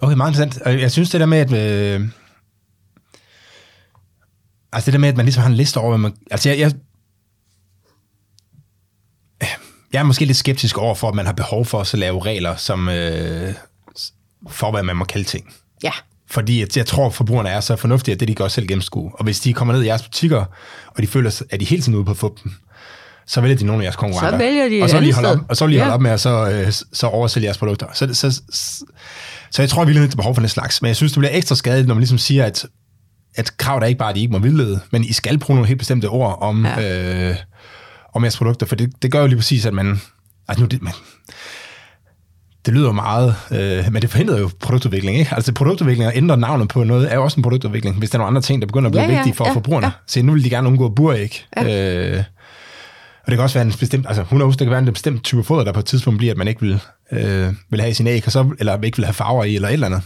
Okay, 0.00 0.16
meget 0.16 0.30
interessant. 0.30 0.62
Og 0.62 0.80
Jeg 0.80 0.90
synes 0.92 1.10
det 1.10 1.20
der 1.20 1.26
med, 1.26 1.38
at... 1.38 1.52
Øh, 1.52 2.08
altså 4.72 4.86
det 4.86 4.92
der 4.92 4.98
med, 4.98 5.08
at 5.08 5.16
man 5.16 5.26
ligesom 5.26 5.40
har 5.42 5.50
en 5.50 5.56
liste 5.56 5.78
over, 5.78 5.88
hvad 5.88 5.98
man... 5.98 6.12
Altså 6.30 6.48
jeg, 6.48 6.58
jeg, 6.58 6.72
jeg 9.92 9.98
er 9.98 10.02
måske 10.02 10.24
lidt 10.24 10.36
skeptisk 10.36 10.78
over 10.78 10.94
for, 10.94 11.08
at 11.08 11.14
man 11.14 11.26
har 11.26 11.32
behov 11.32 11.64
for 11.64 11.80
at 11.80 11.94
lave 11.94 12.24
regler, 12.24 12.56
som 12.56 12.88
øh, 12.88 13.54
for, 14.48 14.70
hvad 14.70 14.82
man 14.82 14.96
må 14.96 15.04
kalde 15.04 15.28
ting. 15.28 15.54
Ja, 15.82 15.92
Fordi 16.30 16.62
at 16.62 16.76
jeg 16.76 16.86
tror, 16.86 17.06
at 17.06 17.14
forbrugerne 17.14 17.48
er 17.48 17.60
så 17.60 17.76
fornuftige, 17.76 18.14
at 18.14 18.20
det 18.20 18.28
de 18.28 18.34
gør 18.34 18.48
selv 18.48 18.66
gennemskue. 18.66 19.12
Og 19.14 19.24
hvis 19.24 19.40
de 19.40 19.54
kommer 19.54 19.74
ned 19.74 19.82
i 19.82 19.86
jeres 19.86 20.02
butikker, 20.02 20.44
og 20.86 21.02
de 21.02 21.06
føler, 21.06 21.42
at 21.50 21.60
de 21.60 21.64
hele 21.64 21.82
tiden 21.82 21.98
ude 21.98 22.14
på 22.14 22.38
dem, 22.44 22.52
så 23.30 23.40
vælger 23.40 23.56
de 23.56 23.64
nogle 23.66 23.82
af 23.82 23.84
jeres 23.84 23.96
konkurrenter. 23.96 24.38
Så 24.38 24.44
vælger 24.44 24.68
de 24.68 24.82
og 24.82 24.90
så 24.90 24.98
vil 24.98 25.08
de 25.08 25.12
holde 25.14 25.28
op. 25.30 25.38
Og 25.48 25.56
så 25.56 25.66
vil 25.66 25.74
de 25.74 25.78
holde 25.80 25.90
Ja. 25.90 25.94
op 25.94 26.00
med 26.00 26.10
at 26.10 26.20
så, 26.20 26.50
øh, 26.50 26.72
så 26.92 27.06
oversælge 27.06 27.44
jeres 27.46 27.58
produkter. 27.58 27.86
Så, 27.94 28.14
så, 28.14 28.30
så, 28.52 28.84
så 29.50 29.62
jeg 29.62 29.68
tror 29.68 29.82
at 29.82 29.88
der 29.88 30.02
er 30.02 30.08
behov 30.16 30.34
for 30.34 30.40
den 30.40 30.48
slags. 30.48 30.82
Men 30.82 30.86
jeg 30.88 30.96
synes, 30.96 31.12
det 31.12 31.18
bliver 31.20 31.36
ekstra 31.36 31.54
skadeligt, 31.54 31.88
når 31.88 31.94
man 31.94 32.00
ligesom 32.00 32.18
siger, 32.18 32.44
at, 32.44 32.66
at 33.34 33.56
kravet 33.56 33.82
er 33.82 33.86
ikke 33.86 33.98
bare, 33.98 34.08
at 34.10 34.14
de 34.16 34.20
ikke 34.20 34.32
må 34.32 34.38
vildlede, 34.38 34.80
men 34.92 35.04
I 35.04 35.12
skal 35.12 35.38
bruge 35.38 35.54
nogle 35.56 35.68
helt 35.68 35.78
bestemte 35.78 36.06
ord 36.08 36.38
om, 36.40 36.66
Ja. 36.66 37.28
øh, 37.30 37.36
om 38.14 38.22
jeres 38.24 38.36
produkter. 38.36 38.66
For 38.66 38.76
det, 38.76 38.90
det 39.02 39.12
gør 39.12 39.20
jo 39.20 39.26
lige 39.26 39.36
præcis, 39.36 39.66
at 39.66 39.74
man... 39.74 40.00
Altså 40.48 40.60
nu, 40.62 40.66
det, 40.66 40.82
man, 40.82 40.92
det 42.66 42.74
lyder 42.74 42.92
meget, 42.92 43.34
øh, 43.50 43.92
men 43.92 44.02
det 44.02 44.10
forhindrer 44.10 44.38
jo 44.38 44.50
produktudvikling, 44.60 45.18
ikke? 45.18 45.34
Altså 45.34 45.52
produktudvikling 45.52 46.06
og 46.08 46.16
ændre 46.16 46.36
navnet 46.36 46.68
på 46.68 46.84
noget 46.84 47.10
er 47.12 47.14
jo 47.14 47.24
også 47.24 47.36
en 47.36 47.42
produktudvikling, 47.42 47.98
hvis 47.98 48.10
der 48.10 48.16
er 48.16 48.18
nogle 48.18 48.28
andre 48.28 48.40
ting, 48.42 48.62
der 48.62 48.66
begynder 48.66 48.86
at 48.88 48.92
blive 48.92 49.02
Ja, 49.04 49.10
ja, 49.10 49.16
vigtige 49.16 49.34
for 49.34 49.46
ja, 49.46 49.52
forbrugerne. 49.52 49.86
ja. 49.86 49.92
Så 50.06 50.22
nu 50.22 50.32
vil 50.32 50.44
de 50.44 50.50
gerne 50.50 50.68
undgå 50.68 50.88
buræg. 50.88 51.46
Ja. 51.56 52.16
Øh, 52.18 52.24
og 53.30 53.32
det 53.32 53.38
kan 53.38 53.42
også 53.42 53.58
være 53.58 53.66
en 53.66 53.72
bestemt, 53.78 54.06
altså 54.08 54.22
hun 54.22 54.40
det 54.40 54.58
kan 54.58 54.70
være 54.70 54.78
en 54.78 54.92
bestemt 54.92 55.24
type 55.24 55.44
foder, 55.44 55.64
der 55.64 55.72
på 55.72 55.78
et 55.78 55.84
tidspunkt 55.84 56.18
bliver, 56.18 56.32
at 56.32 56.38
man 56.38 56.48
ikke 56.48 56.60
vil, 56.60 56.80
øh, 57.12 57.54
vil 57.70 57.80
have 57.80 57.90
i 57.90 57.94
sin 57.94 58.06
æg, 58.06 58.22
og 58.26 58.32
så, 58.32 58.54
eller 58.58 58.82
ikke 58.82 58.96
vil 58.96 59.04
have 59.04 59.14
farver 59.14 59.44
i, 59.44 59.54
eller 59.54 59.68
et 59.68 59.72
eller 59.72 59.86
andet. 59.86 60.02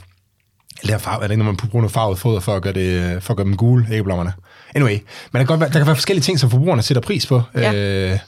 Eller 0.82 0.98
farve, 0.98 1.22
er 1.22 1.26
det 1.26 1.30
ikke, 1.30 1.44
når 1.44 1.50
man 1.52 1.56
bruger 1.56 1.82
noget 1.82 1.92
farvet 1.92 2.18
foder 2.18 2.40
for 2.40 2.56
at 2.56 2.62
gøre, 2.62 2.72
det, 2.72 3.22
for 3.22 3.32
at 3.32 3.36
gøre 3.36 3.46
dem 3.46 3.56
gule, 3.56 3.86
æggeblommerne. 3.90 4.32
Anyway, 4.74 4.92
men 4.92 5.00
der 5.32 5.38
kan, 5.38 5.46
godt 5.46 5.60
være, 5.60 5.68
der 5.68 5.78
kan 5.78 5.86
være 5.86 5.96
forskellige 5.96 6.22
ting, 6.22 6.38
som 6.38 6.50
forbrugerne 6.50 6.82
sætter 6.82 7.00
pris 7.00 7.26
på. 7.26 7.42
Ja. 7.54 7.72
Øh, 7.74 8.18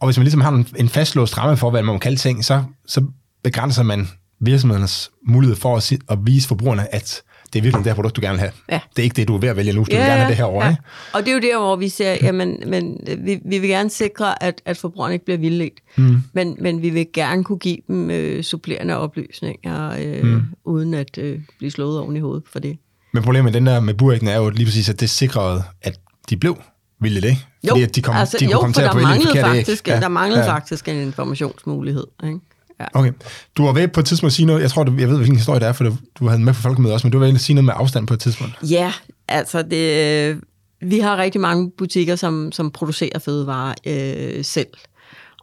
og 0.00 0.06
hvis 0.06 0.16
man 0.16 0.24
ligesom 0.24 0.40
har 0.40 0.50
en, 0.50 0.66
en 0.76 0.88
fastlåst 0.88 1.38
ramme 1.38 1.56
for, 1.56 1.70
hvad 1.70 1.82
man 1.82 1.92
må 1.92 1.98
kalde 1.98 2.16
ting, 2.16 2.44
så, 2.44 2.62
så 2.86 3.04
begrænser 3.44 3.82
man 3.82 4.08
virksomhedernes 4.40 5.10
mulighed 5.28 5.56
for 5.56 5.76
at, 5.76 5.92
at 6.10 6.18
vise 6.24 6.48
forbrugerne, 6.48 6.94
at 6.94 7.22
det 7.52 7.58
er 7.58 7.62
virkelig 7.62 7.84
det 7.84 7.90
her 7.90 7.94
produkt, 7.94 8.16
du 8.16 8.20
gerne 8.20 8.32
vil 8.32 8.40
have. 8.40 8.52
Ja. 8.70 8.80
Det 8.90 8.98
er 8.98 9.04
ikke 9.04 9.16
det, 9.16 9.28
du 9.28 9.34
er 9.34 9.38
ved 9.38 9.48
at 9.48 9.56
vælge 9.56 9.72
nu. 9.72 9.80
Du 9.80 9.84
vil 9.84 9.94
gerne 9.94 10.10
have 10.10 10.28
det 10.28 10.36
her 10.36 10.44
over. 10.44 10.64
Ja. 10.64 10.76
Og 11.12 11.20
det 11.20 11.28
er 11.28 11.34
jo 11.34 11.40
der, 11.40 11.58
hvor 11.58 11.76
vi 11.76 11.88
ser, 11.88 12.16
jamen, 12.22 12.62
men 12.66 13.00
vi, 13.18 13.40
vi 13.44 13.58
vil 13.58 13.68
gerne 13.68 13.90
sikre, 13.90 14.42
at, 14.42 14.62
at 14.64 14.76
forbrugerne 14.76 15.14
ikke 15.14 15.24
bliver 15.24 15.38
vildledt. 15.38 15.80
Mm. 15.96 16.22
Men, 16.32 16.56
men 16.60 16.82
vi 16.82 16.90
vil 16.90 17.06
gerne 17.12 17.44
kunne 17.44 17.58
give 17.58 17.78
dem 17.88 18.10
øh, 18.10 18.42
supplerende 18.42 18.96
oplysninger, 18.96 19.94
øh, 20.00 20.24
mm. 20.24 20.42
uden 20.64 20.94
at 20.94 21.18
øh, 21.18 21.40
blive 21.58 21.70
slået 21.70 22.00
oven 22.00 22.16
i 22.16 22.20
hovedet 22.20 22.42
for 22.52 22.58
det. 22.58 22.78
Men 23.12 23.22
problemet 23.22 23.44
med 23.44 23.60
den 23.60 23.66
der 23.66 23.80
med 23.80 23.94
buræggene 23.94 24.30
er 24.30 24.36
jo 24.36 24.50
lige 24.50 24.66
præcis, 24.66 24.88
at 24.88 25.00
det 25.00 25.10
sikrede, 25.10 25.62
at 25.82 26.00
de 26.30 26.36
blev 26.36 26.56
vilde, 27.00 27.28
ikke? 27.28 27.46
Jo, 27.64 27.68
Fordi 27.68 27.82
at 27.82 27.96
de 27.96 28.02
kom, 28.02 28.16
altså, 28.16 28.36
de 28.40 28.44
jo 28.44 28.58
komme 28.58 28.74
for 28.74 28.80
der 28.80 28.94
vælge 28.94 29.06
de 29.06 29.14
manglede, 29.14 29.40
faktisk, 29.40 29.88
ja, 29.88 30.00
der 30.00 30.08
manglede 30.08 30.44
ja. 30.44 30.52
faktisk 30.52 30.88
en 30.88 30.96
informationsmulighed. 30.96 32.06
Ikke? 32.24 32.38
Ja. 32.80 32.86
Okay. 32.94 33.12
Du 33.56 33.64
var 33.64 33.72
ved 33.72 33.88
på 33.88 34.00
et 34.00 34.06
tidspunkt 34.06 34.30
at 34.30 34.34
sige 34.36 34.46
noget, 34.46 34.62
jeg 34.62 34.70
tror, 34.70 34.84
du, 34.84 34.92
jeg 34.98 35.08
ved, 35.08 35.16
hvilken 35.16 35.36
historie 35.36 35.60
det 35.60 35.68
er, 35.68 35.72
for 35.72 35.84
du, 35.84 35.96
du 36.18 36.24
havde 36.26 36.36
den 36.36 36.44
med 36.44 36.54
på 36.54 36.60
folkemødet 36.60 36.94
også, 36.94 37.06
men 37.06 37.12
du 37.12 37.18
var 37.18 37.26
ved 37.26 37.34
at 37.34 37.40
sige 37.40 37.54
noget 37.54 37.64
med 37.64 37.74
afstand 37.76 38.06
på 38.06 38.14
et 38.14 38.20
tidspunkt. 38.20 38.54
Ja, 38.62 38.92
altså 39.28 39.62
det, 39.62 40.30
øh, 40.30 40.36
vi 40.82 40.98
har 40.98 41.16
rigtig 41.16 41.40
mange 41.40 41.70
butikker, 41.78 42.16
som, 42.16 42.52
som 42.52 42.70
producerer 42.70 43.18
fødevarer 43.18 43.74
øh, 43.86 44.44
selv. 44.44 44.66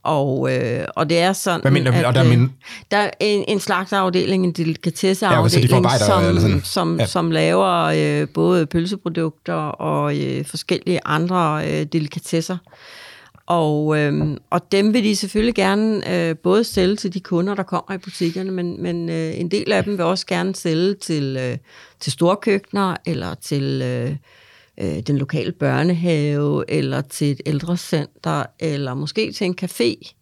Og, 0.04 0.54
øh, 0.56 0.86
og 0.96 1.10
det 1.10 1.18
er 1.20 1.34
sådan, 1.34 1.62
Hvad 1.62 1.72
mener 1.72 1.92
at 1.92 2.06
Og 2.06 2.14
der 2.14 2.20
er 2.20 2.26
øh, 2.26 2.40
min- 2.40 2.52
der 2.92 2.98
er 2.98 3.10
en, 3.20 3.46
en 3.48 3.60
slagterafdeling, 3.60 4.44
en 4.44 4.50
Ja, 4.50 4.52
de 4.52 4.64
delikatesseafdeling, 4.64 5.70
forarbejder, 5.70 6.20
eller 6.30 6.42
som, 6.42 6.50
sådan. 6.50 6.62
som, 6.64 7.00
Ja. 7.00 7.06
som 7.06 7.32
laver 7.32 7.84
øh, 8.22 8.28
både 8.34 8.66
pølseprodukter 8.66 9.54
og 9.54 10.18
øh, 10.18 10.46
forskellige 10.46 11.00
andre 11.06 11.62
øh, 11.72 11.86
delikatesser. 11.94 12.58
Og, 13.48 13.98
øh, 13.98 14.38
og 14.50 14.72
dem 14.72 14.94
vil 14.94 15.04
de 15.04 15.16
selvfølgelig 15.16 15.56
gerne 15.56 16.14
øh, 16.14 16.38
både 16.38 16.64
sælge 16.64 16.96
til 16.96 17.14
de 17.14 17.20
kunder, 17.20 17.56
der 17.56 17.64
kommer 17.64 17.94
i 17.94 17.98
butikkerne, 17.98 18.52
men, 18.52 18.82
men 18.82 19.10
øh, 19.10 19.40
en 19.40 19.52
del 19.52 19.72
af 19.72 19.84
dem 19.84 19.98
vil 19.98 20.06
også 20.06 20.26
gerne 20.26 20.56
sælge 20.56 20.94
til, 20.94 21.38
øh, 21.40 21.58
til 22.00 22.12
storkøkkener, 22.12 22.96
eller 23.06 23.34
til 23.34 23.82
øh, 23.82 24.16
øh, 24.78 25.00
den 25.00 25.18
lokale 25.18 25.52
børnehave, 25.52 26.72
eller 26.72 27.02
til 27.02 27.32
et 27.32 27.42
ældrecenter, 27.46 28.44
eller 28.60 28.94
måske 28.94 29.32
til 29.32 29.46
en 29.46 29.58
café, 29.62 30.14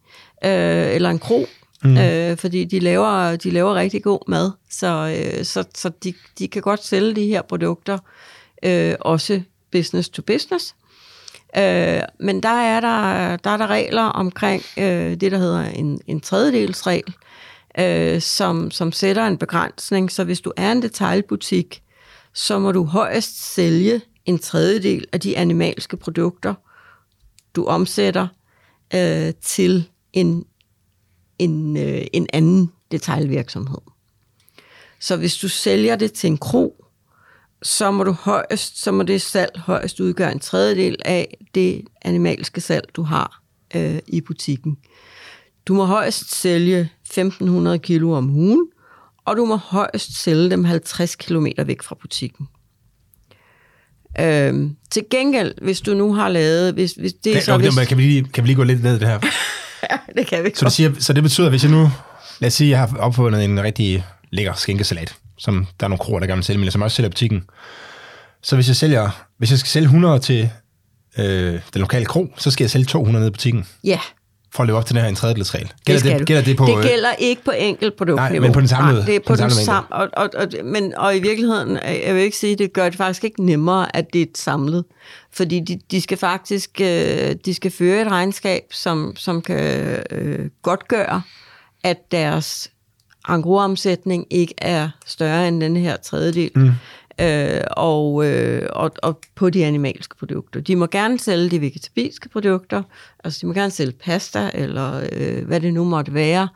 øh, 0.45 0.95
eller 0.95 1.09
en 1.09 1.19
kro. 1.19 1.45
Mm. 1.83 1.97
Øh, 1.97 2.37
fordi 2.37 2.65
de 2.65 2.79
laver, 2.79 3.35
de 3.35 3.51
laver 3.51 3.75
rigtig 3.75 4.03
god 4.03 4.19
mad, 4.29 4.51
så, 4.69 5.15
øh, 5.17 5.45
så, 5.45 5.63
så 5.75 5.91
de, 6.03 6.13
de 6.39 6.47
kan 6.47 6.61
godt 6.61 6.85
sælge 6.85 7.13
de 7.13 7.27
her 7.27 7.41
produkter, 7.41 7.97
øh, 8.63 8.95
også 8.99 9.41
business 9.71 10.09
to 10.09 10.21
business. 10.21 10.75
Øh, 11.57 12.01
men 12.19 12.43
der 12.43 12.49
er 12.49 12.79
der, 12.79 13.37
der 13.37 13.49
er 13.49 13.57
der 13.57 13.67
regler 13.67 14.03
omkring 14.03 14.63
øh, 14.77 15.15
det, 15.15 15.31
der 15.31 15.37
hedder 15.37 15.65
en, 15.65 15.99
en 16.07 16.21
tredjedelsregel, 16.21 17.13
øh, 17.79 18.21
som, 18.21 18.71
som 18.71 18.91
sætter 18.91 19.27
en 19.27 19.37
begrænsning. 19.37 20.11
Så 20.11 20.23
hvis 20.23 20.41
du 20.41 20.51
er 20.57 20.71
en 20.71 20.81
detailbutik, 20.81 21.83
så 22.33 22.59
må 22.59 22.71
du 22.71 22.83
højst 22.83 23.53
sælge 23.53 24.01
en 24.25 24.39
tredjedel 24.39 25.05
af 25.11 25.19
de 25.19 25.37
animalske 25.37 25.97
produkter, 25.97 26.53
du 27.55 27.65
omsætter 27.65 28.27
øh, 28.95 29.33
til 29.41 29.89
en, 30.13 30.45
en, 31.39 31.77
øh, 31.77 32.01
en 32.13 32.27
anden 32.33 32.71
detailvirksomhed. 32.91 33.81
Så 34.99 35.17
hvis 35.17 35.37
du 35.37 35.49
sælger 35.49 35.95
det 35.95 36.13
til 36.13 36.27
en 36.27 36.37
kro, 36.37 36.74
så 37.63 37.91
må 37.91 38.03
du 38.03 38.11
højst, 38.11 38.83
så 38.83 38.91
må 38.91 39.03
det 39.03 39.21
salg 39.21 39.59
højst 39.59 39.99
udgøre 39.99 40.31
en 40.31 40.39
tredjedel 40.39 40.95
af 41.05 41.37
det 41.55 41.81
animalske 42.01 42.61
salg, 42.61 42.85
du 42.95 43.03
har 43.03 43.41
øh, 43.75 43.99
i 44.07 44.21
butikken. 44.21 44.77
Du 45.65 45.73
må 45.73 45.85
højst 45.85 46.35
sælge 46.35 46.89
1500 47.03 47.79
kilo 47.79 48.11
om 48.11 48.29
ugen, 48.29 48.67
og 49.25 49.37
du 49.37 49.45
må 49.45 49.55
højst 49.55 50.23
sælge 50.23 50.49
dem 50.49 50.65
50 50.65 51.15
km 51.15 51.47
væk 51.65 51.81
fra 51.81 51.95
butikken. 52.01 52.47
Øhm, 54.19 54.75
til 54.91 55.03
gengæld, 55.11 55.53
hvis 55.61 55.81
du 55.81 55.93
nu 55.93 56.13
har 56.13 56.29
lavet... 56.29 56.73
Hvis, 56.73 56.91
hvis 56.91 57.13
det 57.13 57.33
Kan, 57.33 57.41
så, 57.41 57.53
okay, 57.53 57.71
hvis, 57.71 57.87
kan, 57.87 57.97
vi 57.97 58.03
lige, 58.03 58.23
kan 58.23 58.43
vi 58.43 58.47
lige 58.47 58.55
gå 58.55 58.63
lidt 58.63 58.83
ned 58.83 58.95
i 58.95 58.99
det 58.99 59.07
her? 59.07 59.19
ja, 59.91 59.97
det 60.17 60.27
kan 60.27 60.43
vi 60.43 60.51
Så, 60.55 60.65
du 60.65 60.71
siger, 60.71 60.91
så 60.99 61.13
det 61.13 61.23
betyder, 61.23 61.49
hvis 61.49 61.63
jeg 61.63 61.71
nu... 61.71 61.89
Lad 62.39 62.47
os 62.47 62.53
sige, 62.53 62.67
at 62.67 62.71
jeg 62.71 62.79
har 62.79 62.97
opfundet 62.97 63.43
en 63.43 63.63
rigtig 63.63 64.05
lækker 64.31 64.53
skinkesalat, 64.53 65.15
som 65.37 65.67
der 65.79 65.85
er 65.85 65.87
nogle 65.87 65.99
kroer, 65.99 66.19
der 66.19 66.27
gerne 66.27 66.37
vil 66.37 66.43
sælge, 66.45 66.59
men 66.59 66.71
som 66.71 66.81
også 66.81 66.95
sælger 66.95 67.09
butikken. 67.09 67.43
Så 68.43 68.55
hvis 68.55 68.67
jeg 68.67 68.75
sælger, 68.75 69.25
hvis 69.37 69.51
jeg 69.51 69.59
skal 69.59 69.69
sælge 69.69 69.85
100 69.85 70.19
til 70.19 70.49
øh, 71.17 71.25
den 71.73 71.81
lokale 71.81 72.05
kro, 72.05 72.27
så 72.37 72.51
skal 72.51 72.63
jeg 72.63 72.71
sælge 72.71 72.85
200 72.85 73.21
ned 73.23 73.27
i 73.27 73.31
butikken, 73.31 73.65
Ja, 73.83 73.99
for 74.53 74.63
at 74.63 74.67
leve 74.67 74.77
op 74.77 74.85
til 74.85 74.95
den 74.95 75.01
her 75.03 75.09
en 75.09 75.15
tredjedelsregel. 75.15 75.67
det 75.67 75.85
Gælder 75.85 76.09
det, 76.11 76.19
du. 76.19 76.25
gælder 76.25 76.43
det 76.43 76.57
på... 76.57 76.65
det 76.65 76.77
øh, 76.77 76.83
gælder 76.83 77.13
ikke 77.19 77.43
på 77.43 77.51
enkelt 77.51 77.95
produktniveau. 77.97 78.29
Nej, 78.31 78.39
men 78.39 78.51
på 78.53 78.59
den 78.59 78.67
samlede- 78.67 78.97
Nej, 78.99 79.05
det 79.05 79.15
er 79.15 79.19
på 79.19 79.25
på 79.25 79.35
den 79.35 79.43
den 79.43 79.51
samme. 79.51 79.91
Og, 79.91 80.09
og, 80.13 80.29
og, 80.37 80.47
men, 80.65 80.95
og 80.97 81.17
i 81.17 81.19
virkeligheden, 81.19 81.71
øh, 81.77 81.99
jeg 82.05 82.15
vil 82.15 82.23
ikke 82.23 82.37
sige, 82.37 82.55
det 82.55 82.73
gør 82.73 82.85
det 82.89 82.97
faktisk 82.97 83.23
ikke 83.23 83.45
nemmere, 83.45 83.95
at 83.95 84.05
det 84.13 84.21
er 84.21 84.25
et 84.25 84.37
samlet. 84.37 84.85
Fordi 85.33 85.59
de, 85.59 85.79
de 85.91 86.01
skal 86.01 86.17
faktisk 86.17 86.69
øh, 86.81 87.35
de 87.45 87.53
skal 87.53 87.71
føre 87.71 88.01
et 88.01 88.07
regnskab, 88.11 88.61
som, 88.71 89.13
som 89.15 89.41
kan 89.41 89.59
øh, 90.11 90.49
godt 90.61 90.87
gøre, 90.87 91.21
at 91.83 91.97
deres 92.11 92.71
engroomsætning 93.29 94.27
ikke 94.29 94.53
er 94.57 94.89
større 95.05 95.47
end 95.47 95.61
den 95.61 95.77
her 95.77 95.97
tredjedel. 95.97 96.51
Mm. 96.55 96.71
Øh, 97.21 97.61
og, 97.71 98.25
øh, 98.25 98.69
og, 98.73 98.91
og 99.03 99.19
på 99.35 99.49
de 99.49 99.65
animalske 99.65 100.15
produkter. 100.15 100.61
De 100.61 100.75
må 100.75 100.87
gerne 100.87 101.19
sælge 101.19 101.49
de 101.49 101.61
vegetabilske 101.61 102.29
produkter, 102.29 102.83
altså 103.23 103.39
de 103.41 103.47
må 103.47 103.53
gerne 103.53 103.71
sælge 103.71 103.91
pasta, 103.91 104.51
eller 104.53 105.07
øh, 105.11 105.45
hvad 105.45 105.61
det 105.61 105.73
nu 105.73 105.83
måtte 105.83 106.13
være, 106.13 106.47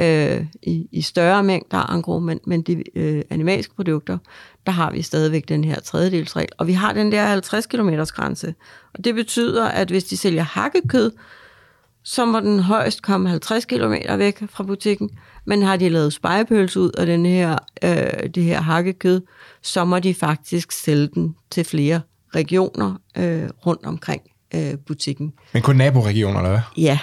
øh, 0.00 0.46
i, 0.62 0.88
i 0.92 1.02
større 1.02 1.42
mængder 1.42 1.92
engro, 1.94 2.18
men, 2.18 2.40
men 2.46 2.62
de 2.62 2.98
øh, 2.98 3.22
animalske 3.30 3.74
produkter, 3.74 4.18
der 4.66 4.72
har 4.72 4.90
vi 4.90 5.02
stadigvæk 5.02 5.48
den 5.48 5.64
her 5.64 5.80
tredjedelsregel. 5.80 6.48
Og 6.58 6.66
vi 6.66 6.72
har 6.72 6.92
den 6.92 7.12
der 7.12 7.26
50 7.26 7.66
km 7.66 7.88
grænse. 7.88 8.54
Og 8.94 9.04
det 9.04 9.14
betyder, 9.14 9.68
at 9.68 9.88
hvis 9.88 10.04
de 10.04 10.16
sælger 10.16 10.42
hakkekød, 10.42 11.12
så 12.02 12.24
må 12.24 12.40
den 12.40 12.60
højst 12.60 13.02
komme 13.02 13.28
50 13.28 13.64
km 13.64 13.94
væk 14.18 14.42
fra 14.50 14.64
butikken. 14.64 15.10
Men 15.48 15.62
har 15.62 15.76
de 15.76 15.88
lavet 15.88 16.12
spejepølse 16.12 16.80
ud 16.80 16.90
af 16.90 17.06
den 17.06 17.26
her, 17.26 17.58
øh, 17.82 18.30
det 18.34 18.42
her 18.42 18.60
hakkekød, 18.60 19.20
så 19.62 19.84
må 19.84 19.98
de 19.98 20.14
faktisk 20.14 20.72
sælge 20.72 21.08
den 21.14 21.34
til 21.50 21.64
flere 21.64 22.00
regioner 22.34 22.94
øh, 23.16 23.48
rundt 23.66 23.86
omkring 23.86 24.22
øh, 24.54 24.74
butikken. 24.86 25.32
Men 25.52 25.62
kun 25.62 25.76
naboregioner, 25.76 26.38
eller 26.38 26.50
hvad? 26.50 26.60
Ja. 26.76 26.98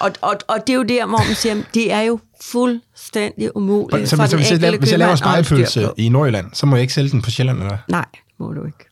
Og, 0.00 0.12
og, 0.20 0.34
og 0.48 0.56
det 0.66 0.72
er 0.72 0.76
jo 0.76 0.82
der, 0.82 1.06
hvor 1.06 1.18
man 1.26 1.34
siger, 1.34 1.62
det 1.74 1.92
er 1.92 2.00
jo 2.00 2.18
fuldstændig 2.42 3.56
umuligt 3.56 4.08
Så, 4.08 4.16
for 4.16 4.26
så 4.26 4.36
den 4.36 4.44
hvis, 4.44 4.62
jeg, 4.62 4.78
hvis 4.78 4.90
jeg 4.90 4.98
laver 4.98 5.14
spejepølse 5.14 5.88
i 5.96 6.08
Nordjylland, 6.08 6.46
så 6.52 6.66
må 6.66 6.76
jeg 6.76 6.82
ikke 6.82 6.94
sælge 6.94 7.10
den 7.10 7.22
på 7.22 7.30
Sjælland, 7.30 7.58
eller 7.58 7.68
hvad? 7.68 7.78
Nej, 7.88 8.06
må 8.38 8.52
du 8.52 8.64
ikke. 8.64 8.84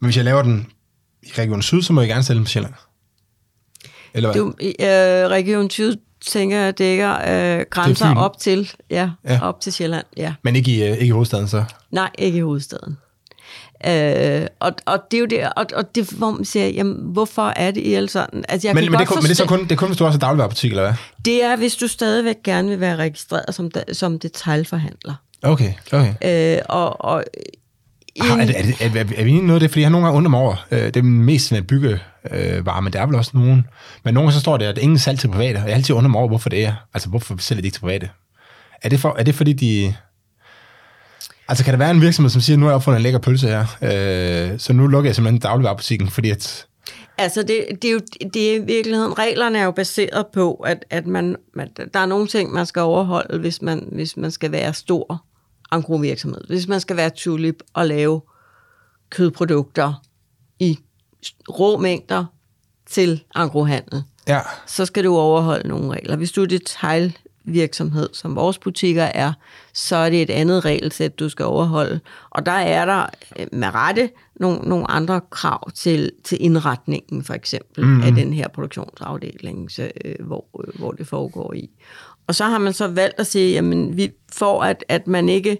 Men 0.00 0.06
hvis 0.06 0.16
jeg 0.16 0.24
laver 0.24 0.42
den 0.42 0.66
i 1.22 1.30
Region 1.38 1.62
Syd, 1.62 1.82
så 1.82 1.92
må 1.92 2.00
jeg 2.00 2.08
gerne 2.08 2.22
sælge 2.22 2.36
den 2.36 2.44
på 2.44 2.50
Sjælland. 2.50 2.74
Eller 4.14 4.32
hvad? 4.32 4.40
Du, 4.42 4.48
øh, 4.60 5.30
Region 5.30 5.68
20 5.68 5.96
tænker 6.26 6.58
jeg 6.58 6.78
dækker 6.78 7.12
øh, 7.58 7.64
grænser 7.70 8.14
op 8.16 8.38
til, 8.38 8.72
ja, 8.90 9.10
Ja. 9.28 9.38
op 9.42 9.60
til 9.60 9.72
Sjælland, 9.72 10.04
ja. 10.16 10.34
Men 10.42 10.56
ikke 10.56 10.70
i, 10.70 10.82
øh, 10.82 10.90
ikke 10.92 11.06
i 11.06 11.10
hovedstaden, 11.10 11.48
så? 11.48 11.64
Nej, 11.90 12.10
ikke 12.18 12.38
i 12.38 12.40
hovedstaden. 12.40 12.96
Øh, 13.86 14.46
og, 14.60 14.72
og 14.86 14.98
det 15.10 15.16
er 15.16 15.20
jo 15.20 15.26
det, 15.26 15.44
og, 15.56 15.66
og 15.74 15.94
det, 15.94 16.10
hvor 16.10 16.30
man 16.30 16.44
siger, 16.44 16.68
jamen, 16.68 16.96
hvorfor 17.02 17.52
er 17.56 17.70
det 17.70 17.80
i 17.80 17.94
alt 17.94 18.10
sådan? 18.10 18.44
Altså, 18.48 18.68
jeg 18.68 18.74
Men, 18.74 18.82
kan 18.84 18.92
men, 18.92 18.98
det, 18.98 19.04
er 19.04 19.06
godt 19.06 19.08
kun, 19.08 19.16
men 19.16 19.22
det 19.22 19.30
er 19.30 19.34
så 19.34 19.42
forstå- 19.42 19.56
kun, 19.56 19.64
det 19.64 19.72
er 19.72 19.76
kun, 19.76 19.88
hvis 19.88 19.98
du 19.98 20.04
også 20.04 20.18
har 20.18 20.26
dagligvarerbutik, 20.26 20.70
eller 20.70 20.82
hvad? 20.82 20.94
det 21.24 21.44
er, 21.44 21.56
hvis 21.56 21.76
du 21.76 21.88
stadigvæk 21.88 22.36
gerne 22.44 22.68
vil 22.68 22.80
være 22.80 22.96
registreret 22.96 23.54
som, 23.54 23.70
som 23.92 24.18
detailforhandler. 24.18 25.14
Okay, 25.42 25.72
okay. 25.92 26.54
Øh, 26.56 26.62
og, 26.68 27.04
og 27.04 27.24
Har, 28.20 28.36
er, 28.40 28.44
det, 28.46 28.58
er, 28.58 28.62
det, 28.62 28.74
er, 28.80 29.00
er, 29.00 29.04
er 29.16 29.24
vi 29.24 29.30
i 29.30 29.40
noget 29.40 29.54
af 29.54 29.60
det? 29.60 29.70
Fordi 29.70 29.80
jeg 29.80 29.86
har 29.86 29.90
nogle 29.92 30.06
gange 30.06 30.16
undret 30.16 30.30
mig 30.30 30.40
over, 30.40 30.66
øh, 30.70 30.78
det 30.84 30.96
er 30.96 31.02
mest 31.02 31.48
sådan 31.48 31.62
et 31.62 31.66
byggevarer, 31.66 31.98
øh, 32.30 32.66
varer, 32.66 32.80
men 32.80 32.92
der 32.92 33.00
er 33.00 33.06
vel 33.06 33.14
også 33.14 33.30
nogen. 33.34 33.66
Men 34.04 34.14
nogen 34.14 34.32
så 34.32 34.40
står 34.40 34.56
der, 34.56 34.68
at 34.68 34.78
ingen 34.78 34.98
salg 34.98 35.18
til 35.18 35.28
private, 35.28 35.56
og 35.56 35.66
jeg 35.66 35.74
altid 35.74 35.94
undrer 35.94 36.10
mig 36.10 36.18
over, 36.18 36.28
hvorfor 36.28 36.48
det 36.48 36.64
er. 36.64 36.74
Altså, 36.94 37.08
hvorfor 37.08 37.36
sælger 37.38 37.62
de 37.62 37.66
ikke 37.66 37.74
til 37.74 37.80
private? 37.80 38.10
Er 38.82 38.88
det, 38.88 39.00
for, 39.00 39.16
er 39.18 39.22
det 39.22 39.34
fordi, 39.34 39.52
de... 39.52 39.94
Altså, 41.48 41.64
kan 41.64 41.72
der 41.72 41.78
være 41.78 41.90
en 41.90 42.00
virksomhed, 42.00 42.30
som 42.30 42.40
siger, 42.40 42.56
nu 42.56 42.64
har 42.64 42.70
jeg 42.70 42.76
opfundet 42.76 42.98
en 42.98 43.02
lækker 43.02 43.18
pølse 43.18 43.48
her, 43.48 43.60
øh, 43.82 44.58
så 44.58 44.72
nu 44.72 44.86
lukker 44.86 45.08
jeg 45.08 45.14
simpelthen 45.14 45.40
dagligvarerbutikken, 45.40 46.08
fordi 46.08 46.30
at... 46.30 46.66
Altså, 47.18 47.42
det, 47.42 47.66
det 47.82 47.88
er 47.88 47.92
jo 47.92 48.00
det 48.34 48.50
er 48.50 48.56
i 48.56 48.64
virkeligheden, 48.64 49.18
reglerne 49.18 49.58
er 49.58 49.64
jo 49.64 49.70
baseret 49.70 50.26
på, 50.34 50.54
at, 50.54 50.84
at 50.90 51.06
man, 51.06 51.36
man, 51.54 51.68
der 51.94 52.00
er 52.00 52.06
nogle 52.06 52.26
ting, 52.26 52.52
man 52.52 52.66
skal 52.66 52.82
overholde, 52.82 53.38
hvis 53.38 53.62
man, 53.62 53.88
hvis 53.92 54.16
man 54.16 54.30
skal 54.30 54.52
være 54.52 54.74
stor 54.74 55.24
engrovirksomhed. 55.72 56.40
Hvis 56.48 56.68
man 56.68 56.80
skal 56.80 56.96
være 56.96 57.10
tulip 57.10 57.62
og 57.74 57.86
lave 57.86 58.20
kødprodukter 59.10 59.92
i 60.58 60.78
rå 61.48 61.76
mængder 61.76 62.24
til 62.86 63.24
engrohandel, 63.36 64.04
Ja, 64.28 64.40
så 64.66 64.84
skal 64.84 65.04
du 65.04 65.16
overholde 65.16 65.68
nogle 65.68 65.92
regler. 65.92 66.16
Hvis 66.16 66.32
du 66.32 66.42
er 66.42 66.46
detailvirksomhed, 66.46 68.08
som 68.12 68.36
vores 68.36 68.58
butikker 68.58 69.02
er, 69.02 69.32
så 69.72 69.96
er 69.96 70.10
det 70.10 70.22
et 70.22 70.30
andet 70.30 70.64
regelsæt, 70.64 71.18
du 71.18 71.28
skal 71.28 71.44
overholde. 71.44 72.00
Og 72.30 72.46
der 72.46 72.52
er 72.52 72.84
der 72.84 73.06
øh, 73.38 73.46
med 73.52 73.74
rette 73.74 74.10
nogle, 74.36 74.58
nogle 74.58 74.90
andre 74.90 75.20
krav 75.30 75.70
til, 75.70 76.12
til 76.24 76.38
indretningen, 76.40 77.24
for 77.24 77.34
eksempel, 77.34 77.84
mm. 77.84 78.02
af 78.02 78.12
den 78.12 78.32
her 78.32 78.48
produktionsafdeling, 78.48 79.70
så, 79.70 79.90
øh, 80.04 80.26
hvor, 80.26 80.44
øh, 80.66 80.78
hvor 80.78 80.92
det 80.92 81.06
foregår 81.06 81.52
i. 81.52 81.70
Og 82.26 82.34
så 82.34 82.44
har 82.44 82.58
man 82.58 82.72
så 82.72 82.88
valgt 82.88 83.20
at 83.20 83.26
sige, 83.26 83.52
jamen, 83.52 83.96
vi 83.96 84.10
får, 84.32 84.62
at, 84.64 84.84
at 84.88 85.06
man 85.06 85.28
ikke 85.28 85.58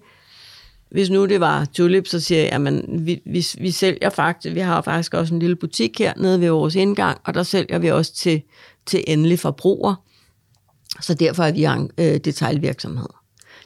hvis 0.96 1.10
nu 1.10 1.26
det 1.26 1.40
var 1.40 1.64
tulip, 1.74 2.06
så 2.06 2.20
siger 2.20 2.40
jeg, 2.40 2.48
jamen, 2.52 2.84
vi, 3.06 3.20
vi, 3.26 3.46
vi 3.58 3.70
sælger 3.70 4.10
faktisk, 4.10 4.54
vi 4.54 4.60
har 4.60 4.82
faktisk 4.82 5.14
også 5.14 5.34
en 5.34 5.40
lille 5.40 5.56
butik 5.56 5.98
her 5.98 6.12
nede 6.16 6.40
ved 6.40 6.48
vores 6.48 6.74
indgang, 6.74 7.18
og 7.24 7.34
der 7.34 7.42
sælger 7.42 7.78
vi 7.78 7.90
også 7.90 8.14
til, 8.14 8.42
til 8.86 9.04
endelig 9.06 9.38
forbruger. 9.38 9.94
Så 11.00 11.14
derfor 11.14 11.42
er 11.44 11.52
vi 11.52 11.64
en 11.64 11.90
øh, 11.98 12.16
detailvirksomhed. 12.24 13.08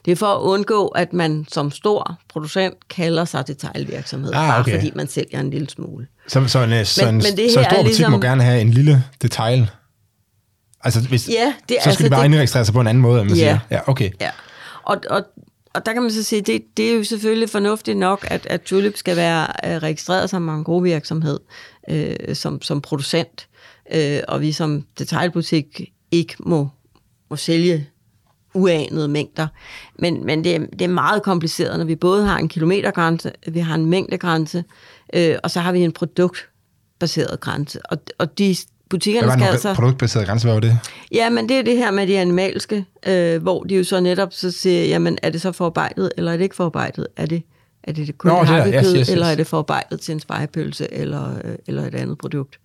Det 0.04 0.12
er 0.12 0.16
for 0.16 0.26
at 0.26 0.40
undgå, 0.40 0.86
at 0.86 1.12
man 1.12 1.46
som 1.52 1.70
stor 1.70 2.18
producent 2.28 2.88
kalder 2.88 3.24
sig 3.24 3.46
detailvirksomhed, 3.46 4.32
Ah, 4.34 4.48
bare 4.48 4.60
okay. 4.60 4.74
fordi 4.74 4.90
man 4.94 5.08
sælger 5.08 5.40
en 5.40 5.50
lille 5.50 5.70
smule. 5.70 6.06
så, 6.28 6.46
så 6.48 6.58
en, 6.62 6.84
så 6.84 7.08
en, 7.08 7.14
men 7.14 7.22
det 7.22 7.52
så 7.52 7.58
en 7.60 7.64
stor 7.64 7.64
butik 7.70 7.84
ligesom- 7.84 8.12
må 8.12 8.20
gerne 8.20 8.42
have 8.42 8.60
en 8.60 8.70
lille 8.70 9.04
detail. 9.22 9.70
Altså, 10.84 11.00
hvis, 11.00 11.28
Ja, 11.28 11.54
det, 11.68 11.76
så 11.76 11.80
skal 11.80 11.90
altså, 11.90 12.04
de 12.04 12.10
bare 12.10 12.20
det, 12.20 12.24
indregistrere 12.26 12.64
sig 12.64 12.74
på 12.74 12.80
en 12.80 12.86
anden 12.86 13.02
måde, 13.02 13.20
end 13.20 13.28
man 13.30 13.38
Ja. 13.38 13.44
siger. 13.44 13.58
Ja, 13.70 13.80
okay. 13.86 14.10
Ja, 14.20 14.30
og, 14.82 14.96
og, 15.10 15.22
og 15.74 15.86
der 15.86 15.92
kan 15.92 16.02
man 16.02 16.10
så 16.10 16.22
sige, 16.22 16.42
det, 16.42 16.76
det 16.76 16.90
er 16.90 16.94
jo 16.94 17.04
selvfølgelig 17.04 17.50
fornuftigt 17.50 17.98
nok, 17.98 18.26
at, 18.30 18.46
at 18.46 18.62
Tulip 18.62 18.96
skal 18.96 19.16
være 19.16 19.46
øh, 19.64 19.82
registreret 19.82 20.30
som 20.30 20.48
en 20.48 20.64
god 20.64 20.82
virksomhed, 20.82 21.40
øh, 21.90 22.34
som, 22.34 22.62
som 22.62 22.80
producent, 22.80 23.48
øh, 23.94 24.20
og 24.28 24.40
vi 24.40 24.52
som 24.52 24.82
detailbutik 24.98 25.92
ikke 26.10 26.34
må, 26.38 26.68
må 27.30 27.36
sælge 27.36 27.88
uanede 28.54 29.08
mængder. 29.08 29.46
Men, 29.98 30.26
men 30.26 30.44
det, 30.44 30.54
er, 30.54 30.58
det 30.58 30.82
er 30.82 30.88
meget 30.88 31.22
kompliceret, 31.22 31.78
når 31.78 31.84
vi 31.84 31.96
både 31.96 32.26
har 32.26 32.38
en 32.38 32.48
kilometergrænse, 32.48 33.32
vi 33.48 33.60
har 33.60 33.74
en 33.74 33.86
mængdegrænse, 33.86 34.64
øh, 35.14 35.36
og 35.42 35.50
så 35.50 35.60
har 35.60 35.72
vi 35.72 35.80
en 35.80 35.92
produktbaseret 35.92 37.40
grænse. 37.40 37.86
Og, 37.86 37.98
og 38.18 38.38
de 38.38 38.56
butikkerne 38.90 39.26
var 39.26 39.36
skal 39.36 39.48
altså... 39.48 39.74
produktbaserede 39.74 40.26
grænse? 40.26 40.46
Hvad 40.46 40.54
var 40.54 40.60
det? 40.60 40.78
Ja, 41.12 41.30
men 41.30 41.48
det 41.48 41.58
er 41.58 41.62
det 41.62 41.76
her 41.76 41.90
med 41.90 42.06
de 42.06 42.18
animalske, 42.18 42.84
øh, 43.06 43.42
hvor 43.42 43.62
de 43.62 43.76
jo 43.76 43.84
så 43.84 44.00
netop 44.00 44.32
så 44.32 44.50
siger, 44.50 44.84
jamen 44.84 45.18
er 45.22 45.30
det 45.30 45.40
så 45.40 45.52
forarbejdet, 45.52 46.12
eller 46.16 46.32
er 46.32 46.36
det 46.36 46.44
ikke 46.44 46.56
forarbejdet? 46.56 47.06
Er 47.16 47.26
det, 47.26 47.42
er 47.84 47.92
det, 47.92 48.06
det 48.06 48.18
kun 48.18 48.30
Nå, 48.30 48.42
hakket 48.42 48.74
Yes, 48.74 48.86
yes, 48.86 48.98
yes. 48.98 49.08
eller 49.08 49.26
er 49.26 49.34
det 49.34 49.46
forarbejdet 49.46 50.00
til 50.00 50.12
en 50.12 50.20
spejepølse, 50.20 50.94
eller, 50.94 51.34
øh, 51.44 51.54
eller 51.66 51.86
et 51.86 51.94
andet 51.94 52.18
produkt? 52.18 52.58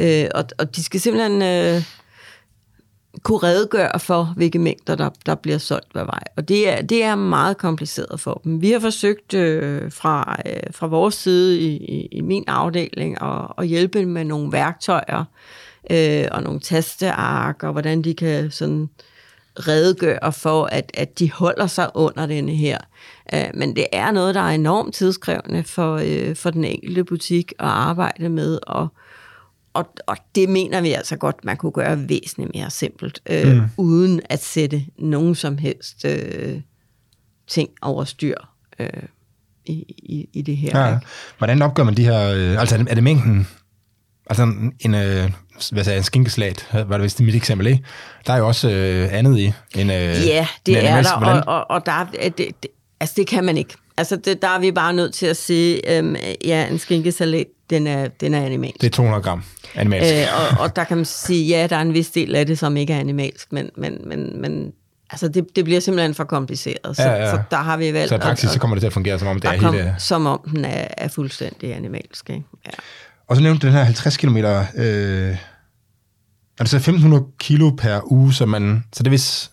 Øh, 0.00 0.26
og, 0.34 0.44
og 0.58 0.76
de 0.76 0.84
skal 0.84 1.00
simpelthen 1.00 1.42
øh, 1.42 1.82
kunne 3.22 3.38
redegøre 3.38 4.00
for, 4.00 4.32
hvilke 4.36 4.58
mængder, 4.58 4.94
der, 4.94 5.10
der 5.26 5.34
bliver 5.34 5.58
solgt 5.58 5.92
hver 5.92 6.04
vej. 6.04 6.22
Og 6.36 6.48
det 6.48 6.68
er, 6.68 6.82
det 6.82 7.02
er 7.02 7.14
meget 7.14 7.58
kompliceret 7.58 8.20
for 8.20 8.40
dem. 8.44 8.62
Vi 8.62 8.70
har 8.70 8.80
forsøgt 8.80 9.34
øh, 9.34 9.92
fra, 9.92 10.36
øh, 10.46 10.60
fra 10.70 10.86
vores 10.86 11.14
side 11.14 11.60
i, 11.60 11.76
i, 11.76 12.08
i 12.12 12.20
min 12.20 12.44
afdeling 12.46 13.22
at, 13.22 13.46
at 13.58 13.66
hjælpe 13.66 13.98
dem 13.98 14.08
med 14.08 14.24
nogle 14.24 14.52
værktøjer 14.52 15.24
øh, 15.90 16.24
og 16.30 16.42
nogle 16.42 16.60
tasteark, 16.60 17.62
og 17.62 17.72
hvordan 17.72 18.02
de 18.02 18.14
kan 18.14 18.50
sådan 18.50 18.88
redegøre 19.54 20.32
for, 20.32 20.64
at, 20.64 20.90
at 20.94 21.18
de 21.18 21.32
holder 21.32 21.66
sig 21.66 21.90
under 21.94 22.26
denne 22.26 22.52
her. 22.52 22.78
Øh, 23.34 23.50
men 23.54 23.76
det 23.76 23.86
er 23.92 24.10
noget, 24.10 24.34
der 24.34 24.40
er 24.40 24.54
enormt 24.54 24.94
tidskrævende 24.94 25.64
for, 25.64 26.00
øh, 26.04 26.36
for 26.36 26.50
den 26.50 26.64
enkelte 26.64 27.04
butik 27.04 27.52
at 27.58 27.66
arbejde 27.66 28.28
med, 28.28 28.58
og 28.62 28.88
og, 29.78 29.88
og 30.06 30.16
det 30.34 30.48
mener 30.48 30.80
vi 30.80 30.92
altså 30.92 31.16
godt, 31.16 31.44
man 31.44 31.56
kunne 31.56 31.72
gøre 31.72 32.08
væsentligt 32.08 32.50
mere 32.54 32.70
simpelt, 32.70 33.20
øh, 33.30 33.54
mm. 33.56 33.62
uden 33.76 34.20
at 34.24 34.42
sætte 34.44 34.84
nogen 34.98 35.34
som 35.34 35.58
helst 35.58 36.04
øh, 36.04 36.60
ting 37.46 37.68
over 37.82 38.04
styr 38.04 38.34
øh, 38.78 38.88
i, 39.66 39.72
i, 39.98 40.28
i 40.32 40.42
det 40.42 40.56
her. 40.56 40.80
Ja. 40.80 40.94
ikke? 40.94 41.06
Hvordan 41.38 41.62
opgør 41.62 41.84
man 41.84 41.94
de 41.96 42.04
her... 42.04 42.30
Øh, 42.30 42.60
altså, 42.60 42.74
er 42.74 42.82
det, 42.82 42.98
er 42.98 43.00
mængden... 43.02 43.48
Altså, 44.30 44.42
en, 44.80 44.94
øh, 44.94 45.30
hvad 45.72 45.84
sagde 45.84 45.98
en 45.98 46.04
skinkesalat, 46.04 46.68
var 46.72 46.84
det 46.96 47.02
vist 47.02 47.20
mit 47.20 47.34
eksempel, 47.34 47.66
ikke? 47.66 47.84
Der 48.26 48.32
er 48.32 48.36
jo 48.38 48.46
også 48.48 48.70
øh, 48.70 49.08
andet 49.12 49.38
i 49.38 49.52
end... 49.76 49.92
Øh, 49.92 49.98
Ja, 50.26 50.40
end 50.40 50.46
det 50.66 50.74
er 50.76 50.80
animalsk. 50.80 51.10
der, 51.10 51.18
Hvordan- 51.18 51.44
og, 51.48 51.54
og, 51.60 51.70
og 51.70 51.86
der, 51.86 51.92
er- 51.92 52.28
det, 52.28 52.36
det, 52.36 52.66
altså 53.00 53.14
det 53.16 53.26
kan 53.26 53.44
man 53.44 53.56
ikke. 53.56 53.74
Altså 53.98 54.16
det, 54.16 54.42
der 54.42 54.48
er 54.48 54.58
vi 54.58 54.72
bare 54.72 54.92
nødt 54.92 55.14
til 55.14 55.26
at 55.26 55.36
sige, 55.36 55.96
øhm, 55.96 56.16
ja, 56.44 56.66
en 56.66 56.78
skinkesalat, 56.78 57.46
den 57.70 57.86
er, 57.86 58.08
den 58.08 58.34
er 58.34 58.40
animalsk. 58.46 58.80
Det 58.80 58.86
er 58.86 58.90
200 58.90 59.22
gram 59.22 59.42
animalsk. 59.74 60.14
Øh, 60.14 60.26
og, 60.40 60.64
og 60.64 60.76
der 60.76 60.84
kan 60.84 60.96
man 60.96 61.06
sige, 61.06 61.46
ja, 61.46 61.66
der 61.66 61.76
er 61.76 61.80
en 61.80 61.94
vis 61.94 62.10
del 62.10 62.34
af 62.34 62.46
det, 62.46 62.58
som 62.58 62.76
ikke 62.76 62.92
er 62.92 63.00
animalsk, 63.00 63.52
men, 63.52 63.70
men, 63.76 63.98
men, 64.04 64.40
men 64.40 64.72
altså 65.10 65.28
det, 65.28 65.56
det 65.56 65.64
bliver 65.64 65.80
simpelthen 65.80 66.14
for 66.14 66.24
kompliceret. 66.24 66.96
Så, 66.96 67.02
Ja, 67.02 67.12
ja. 67.12 67.30
så 67.30 67.40
der 67.50 67.56
har 67.56 67.76
vi 67.76 67.92
valgt 67.92 68.08
så 68.08 68.14
i 68.14 68.18
praksis, 68.18 68.48
at, 68.48 68.52
så 68.52 68.60
kommer 68.60 68.74
det 68.74 68.82
til 68.82 68.86
at 68.86 68.92
fungere, 68.92 69.18
som 69.18 69.28
om 69.28 69.40
det 69.40 69.50
er 69.50 69.58
komme, 69.58 69.78
hele... 69.78 69.94
som 69.98 70.26
om 70.26 70.40
den 70.54 70.64
er, 70.64 70.88
er 70.96 71.08
fuldstændig 71.08 71.74
animalsk. 71.74 72.30
Ikke? 72.30 72.44
Ja. 72.66 72.70
Og 73.28 73.36
så 73.36 73.42
nævnte 73.42 73.62
du 73.62 73.66
den 73.66 73.76
her 73.76 73.84
50 73.84 74.16
km... 74.16 74.36
Øh, 74.36 75.36
er 76.58 76.64
det 76.64 76.70
så 76.70 76.76
1500 76.76 77.24
kilo 77.38 77.70
per 77.70 78.12
uge, 78.12 78.34
så 78.34 78.46
man... 78.46 78.84
Så 78.92 79.02
det 79.02 79.06
er 79.06 79.10
hvis... 79.10 79.50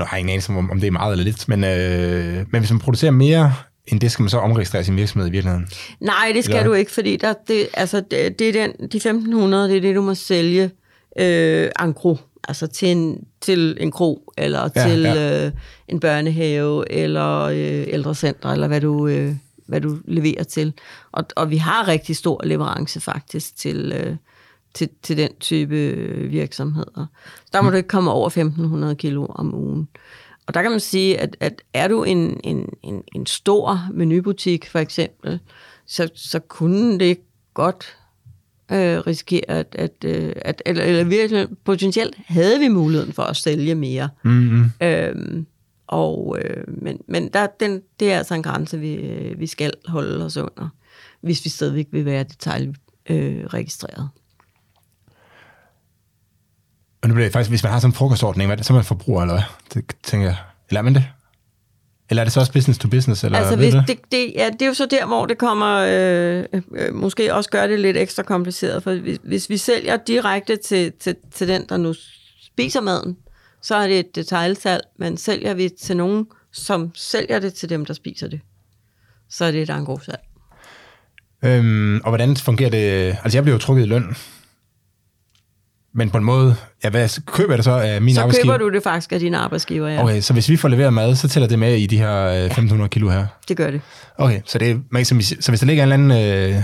Nå, 0.00 0.04
har 0.06 0.16
jeg 0.16 0.20
ingen 0.20 0.32
anelse 0.32 0.52
om, 0.52 0.70
om 0.70 0.80
det 0.80 0.86
er 0.86 0.90
meget 0.90 1.12
eller 1.12 1.24
lidt, 1.24 1.48
men, 1.48 1.64
øh, 1.64 2.46
men 2.50 2.60
hvis 2.60 2.70
man 2.70 2.78
producerer 2.80 3.10
mere 3.12 3.54
end 3.86 4.00
det, 4.00 4.12
skal 4.12 4.22
man 4.22 4.30
så 4.30 4.38
omregistrere 4.38 4.84
sin 4.84 4.96
virksomhed 4.96 5.28
i 5.28 5.30
virkeligheden. 5.32 5.68
Nej, 6.00 6.32
det 6.34 6.44
skal 6.44 6.56
Eller- 6.56 6.68
du 6.68 6.72
ikke, 6.74 6.90
fordi 6.92 7.16
der, 7.16 7.34
det, 7.48 7.68
altså, 7.74 8.02
det, 8.10 8.38
det 8.38 8.48
er 8.48 8.52
den, 8.52 8.88
de 8.92 8.96
1500, 8.96 9.68
det 9.68 9.76
er 9.76 9.80
det, 9.80 9.96
du 9.96 10.02
må 10.02 10.14
sælge 10.14 10.70
øh, 11.18 11.68
en 11.82 11.94
kro, 11.94 12.18
altså 12.48 12.66
til 12.66 12.88
en, 12.88 13.18
til 13.40 13.76
en 13.80 13.90
kro, 13.90 14.32
eller 14.38 14.68
Ja, 14.76 14.86
til 14.88 15.00
ja. 15.02 15.46
Øh, 15.46 15.52
en 15.88 16.00
børnehave, 16.00 16.92
eller 16.92 17.40
øh, 17.42 17.84
ældrecenter, 17.88 18.48
eller 18.48 18.66
hvad 18.68 18.80
du, 18.80 19.06
øh, 19.06 19.34
hvad 19.66 19.80
du 19.80 19.98
leverer 20.04 20.42
til. 20.44 20.72
Og, 21.12 21.24
og 21.36 21.50
vi 21.50 21.56
har 21.56 21.88
rigtig 21.88 22.16
stor 22.16 22.40
leverance 22.44 23.00
faktisk 23.00 23.56
til, 23.56 23.92
øh, 23.96 24.16
til, 24.74 24.88
til 25.02 25.16
den 25.16 25.30
type 25.40 25.76
øh, 25.76 26.30
virksomheder. 26.30 27.06
Der 27.52 27.62
må 27.62 27.70
du 27.70 27.76
ikke 27.76 27.88
komme 27.88 28.10
over 28.10 28.26
1500 28.26 28.94
kilo 28.94 29.26
om 29.28 29.54
ugen. 29.54 29.88
Og 30.46 30.54
der 30.54 30.62
kan 30.62 30.70
man 30.70 30.80
sige, 30.80 31.20
at, 31.20 31.36
at 31.40 31.62
er 31.74 31.88
du 31.88 32.04
en, 32.04 32.40
en, 32.44 32.68
en, 32.82 33.02
en 33.14 33.26
stor 33.26 33.88
menubutik 33.92 34.66
for 34.66 34.78
eksempel, 34.78 35.40
så, 35.86 36.10
så 36.14 36.38
kunne 36.38 36.98
det 36.98 37.18
godt 37.54 37.96
øh, 38.72 38.98
risikere, 38.98 39.44
at, 39.48 39.76
at, 39.78 40.04
øh, 40.04 40.32
at 40.36 40.62
eller, 40.66 40.84
eller 40.84 41.04
virkelig 41.04 41.48
potentielt 41.64 42.16
havde 42.26 42.58
vi 42.58 42.68
muligheden 42.68 43.12
for 43.12 43.22
at 43.22 43.36
sælge 43.36 43.74
mere. 43.74 44.08
Mm-hmm. 44.22 44.70
Øhm, 44.82 45.46
og, 45.86 46.38
øh, 46.42 46.64
men 46.82 47.00
men 47.08 47.28
der, 47.28 47.46
den, 47.60 47.82
det 48.00 48.12
er 48.12 48.18
altså 48.18 48.34
en 48.34 48.42
grænse, 48.42 48.78
vi, 48.78 48.94
øh, 48.94 49.40
vi 49.40 49.46
skal 49.46 49.72
holde 49.86 50.24
os 50.24 50.36
under, 50.36 50.68
hvis 51.20 51.44
vi 51.44 51.50
stadigvæk 51.50 51.86
vil 51.90 52.04
være 52.04 52.24
detaljregistreret. 52.24 53.40
Øh, 53.40 53.46
registreret. 53.46 54.08
Nu 57.08 57.14
bliver 57.14 57.26
det 57.26 57.32
faktisk, 57.32 57.50
hvis 57.50 57.62
man 57.62 57.72
har 57.72 57.78
sådan 57.80 57.90
en 57.90 57.94
frokostordning, 57.94 58.48
hvad 58.48 58.54
er 58.54 58.56
det, 58.56 58.66
så 58.66 58.72
er 58.72 58.74
man 58.74 58.84
forbruger, 58.84 59.22
eller 59.22 59.34
hvad? 59.34 59.42
Det 59.74 59.96
tænker 60.02 60.26
jeg. 60.26 60.36
Eller 60.68 60.80
er 60.80 60.82
man 60.82 60.94
det? 60.94 61.04
Eller 62.10 62.22
er 62.22 62.24
det 62.24 62.32
så 62.32 62.40
også 62.40 62.52
business 62.52 62.78
to 62.78 62.88
business? 62.88 63.24
Eller 63.24 63.38
Altså, 63.38 63.56
hvis 63.56 63.74
det? 63.74 63.84
det, 63.88 63.98
det, 64.12 64.32
ja, 64.36 64.50
det 64.50 64.62
er 64.62 64.66
jo 64.66 64.74
så 64.74 64.86
der, 64.86 65.06
hvor 65.06 65.26
det 65.26 65.38
kommer, 65.38 65.76
øh, 65.88 66.44
øh, 66.74 66.94
måske 66.94 67.34
også 67.34 67.50
gør 67.50 67.66
det 67.66 67.80
lidt 67.80 67.96
ekstra 67.96 68.22
kompliceret, 68.22 68.82
for 68.82 68.94
hvis, 68.94 69.18
hvis 69.22 69.50
vi 69.50 69.56
sælger 69.56 69.96
direkte 69.96 70.56
til, 70.56 70.92
til, 71.00 71.16
til 71.34 71.48
den, 71.48 71.66
der 71.68 71.76
nu 71.76 71.94
spiser 72.42 72.80
maden, 72.80 73.16
så 73.62 73.74
er 73.74 73.86
det 73.86 73.98
et 73.98 74.14
detaljsalg, 74.14 74.82
men 74.98 75.16
sælger 75.16 75.54
vi 75.54 75.68
til 75.82 75.96
nogen, 75.96 76.26
som 76.52 76.90
sælger 76.94 77.38
det 77.38 77.54
til 77.54 77.68
dem, 77.68 77.86
der 77.86 77.94
spiser 77.94 78.28
det, 78.28 78.40
så 79.30 79.44
er 79.44 79.50
det 79.50 79.62
et 79.62 79.70
engrossalg. 79.70 80.20
Øhm, 81.44 82.00
og 82.04 82.10
hvordan 82.10 82.36
fungerer 82.36 82.70
det? 82.70 83.16
Altså, 83.24 83.36
jeg 83.36 83.42
bliver 83.42 83.54
jo 83.54 83.58
trukket 83.58 83.82
i 83.82 83.86
løn. 83.86 84.16
Men 85.94 86.10
på 86.10 86.18
en 86.18 86.24
måde, 86.24 86.56
ja, 86.84 86.90
hvad 86.90 87.20
køber 87.26 87.50
jeg 87.52 87.58
det 87.58 87.64
så 87.64 87.70
af 87.72 88.02
min 88.02 88.14
Så 88.14 88.20
arbejdsgiver? 88.20 88.54
køber 88.54 88.68
du 88.70 88.74
det 88.74 88.82
faktisk 88.82 89.12
af 89.12 89.20
dine 89.20 89.38
arbejdsgiver, 89.38 89.88
ja. 89.88 90.02
Okay, 90.04 90.20
så 90.20 90.32
hvis 90.32 90.48
vi 90.48 90.56
får 90.56 90.68
leveret 90.68 90.92
mad, 90.92 91.16
så 91.16 91.28
tæller 91.28 91.48
det 91.48 91.58
med 91.58 91.74
i 91.76 91.86
de 91.86 91.98
her 91.98 92.24
øh, 92.26 92.36
1500 92.44 92.88
kilo 92.88 93.10
her? 93.10 93.26
Det 93.48 93.56
gør 93.56 93.70
det. 93.70 93.80
Okay, 94.18 94.40
så, 94.46 94.58
det 94.58 94.70
er, 94.70 94.74
man 94.90 95.04
kan 95.04 95.22
sige, 95.22 95.42
så 95.42 95.50
hvis 95.50 95.60
der 95.60 95.66
ligger 95.66 95.84
en 95.84 95.92
eller 95.92 96.14
anden... 96.16 96.54
Øh, 96.56 96.62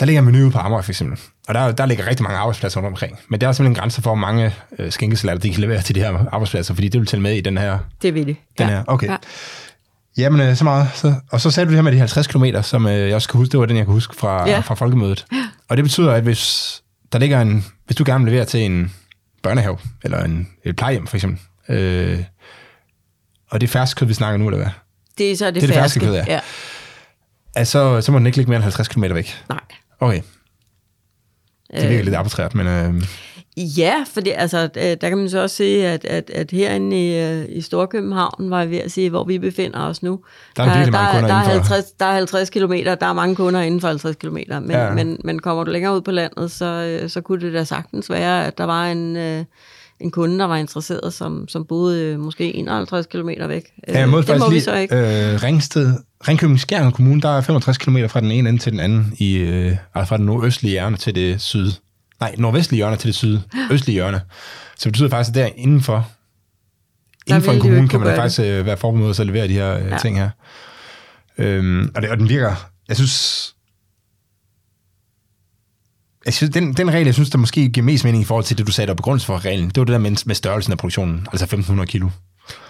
der 0.00 0.06
ligger 0.06 0.22
en 0.22 0.26
menu 0.26 0.50
på 0.50 0.58
Amager, 0.58 0.82
for 0.82 0.90
eksempel. 0.92 1.18
Og 1.48 1.54
der, 1.54 1.72
der 1.72 1.86
ligger 1.86 2.06
rigtig 2.06 2.22
mange 2.22 2.38
arbejdspladser 2.38 2.80
rundt 2.80 2.88
omkring. 2.88 3.18
Men 3.28 3.40
der 3.40 3.48
er 3.48 3.52
simpelthen 3.52 3.76
en 3.76 3.80
grænse 3.80 4.02
for, 4.02 4.10
hvor 4.10 4.14
mange 4.14 4.54
øh, 4.78 4.92
skinkesalater, 4.92 5.38
de 5.40 5.50
kan 5.50 5.60
levere 5.60 5.82
til 5.82 5.94
de 5.94 6.00
her 6.00 6.18
arbejdspladser, 6.32 6.74
fordi 6.74 6.88
det 6.88 7.00
vil 7.00 7.08
tælle 7.08 7.22
med 7.22 7.34
i 7.34 7.40
den 7.40 7.58
her... 7.58 7.78
Det 8.02 8.14
vil 8.14 8.26
det. 8.26 8.36
Den 8.58 8.68
ja. 8.68 8.74
her, 8.74 8.82
okay. 8.86 9.08
Ja. 9.08 9.16
Jamen, 10.16 10.40
øh, 10.48 10.56
så 10.56 10.64
meget. 10.64 10.88
Så, 10.94 11.14
og 11.30 11.40
så 11.40 11.50
sagde 11.50 11.66
du 11.66 11.70
det 11.70 11.76
her 11.76 11.82
med 11.82 11.92
de 11.92 11.98
50 11.98 12.26
km, 12.26 12.44
som 12.62 12.86
øh, 12.86 12.92
jeg 13.08 13.14
også 13.14 13.28
kan 13.28 13.38
huske, 13.38 13.52
det 13.52 13.60
var 13.60 13.66
den, 13.66 13.76
jeg 13.76 13.84
kan 13.84 13.92
huske 13.92 14.16
fra, 14.16 14.48
Ja. 14.48 14.60
fra 14.60 14.74
folkemødet. 14.74 15.26
Og 15.68 15.76
det 15.76 15.84
betyder, 15.84 16.12
at 16.12 16.22
hvis 16.22 16.81
der 17.12 17.18
ligger 17.18 17.40
en... 17.40 17.64
Hvis 17.86 17.96
du 17.96 18.04
gerne 18.06 18.24
vil 18.24 18.32
levere 18.32 18.46
til 18.46 18.60
en 18.60 18.92
børnehave, 19.42 19.78
eller 20.04 20.24
en, 20.24 20.48
et 20.64 20.76
plejehjem, 20.76 21.06
for 21.06 21.16
eksempel, 21.16 21.40
øh, 21.68 22.18
og 23.50 23.60
det 23.60 23.66
er 23.66 23.70
fersk 23.70 23.96
kød, 23.96 24.06
vi 24.06 24.14
snakker 24.14 24.38
nu, 24.38 24.46
eller 24.48 24.58
hvad? 24.58 24.70
Det 25.18 25.32
er 25.32 25.36
så 25.36 25.46
det, 25.46 25.54
Det 25.54 25.62
er 25.62 25.66
det 25.66 25.74
ferske 25.74 26.00
ferske. 26.00 26.06
kød, 26.06 26.14
ja. 26.14 26.24
ja. 26.34 26.40
Altså, 27.54 28.00
så 28.00 28.12
må 28.12 28.18
den 28.18 28.26
ikke 28.26 28.38
ligge 28.38 28.50
mere 28.50 28.56
end 28.56 28.62
50 28.62 28.88
km 28.88 29.02
væk. 29.14 29.44
Nej. 29.48 29.60
Okay, 30.00 30.22
det 31.70 31.82
virker 31.82 31.98
Øh, 31.98 32.04
lidt 32.04 32.14
arbitrært, 32.14 32.54
men... 32.54 32.66
Øh, 32.66 33.02
Ja, 33.56 33.94
for 34.12 34.20
det, 34.20 34.32
altså, 34.36 34.68
øh, 34.76 34.96
der 35.00 35.08
kan 35.08 35.18
man 35.18 35.28
så 35.28 35.42
også 35.42 35.56
se, 35.56 35.86
at, 35.86 36.04
at, 36.04 36.30
at 36.34 36.50
herinde 36.50 37.06
i, 37.06 37.18
øh, 37.18 37.44
i 37.48 37.60
Storkøbenhavn, 37.60 38.50
var 38.50 38.58
jeg 38.60 38.70
ved 38.70 38.78
at 38.78 38.90
sige, 38.90 39.10
hvor 39.10 39.24
vi 39.24 39.38
befinder 39.38 39.80
os 39.80 40.02
nu, 40.02 40.20
Der 40.56 40.62
er 40.62 40.66
der, 40.66 40.84
kunder 40.84 41.28
der, 41.28 41.34
er 41.34 41.42
indenfor. 41.42 41.74
50, 41.74 41.90
der 41.90 42.06
er 42.06 42.12
50 42.14 42.50
km, 42.50 42.72
der 42.72 42.96
er 43.00 43.12
mange 43.12 43.36
kunder 43.36 43.60
inden 43.60 43.80
for 43.80 43.88
50 43.88 44.16
km, 44.16 44.28
men, 44.34 44.70
Ja. 44.70 44.90
men, 44.94 45.18
men 45.24 45.38
kommer 45.38 45.64
du 45.64 45.70
længere 45.70 45.96
ud 45.96 46.00
på 46.00 46.10
landet, 46.10 46.50
så, 46.50 46.98
øh, 47.02 47.10
så 47.10 47.20
kunne 47.20 47.40
det 47.40 47.52
da 47.54 47.64
sagtens 47.64 48.10
være, 48.10 48.46
at 48.46 48.58
der 48.58 48.64
var 48.64 48.86
en, 48.86 49.16
øh, 49.16 49.44
en 50.00 50.10
kunde, 50.10 50.38
der 50.38 50.44
var 50.44 50.56
interesseret, 50.56 51.14
som, 51.14 51.48
som 51.48 51.64
boede 51.64 52.00
øh, 52.04 52.20
måske 52.20 52.54
51 52.54 53.06
km 53.06 53.28
væk. 53.48 53.64
ja, 53.88 53.98
jeg 53.98 54.08
må 54.08 54.20
det 54.20 54.28
må 54.28 54.32
faktisk 54.32 54.48
vi 54.48 54.54
lige, 54.54 54.62
så 54.62 54.74
ikke. 54.76 54.96
Øh, 54.96 55.42
Ringsted, 55.42 55.94
Ringkøbing 56.28 56.60
Skjern 56.60 56.92
Kommune, 56.92 57.20
der 57.20 57.28
er 57.28 57.40
65 57.40 57.78
km 57.78 57.96
fra 58.08 58.20
den 58.20 58.30
ene 58.30 58.48
ende 58.48 58.60
til 58.62 58.72
den 58.72 58.80
anden, 58.80 59.12
i, 59.18 59.36
øh, 59.36 59.76
altså 59.94 60.08
fra 60.08 60.16
det 60.16 60.26
nordøstlige 60.26 60.72
hjørne 60.72 60.96
til 60.96 61.14
det 61.14 61.40
syd. 61.40 61.70
Nej, 62.22 62.34
nordvestlige 62.38 62.76
hjørne 62.76 62.96
til 62.96 63.06
det 63.06 63.14
sydøstlige 63.14 63.94
hjørne. 63.94 64.20
Så 64.76 64.84
det 64.84 64.92
betyder 64.92 65.08
faktisk, 65.08 65.30
at 65.30 65.34
der 65.34 65.48
indenfor, 65.56 66.08
inden 67.26 67.42
for 67.42 67.52
en 67.52 67.60
kommune 67.60 67.88
kan 67.88 68.00
man 68.00 68.08
gøre 68.08 68.16
faktisk 68.16 68.40
øh, 68.40 68.66
være 68.66 68.76
forberedt 68.76 69.20
at 69.20 69.26
levere 69.26 69.48
de 69.48 69.52
her 69.52 69.78
øh, 69.78 69.86
Ja. 69.86 69.98
ting 69.98 70.18
her. 70.18 70.30
Øhm, 71.38 71.90
og, 71.94 72.02
det, 72.02 72.10
og 72.10 72.18
den 72.18 72.28
virker, 72.28 72.54
jeg 72.88 72.96
synes, 72.96 73.54
jeg 76.24 76.34
synes, 76.34 76.50
den, 76.54 76.72
den 76.72 76.90
regel, 76.90 77.04
jeg 77.04 77.14
synes, 77.14 77.30
der 77.30 77.38
måske 77.38 77.68
giver 77.68 77.84
mest 77.84 78.04
mening 78.04 78.22
i 78.22 78.26
forhold 78.26 78.44
til 78.44 78.58
det, 78.58 78.66
du 78.66 78.72
sagde 78.72 78.88
der 78.88 78.94
på 78.94 79.02
grund 79.02 79.20
for 79.20 79.44
reglen, 79.44 79.68
det 79.68 79.76
var 79.78 79.84
det 79.84 79.92
der 79.92 79.98
med, 79.98 80.26
med 80.26 80.34
størrelsen 80.34 80.72
af 80.72 80.78
produktionen, 80.78 81.26
altså 81.32 81.44
1500 81.44 81.86
kilo. 81.86 82.08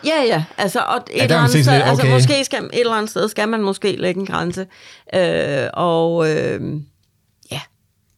Ja, 0.04 0.22
ja. 0.28 0.44
Altså, 0.58 0.80
og 0.80 0.96
et 0.96 1.02
der 1.16 1.22
eller 1.22 1.38
andet 1.38 1.50
sted, 1.50 1.72
altså, 1.72 2.02
okay. 2.02 2.12
måske 2.12 2.44
skal, 2.44 2.64
et 2.64 2.80
eller 2.80 2.92
andet 2.92 3.10
sted 3.10 3.28
skal 3.28 3.48
man 3.48 3.62
måske 3.62 3.96
lægge 3.96 4.20
en 4.20 4.26
grænse. 4.26 4.66
Øh, 5.14 5.66
og 5.74 6.30
øh, 6.30 6.60
ja, 6.60 6.66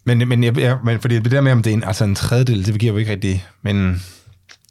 Men, 0.05 0.29
men, 0.29 0.45
jeg, 0.45 0.59
jeg, 0.59 0.79
men 0.85 1.01
fordi 1.01 1.19
det 1.19 1.31
der 1.31 1.41
med, 1.41 1.53
om 1.53 1.63
det 1.63 1.71
er 1.71 1.75
en, 1.75 1.85
altså 1.85 2.05
en 2.05 2.15
tredjedel, 2.15 2.67
det 2.67 2.81
giver 2.81 2.93
jo 2.93 2.99
ikke 2.99 3.13
rigtig, 3.13 3.47
men 3.63 4.03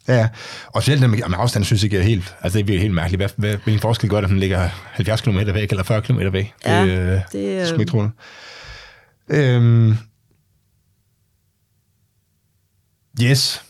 ja, 0.07 0.15
ja. 0.17 0.29
Og 0.67 0.81
specielt 0.81 1.01
det 1.01 1.09
med, 1.09 1.19
med 1.29 1.37
afstand, 1.39 1.63
synes 1.63 1.83
jeg 1.83 1.85
ikke 1.85 1.97
er 1.97 2.01
helt, 2.01 2.35
altså 2.41 2.57
det 2.57 2.65
bliver 2.65 2.81
helt 2.81 2.93
mærkeligt. 2.93 3.19
Hvad, 3.19 3.29
hvad, 3.37 3.57
hvilken 3.63 3.81
forskel 3.81 4.09
gør 4.09 4.17
det, 4.17 4.23
at 4.23 4.29
den 4.29 4.39
ligger 4.39 4.69
70 4.83 5.21
km 5.21 5.37
væk, 5.53 5.69
eller 5.69 5.83
40 5.83 6.01
km 6.01 6.19
væk? 6.31 6.53
Ja, 6.65 6.81
det, 6.81 6.89
øh, 6.89 7.19
det, 7.31 7.57
er 7.57 7.73
øh, 7.73 7.79
ikke 7.79 7.91
troligt. 7.91 8.13
Øhm, 9.29 9.97
yes. 13.21 13.63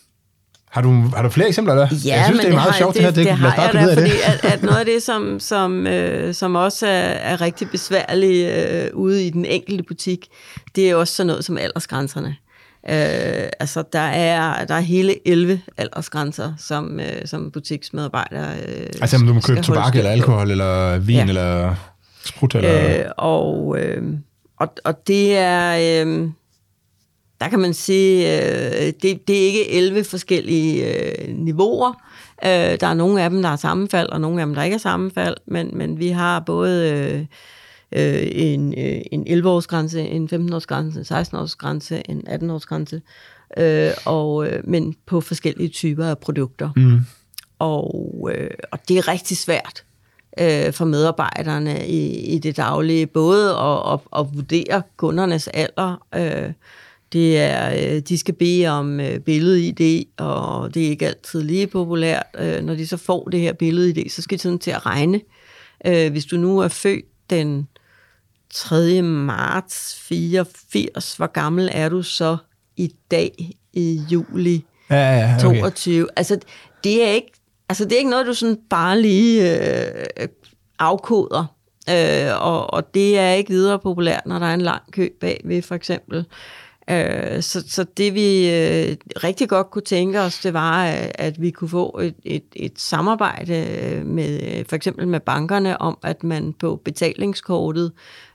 Har 0.74 0.82
du, 0.82 0.92
har 1.16 1.22
du 1.24 1.30
flere 1.30 1.48
eksempler, 1.48 1.74
eller? 1.74 1.88
Ja, 2.06 2.16
jeg 2.16 2.26
synes, 2.26 2.38
men 2.38 2.46
det 2.46 2.52
er 2.52 2.56
meget 2.56 2.72
har, 2.72 2.78
sjovt, 2.78 2.96
det, 2.96 3.16
det, 3.16 3.26
her. 3.26 3.36
det, 3.36 3.46
os 3.46 3.54
har 3.54 3.64
jeg 3.64 3.74
da, 3.74 3.94
fordi 3.94 4.10
det. 4.10 4.20
at, 4.44 4.46
at 4.54 4.64
noget 4.64 4.78
af 4.78 4.86
det, 4.86 5.04
som, 5.04 5.40
som, 5.40 5.88
øh, 5.88 6.34
som 6.34 6.56
også 6.56 6.88
er, 6.88 6.92
er 7.32 7.42
rigtig 7.42 7.70
besværligt 7.70 8.52
øh, 8.52 8.90
ude 8.94 9.26
i 9.26 9.30
den 9.30 9.46
enkelte 9.46 9.84
butik, 9.84 10.28
det 10.76 10.90
er 10.90 10.96
også 10.96 11.16
sådan 11.16 11.28
noget 11.28 11.46
som 11.46 11.58
aldersgrænserne. 11.58 12.36
Øh, 12.90 13.50
altså, 13.60 13.84
der 13.94 14.00
er, 14.00 14.66
der 14.66 14.76
er 14.76 14.80
hele 14.80 15.28
11 15.28 15.62
aldersgrænser, 15.78 16.54
som, 16.58 17.00
øh, 17.00 17.26
som 17.26 17.52
butiksmedarbejdere 17.52 18.50
øh, 18.68 18.88
Altså, 19.02 19.16
om 19.18 19.28
du 19.28 19.34
må 19.34 19.42
købe 19.42 19.62
tobak, 19.62 19.96
eller 19.96 20.12
alkohol, 20.12 20.52
eller 20.52 20.98
vin, 20.98 21.16
Ja. 21.16 21.26
eller 21.26 21.76
sprut, 22.26 22.56
eller... 22.56 23.00
Øh, 23.00 23.06
og, 23.18 23.78
øh, 23.80 24.04
og, 24.60 24.74
og 24.84 25.08
det 25.08 25.38
er, 25.38 26.06
øh, 26.06 26.30
der 27.44 27.50
kan 27.50 27.60
man 27.60 27.74
sige, 27.74 28.38
øh, 28.38 28.94
det, 29.02 29.28
det 29.28 29.41
er 29.41 29.46
ikke 29.48 29.72
11 29.72 30.04
forskellige 30.04 30.98
øh, 30.98 31.36
niveauer. 31.38 31.94
Øh, 32.46 32.80
der 32.80 32.88
er 32.88 32.94
nogle 32.94 33.22
af 33.24 33.30
dem, 33.30 33.41
der 33.41 33.50
er 33.50 33.56
sammenfald, 33.56 34.10
og 34.10 34.22
nogle 34.22 34.41
af 34.41 34.46
dem, 34.46 34.56
der 34.56 34.64
ikke 34.64 34.74
er 34.74 34.80
sammenfald, 34.80 35.36
men, 35.46 35.70
men 35.74 36.00
vi 36.00 36.08
har 36.08 36.39
både 36.39 36.91
øh, 36.91 37.20
øh, 38.02 38.28
en, 38.32 38.74
øh, 38.78 39.02
en 39.12 39.28
11-årsgrænse, 39.28 40.02
en 40.02 40.30
15-årsgrænse, 40.34 41.00
en 41.00 41.06
16-årsgrænse, 41.06 42.02
en 42.10 42.24
18-årsgrænse, 42.28 43.02
øh, 43.58 43.91
og, 44.06 44.48
øh, 44.48 44.68
men 44.68 44.96
på 45.06 45.22
forskellige 45.22 45.70
typer 45.70 46.06
af 46.06 46.18
produkter. 46.18 46.70
Mm. 46.76 47.00
Og, 47.60 48.30
øh, 48.34 48.50
og 48.72 48.80
det 48.88 48.98
er 48.98 49.08
rigtig 49.08 49.38
svært 49.38 49.84
øh, 50.39 50.74
for 50.74 50.86
medarbejderne 50.86 51.88
i, 51.88 52.34
i 52.36 52.39
det 52.39 52.58
daglige, 52.58 53.08
både 53.08 53.50
at, 53.50 53.94
at, 53.94 54.00
at 54.20 54.26
vurdere 54.36 54.82
kundernes 54.98 55.48
alder. 55.48 56.06
Øh, 56.16 56.54
det 57.14 57.39
er, 57.39 57.95
øh, 57.95 57.99
de 57.99 58.18
skal 58.18 58.34
bede 58.34 58.68
om 58.68 58.99
øh, 58.99 59.20
billed-ID, 59.20 60.05
og 60.18 60.74
det 60.74 60.86
er 60.86 60.89
ikke 60.89 61.07
altid 61.07 61.41
lige 61.41 61.68
populært. 61.68 62.26
Øh, 62.39 62.61
når 62.64 62.76
de 62.76 62.88
så 62.88 62.97
får 62.97 63.24
det 63.24 63.39
her 63.39 63.53
billed-ID, 63.53 64.09
så 64.09 64.22
skal 64.22 64.38
de 64.38 64.43
sådan 64.43 64.59
til 64.59 64.72
at 64.72 64.86
regne. 64.86 65.22
Øh, 65.88 66.11
hvis 66.11 66.26
du 66.26 66.38
nu 66.38 66.59
er 66.59 66.68
født 66.68 67.05
den 67.30 67.68
3. 68.53 69.01
marts 69.01 69.99
84, 69.99 71.16
hvor 71.16 71.28
gammel 71.28 71.70
er 71.72 71.89
du 71.89 72.01
så 72.01 72.38
i 72.78 72.93
dag 73.11 73.51
i 73.74 74.01
juli 74.11 74.66
Ja, 74.89 74.95
ja, 74.95 75.18
ja, 75.18 75.47
okay. 75.47 75.59
22. 75.59 76.07
Altså, 76.16 76.39
det 76.84 77.07
er 77.07 77.11
ikke, 77.11 77.32
altså, 77.70 77.84
det 77.84 77.93
er 77.93 77.97
ikke 77.97 78.09
noget, 78.09 78.26
du 78.26 78.34
sådan 78.34 78.57
bare 78.70 79.01
lige 79.01 79.57
øh, 80.22 80.28
afkoder. 80.80 81.55
Øh, 81.89 82.41
og, 82.41 82.74
og 82.74 82.93
det 82.93 83.20
er 83.20 83.32
ikke 83.32 83.49
videre 83.49 83.80
populært, 83.80 84.26
når 84.26 84.39
der 84.39 84.45
er 84.45 84.53
en 84.53 84.61
lang 84.61 84.91
kø 84.91 85.09
bagved, 85.22 85.61
for 85.61 85.76
eksempel. 85.76 86.26
Øh, 86.90 87.42
så, 87.42 87.64
så 87.68 87.86
det 87.98 88.14
vi 88.14 88.50
øh, 88.50 88.96
rigtig 89.24 89.50
godt 89.50 89.72
kunne 89.72 89.82
tænke 89.82 90.22
os, 90.22 90.40
det 90.40 90.54
var, 90.54 90.84
at, 90.84 91.12
at 91.16 91.42
vi 91.42 91.52
kunne 91.52 91.70
få 91.70 92.00
et, 92.04 92.16
et, 92.24 92.44
et 92.56 92.80
samarbejde 92.80 93.68
øh, 93.82 94.06
med 94.06 94.58
øh, 94.58 94.66
for 94.66 94.76
eksempel 94.76 95.08
med 95.08 95.20
bankerne 95.20 95.82
om, 95.82 95.98
at 96.04 96.24
man 96.24 96.54
på 96.54 96.82
betalingskortet, 96.86 97.92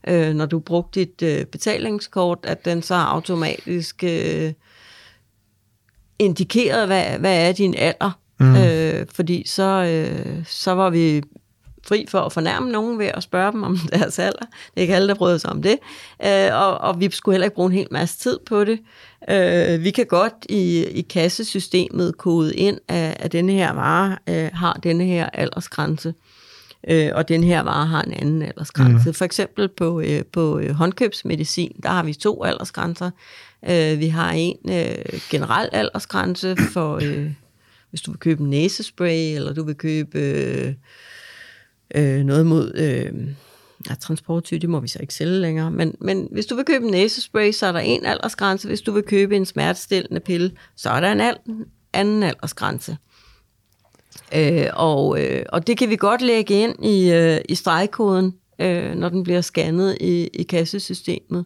øh, 0.09 0.35
når 0.35 0.47
du 0.47 0.59
brugte 0.59 1.01
dit 1.01 1.23
øh, 1.23 1.45
betalingskort, 1.45 2.39
at 2.43 2.65
den 2.65 2.83
så 2.83 2.95
automatisk 2.95 4.05
øh, 4.05 4.53
indikeret, 6.19 6.87
hvad, 6.87 7.19
hvad 7.19 7.49
er 7.49 7.53
din 7.53 7.75
alder. 7.75 8.19
Mm. 8.41 8.57
Øh, 8.57 9.07
fordi 9.15 9.43
så, 9.47 9.85
øh, 9.85 10.45
så 10.47 10.73
var 10.73 10.91
vi 10.91 11.23
fri 11.89 12.07
for 12.09 12.21
at 12.21 12.33
fornærme 12.33 12.71
nogen 12.71 12.99
ved 12.99 13.07
at 13.07 13.23
spørge 13.23 13.53
dem 13.53 13.63
om 13.63 13.79
deres 13.93 14.19
alder. 14.19 14.39
Det 14.41 14.77
er 14.77 14.81
ikke 14.81 14.95
alle, 14.95 15.09
der 15.09 15.15
bryder 15.15 15.39
sig 15.39 15.51
om 15.51 15.63
det. 15.63 15.79
Øh, 16.27 16.49
og, 16.53 16.79
og 16.79 17.01
vi 17.01 17.11
skulle 17.11 17.35
heller 17.35 17.47
ikke 17.47 17.55
bruge 17.55 17.67
en 17.67 17.77
hel 17.77 17.89
masse 17.91 18.19
tid 18.19 18.39
på 18.47 18.65
det. 18.65 18.81
Øh, 19.31 19.85
vi 19.85 19.91
kan 19.91 20.07
godt 20.07 20.33
i, 20.49 20.85
i 20.85 21.01
kassesystemet 21.01 22.19
kode 22.19 22.57
ind, 22.57 22.79
at, 22.89 23.17
at 23.19 23.33
denne 23.33 23.53
her 23.53 23.73
vare 23.73 24.19
øh, 24.29 24.51
har 24.53 24.73
denne 24.73 25.05
her 25.05 25.27
aldersgrænse. 25.33 26.15
Øh, 26.89 27.11
og 27.15 27.29
den 27.29 27.45
her 27.45 27.61
vare 27.61 27.87
har 27.87 28.03
en 28.03 28.13
anden 28.13 28.43
aldersgrænse. 28.43 29.09
Mm. 29.09 29.15
For 29.15 29.25
eksempel 29.25 29.69
på, 29.69 30.01
øh, 30.01 30.23
på 30.33 30.59
øh, 30.59 30.71
håndkøbsmedicin, 30.71 31.73
der 31.83 31.89
har 31.89 32.03
vi 32.03 32.15
to 32.15 32.45
aldersgrænser. 32.45 33.11
Øh, 33.71 33.99
vi 33.99 34.09
har 34.09 34.33
en 34.33 34.57
øh, 34.71 35.21
generel 35.31 35.69
aldersgrænse 35.73 36.57
for, 36.73 36.99
øh, 37.03 37.31
hvis 37.91 38.01
du 38.01 38.11
vil 38.11 38.21
købe 38.21 38.45
næsespray, 38.45 39.35
eller 39.35 39.55
du 39.55 39.65
vil 39.65 39.75
købe 39.75 40.19
øh, 40.19 40.75
øh, 41.95 42.25
noget 42.25 42.47
mod 42.47 42.73
øh, 42.75 43.13
ja, 43.91 43.95
transportsyge, 43.95 44.61
det 44.61 44.69
må 44.69 44.81
vi 44.81 44.89
så 44.89 44.99
ikke 45.01 45.15
sælge 45.15 45.41
længere, 45.41 45.71
men, 45.71 45.95
men 46.01 46.29
hvis 46.31 46.47
du 46.47 46.57
vil 46.57 46.65
købe 46.65 46.85
en 46.85 46.91
næsespray, 46.91 47.53
så 47.53 47.67
er 47.67 47.73
der 47.73 47.79
en 47.79 48.05
aldersgrænse. 48.05 48.69
Hvis 48.69 48.81
du 48.81 48.93
vil 48.93 49.03
købe 49.03 49.37
en 49.37 49.47
smertestillende 49.47 50.21
pille, 50.21 50.53
så 50.77 50.91
er 50.91 51.01
der 51.01 51.13
en 51.13 51.21
al- 51.21 51.39
anden 51.93 52.23
aldersgrænse. 52.23 52.97
Øh, 54.35 54.67
og, 54.75 55.25
øh, 55.25 55.43
og 55.49 55.67
det 55.67 55.79
kan 55.79 55.91
vi 55.91 55.97
godt 55.97 56.23
lægge 56.23 56.55
ind 56.55 56.85
i, 56.85 57.13
øh, 57.13 57.41
i 57.49 57.55
stregkoden, 57.55 58.35
øh, 58.59 58.95
når 58.95 59.09
den 59.09 59.23
bliver 59.23 59.41
scannet 59.41 59.97
i, 60.01 60.27
i 60.27 60.43
kassesystemet. 60.43 61.45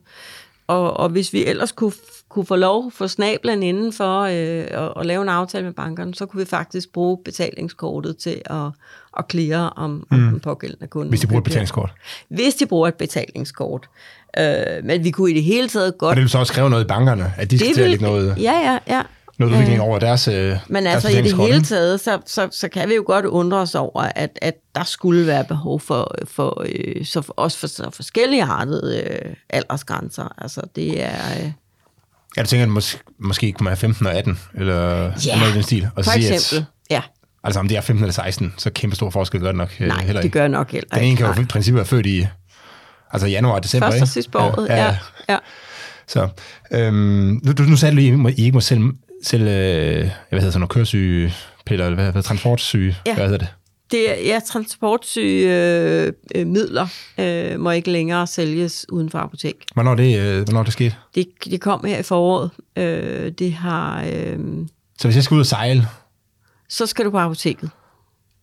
Og, 0.72 0.96
og 0.96 1.08
hvis 1.08 1.32
vi 1.32 1.44
ellers 1.44 1.72
kunne, 1.72 1.92
kunne 2.28 2.46
få 2.46 2.56
lov 2.56 2.92
for 2.92 3.06
snablen 3.06 3.62
inden 3.62 3.92
for 3.92 4.20
øh, 4.20 4.84
at, 4.84 4.92
at 4.96 5.06
lave 5.06 5.22
en 5.22 5.28
aftale 5.28 5.64
med 5.64 5.72
bankerne, 5.72 6.14
så 6.14 6.26
kunne 6.26 6.40
vi 6.40 6.46
faktisk 6.46 6.92
bruge 6.92 7.18
betalingskortet 7.24 8.16
til 8.16 8.42
at, 8.46 8.66
at 9.18 9.24
cleare 9.30 9.70
om, 9.70 10.06
om 10.10 10.18
den 10.18 10.40
pågældende 10.40 10.86
kunde. 10.86 11.08
Hvis 11.08 11.20
de 11.20 11.26
bruger 11.26 11.40
et 11.40 11.44
betalingskort. 11.44 11.92
Hvis 12.28 12.54
de 12.54 12.66
bruger 12.66 12.88
et 12.88 12.94
betalingskort. 12.94 13.88
Øh, 14.38 14.84
men 14.84 15.04
vi 15.04 15.10
kunne 15.10 15.30
i 15.30 15.34
det 15.34 15.44
hele 15.44 15.68
taget 15.68 15.98
godt... 15.98 16.10
Og 16.10 16.16
det 16.16 16.22
vil 16.22 16.30
så 16.30 16.38
også 16.38 16.52
kræve 16.52 16.70
noget 16.70 16.84
i 16.84 16.86
bankerne, 16.86 17.32
at 17.36 17.50
de 17.50 17.58
skal 17.58 17.74
til 17.74 17.82
at 17.82 17.90
lægge 17.90 18.04
noget, 18.04 18.36
Ja, 18.38 18.52
ja, 18.52 18.78
ja. 18.94 19.02
Noget 19.38 19.52
udvikling 19.52 19.80
over 19.80 19.98
deres 19.98 20.28
øh, 20.28 20.56
Men 20.68 20.84
deres 20.84 20.94
altså 21.04 21.18
i 21.18 21.22
det 21.22 21.36
hele 21.36 21.54
ikke? 21.54 21.66
taget, 21.66 22.00
så, 22.00 22.18
så, 22.26 22.48
så 22.52 22.68
kan 22.68 22.88
vi 22.88 22.94
jo 22.94 23.02
godt 23.06 23.24
undre 23.26 23.58
os 23.58 23.74
over, 23.74 24.02
at, 24.02 24.38
at 24.42 24.54
der 24.74 24.84
skulle 24.84 25.26
være 25.26 25.44
behov 25.44 25.80
for, 25.80 26.14
for 26.28 26.64
øh, 26.68 27.04
så 27.04 27.22
for, 27.22 27.32
også 27.36 27.58
for 27.58 27.66
så 27.66 27.90
forskellige 27.92 28.42
artede 28.42 29.02
øh, 29.06 29.34
aldersgrænser. 29.50 30.34
Altså 30.38 30.60
det 30.76 31.02
er... 31.04 31.14
Øh, 31.40 31.50
Jeg 32.36 32.48
tænker, 32.48 32.66
at 32.76 32.82
mås- 32.82 33.02
måske 33.18 33.52
kunne 33.52 33.64
man 33.64 33.70
have 33.70 33.76
15 33.76 34.06
og 34.06 34.14
18, 34.14 34.38
eller 34.54 35.12
Ja, 35.26 35.38
noget 35.38 35.50
i 35.50 35.54
den 35.54 35.62
stil. 35.62 35.88
Og 35.96 36.04
for 36.04 36.10
sige, 36.12 36.34
eksempel. 36.34 36.66
At, 36.90 36.90
ja, 36.90 37.02
altså 37.44 37.60
om 37.60 37.68
det 37.68 37.76
er 37.76 37.80
15 37.80 38.04
eller 38.04 38.12
16, 38.12 38.54
så 38.58 38.70
kæmpe 38.70 38.96
stor 38.96 39.10
forskel 39.10 39.40
gør 39.40 39.46
det 39.48 39.56
nok 39.56 39.70
øh, 39.80 39.88
nej, 39.88 40.02
heller 40.04 40.20
det 40.20 40.24
ikke. 40.24 40.38
gør 40.38 40.48
nok 40.48 40.70
heller 40.70 40.88
Den 40.88 40.98
ene 40.98 41.10
ikke. 41.10 41.22
kan 41.24 41.34
jo 41.34 41.42
i 41.42 41.44
princippet 41.44 41.76
være 41.76 41.86
født 41.86 42.06
i 42.06 42.26
altså 43.12 43.26
januar 43.26 43.54
og 43.54 43.62
december, 43.62 43.86
Først 43.86 43.96
ikke? 43.96 44.04
og 44.04 44.08
sidst 44.08 44.30
på 44.30 44.38
året, 44.38 44.68
ja. 44.68 44.84
ja. 44.84 44.96
ja. 45.28 45.38
Så, 46.08 46.28
øhm, 46.70 47.40
nu, 47.44 47.52
du, 47.52 47.62
nu 47.62 47.76
sagde 47.76 47.92
du 47.92 47.96
lige, 48.00 48.28
at 48.28 48.34
I 48.38 48.44
ikke 48.44 48.54
må 48.54 48.60
sælge, 48.60 48.92
sælge 49.22 49.50
øh, 49.50 49.96
hvad 50.28 50.40
hedder 50.40 50.50
sådan 50.50 50.60
noget, 50.60 50.70
køresyge 50.70 51.34
piller, 51.66 51.86
eller 51.86 52.02
hvad 52.02 52.12
det, 52.12 52.24
transportsyge, 52.24 52.96
Ja. 53.06 53.14
hvad 53.14 53.24
hedder 53.24 53.38
det? 53.38 53.48
Det 53.90 54.10
er, 54.10 54.34
ja, 54.34 54.40
transportsyge 54.46 55.56
øh, 56.06 56.12
øh, 56.34 56.46
midler 56.46 56.86
øh, 57.18 57.60
må 57.60 57.70
ikke 57.70 57.90
længere 57.90 58.26
sælges 58.26 58.86
uden 58.92 59.10
for 59.10 59.18
apotek. 59.18 59.54
Hvornår 59.74 59.94
det, 59.94 60.18
øh, 60.20 60.42
hvornår 60.44 60.62
det 60.62 60.72
skete? 60.72 60.94
Det, 61.14 61.26
det 61.44 61.60
kom 61.60 61.84
her 61.84 61.98
i 61.98 62.02
foråret. 62.02 62.50
Øh, 62.76 63.32
det 63.38 63.52
har... 63.52 64.04
Øh, 64.04 64.38
Så 64.98 65.08
hvis 65.08 65.16
jeg 65.16 65.24
skal 65.24 65.34
ud 65.34 65.40
og 65.40 65.46
sejle, 65.46 65.86
så 66.68 66.86
skal 66.86 67.04
du 67.04 67.10
på 67.10 67.18
apoteket. 67.18 67.70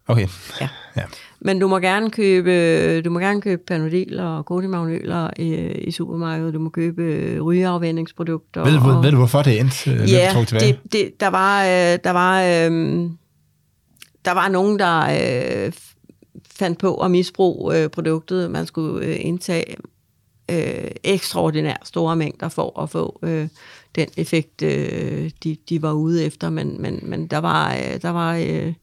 Okay, 0.09 0.27
Ja. 0.61 0.69
ja. 0.97 1.03
Men 1.41 1.59
du 1.59 1.67
må 1.67 1.79
gerne 1.79 2.11
købe, 2.11 3.01
du 3.01 3.09
må 3.09 3.19
gerne 3.19 3.41
købe 3.41 3.61
Panodil 3.67 4.19
og 4.19 4.45
Godimagnyler 4.45 5.29
i, 5.37 5.53
i 5.71 5.91
supermarkedet. 5.91 6.53
Du 6.53 6.59
må 6.59 6.69
købe 6.69 7.01
øh, 7.01 7.41
rygeafvændingsprodukter. 7.41 8.63
Ved, 8.63 8.77
og, 8.95 9.03
ved 9.03 9.11
du, 9.11 9.17
hvorfor 9.17 9.41
det 9.41 9.59
endte? 9.59 9.91
øh, 9.91 10.11
Ja, 10.11 10.43
tilbage? 10.47 10.67
det, 10.83 10.93
det, 10.93 11.11
der 11.19 11.27
var, 11.27 11.63
øh, 11.63 11.97
der 12.03 12.09
var, 12.11 12.41
øh, 12.43 13.09
der 14.25 14.31
var 14.31 14.47
nogen, 14.49 14.79
der 14.79 14.99
øh, 15.65 15.71
fandt 16.51 16.79
på 16.79 16.95
at 16.95 17.11
misbruge 17.11 17.77
øh, 17.83 17.89
produktet. 17.89 18.51
Man 18.51 18.65
skulle 18.65 19.05
øh, 19.05 19.17
indtage 19.19 19.75
øh, 20.51 20.91
ekstraordinært 21.03 21.81
store 21.83 22.15
mængder 22.15 22.49
for 22.49 22.81
at 22.81 22.89
få 22.89 23.19
øh, 23.23 23.47
den 23.95 24.07
effekt, 24.17 24.61
øh, 24.61 25.31
de, 25.43 25.57
de 25.69 25.81
var 25.81 25.91
ude 25.91 26.25
efter. 26.25 26.49
Men, 26.49 26.81
men, 26.81 26.99
men 27.03 27.27
der 27.27 27.37
var, 27.37 27.73
øh, 27.73 28.01
der 28.01 28.09
var 28.09 28.35
øh, 28.35 28.73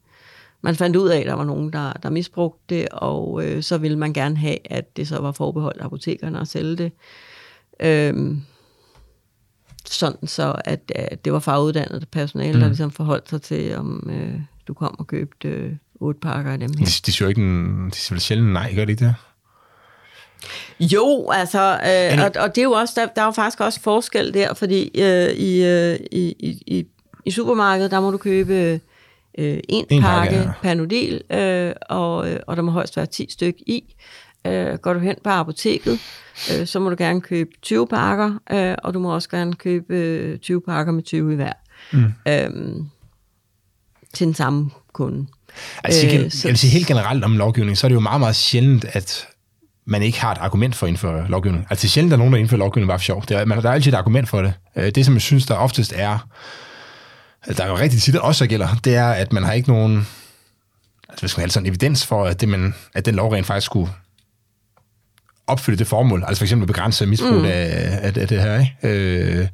man 0.63 0.77
fandt 0.77 0.97
ud 0.97 1.09
af, 1.09 1.21
at 1.21 1.27
der 1.27 1.35
var 1.35 1.45
nogen, 1.45 1.73
der, 1.73 1.93
der 1.93 2.11
misbrugte 2.11 2.75
det, 2.75 2.89
og 2.89 3.45
øh, 3.45 3.63
så 3.63 3.79
ville 3.79 3.99
man 3.99 4.13
gerne 4.13 4.37
have, 4.37 4.73
at 4.73 4.97
det 4.97 5.09
så 5.09 5.19
var 5.19 5.33
forbeholdt 5.33 5.83
apotekerne 5.83 6.41
at 6.41 6.49
sælge 6.49 6.77
det. 6.77 6.93
Øhm, 7.81 8.43
sådan 9.85 10.27
så, 10.27 10.55
at, 10.65 10.93
at 10.95 11.25
det 11.25 11.33
var 11.33 11.39
faguddannet 11.39 12.09
personale, 12.13 12.53
mm. 12.53 12.61
der 12.61 12.67
ligesom 12.67 12.91
forholdt 12.91 13.31
sig 13.31 13.43
til, 13.43 13.77
om 13.77 14.11
øh, 14.13 14.41
du 14.69 14.75
kom 14.75 14.99
og 14.99 15.07
købte 15.07 15.49
øh, 15.49 15.73
otte 15.95 16.21
pakker 16.21 16.53
af 16.53 16.59
dem 16.59 16.71
her. 16.79 16.85
De, 16.85 16.91
de 17.07 17.13
siger 17.13 17.29
ikke, 17.29 17.41
en, 17.43 17.91
de 17.91 17.97
siger 17.97 18.15
vel 18.15 18.21
sjældent 18.21 18.53
nej, 18.53 18.75
gør 18.75 18.85
de 18.85 18.93
ikke 18.93 19.05
det? 19.05 19.15
Jo, 20.81 21.31
altså, 21.31 21.73
øh, 21.73 22.25
og, 22.25 22.43
og 22.43 22.55
det 22.55 22.59
er 22.59 22.65
jo 22.65 22.73
også, 22.73 22.93
der, 22.97 23.07
der 23.07 23.23
er 23.23 23.27
jo 23.27 23.31
faktisk 23.31 23.61
også 23.61 23.81
forskel 23.81 24.35
der, 24.35 24.55
fordi 24.55 24.91
øh, 25.03 25.31
i, 25.31 25.65
øh, 25.65 25.99
i, 26.13 26.35
i, 26.39 26.63
i, 26.67 26.87
i 27.25 27.31
supermarkedet, 27.31 27.91
der 27.91 28.01
må 28.01 28.11
du 28.11 28.19
købe 28.19 28.81
øh, 29.39 29.59
en, 29.69 29.85
En 29.91 30.03
pakke, 30.03 30.35
pakke. 30.35 30.53
Panodil, 30.63 31.21
øh, 31.31 31.73
og, 31.91 32.31
øh, 32.31 32.41
og 32.47 32.57
der 32.57 32.63
må 32.63 32.71
højst 32.71 32.97
være 32.97 33.07
10 33.07 33.27
styk 33.31 33.55
i. 33.67 33.95
Øh, 34.47 34.75
går 34.79 34.93
du 34.93 34.99
hen 34.99 35.15
på 35.25 35.31
apoteket, 35.31 35.99
øh, 36.53 36.67
så 36.67 36.81
må 36.81 36.91
du 36.91 36.97
gerne 36.99 37.21
købe 37.21 37.51
20 37.63 37.87
pakker, 37.87 38.39
øh, 38.53 38.75
og 38.85 38.95
du 38.95 38.99
må 38.99 39.15
også 39.15 39.29
gerne 39.29 39.55
købe 39.55 39.95
øh, 39.97 40.39
20 40.39 40.61
pakker 40.61 40.93
med 40.93 41.03
20 41.03 41.33
i 41.33 41.37
hver. 41.37 41.53
Mm. 41.93 42.05
Øh, 42.29 42.77
til 44.15 44.27
den 44.27 44.35
samme 44.35 44.71
kunde. 44.93 45.27
Altså, 45.85 46.07
øh, 46.07 46.25
Øh, 46.25 46.31
så- 46.31 46.49
jeg 46.49 46.51
vil 46.53 46.59
sige 46.59 46.71
helt 46.71 46.87
generelt 46.87 47.25
om 47.25 47.37
lovgivning, 47.37 47.79
så 47.79 47.87
er 47.87 47.89
det 47.89 47.95
jo 47.95 48.01
meget, 48.01 48.21
meget 48.21 48.37
sjældent, 48.37 48.85
at 48.85 49.27
man 49.85 50.03
ikke 50.03 50.21
har 50.21 50.33
et 50.33 50.39
argument 50.39 50.75
for 50.77 50.87
at 50.87 50.91
indføre 50.91 51.29
lovgivning. 51.29 51.67
Altså, 51.71 51.89
sjældent, 51.89 52.11
der 52.11 52.17
er 52.17 52.19
nogen, 52.19 52.33
der 52.33 52.39
indfører 52.39 52.59
lovgivning 52.59 52.89
bare 52.89 52.99
for 52.99 53.03
sjov. 53.05 53.25
Det 53.29 53.37
er, 53.37 53.45
man, 53.45 53.63
der 53.63 53.69
er 53.69 53.73
altid 53.75 53.93
et 53.93 53.97
argument 53.97 54.29
for 54.29 54.43
det. 54.43 54.53
Øh, 54.77 54.91
Det, 54.95 55.05
som 55.05 55.15
jeg 55.15 55.23
synes, 55.23 55.47
der 55.47 55.55
oftest 55.55 55.93
er, 55.97 56.29
der 57.57 57.65
er 57.65 57.69
jo 57.69 57.79
rigtig 57.79 58.03
tit 58.03 58.17
også 58.17 58.47
gælder, 58.47 58.69
det 58.85 58.95
er, 58.95 59.09
at 59.09 59.33
man 59.33 59.43
har 59.43 59.53
ikke 59.53 59.69
nogen, 59.69 60.07
altså 61.09 61.23
hvis 61.23 61.37
man 61.37 61.45
har 61.45 61.51
sådan 61.51 61.67
evidens 61.67 62.07
for, 62.07 62.25
at, 62.25 62.41
det, 62.41 62.49
man, 62.49 62.75
at 62.95 63.07
den 63.07 63.15
lov 63.15 63.33
rent 63.33 63.47
faktisk 63.47 63.67
skulle 63.67 63.91
opfylde 65.47 65.79
det 65.79 65.87
formål. 65.87 66.25
Altså 66.27 66.41
for 66.41 66.45
eksempel 66.45 66.65
at 66.65 66.67
begrænse 66.67 67.07
misbrug 67.07 67.33
mm. 67.33 67.45
af, 67.45 67.99
af, 68.03 68.13
af, 68.17 68.29
det 68.29 68.43
her. 68.43 68.61
Ikke? 68.61 68.77
Øh, 68.83 69.49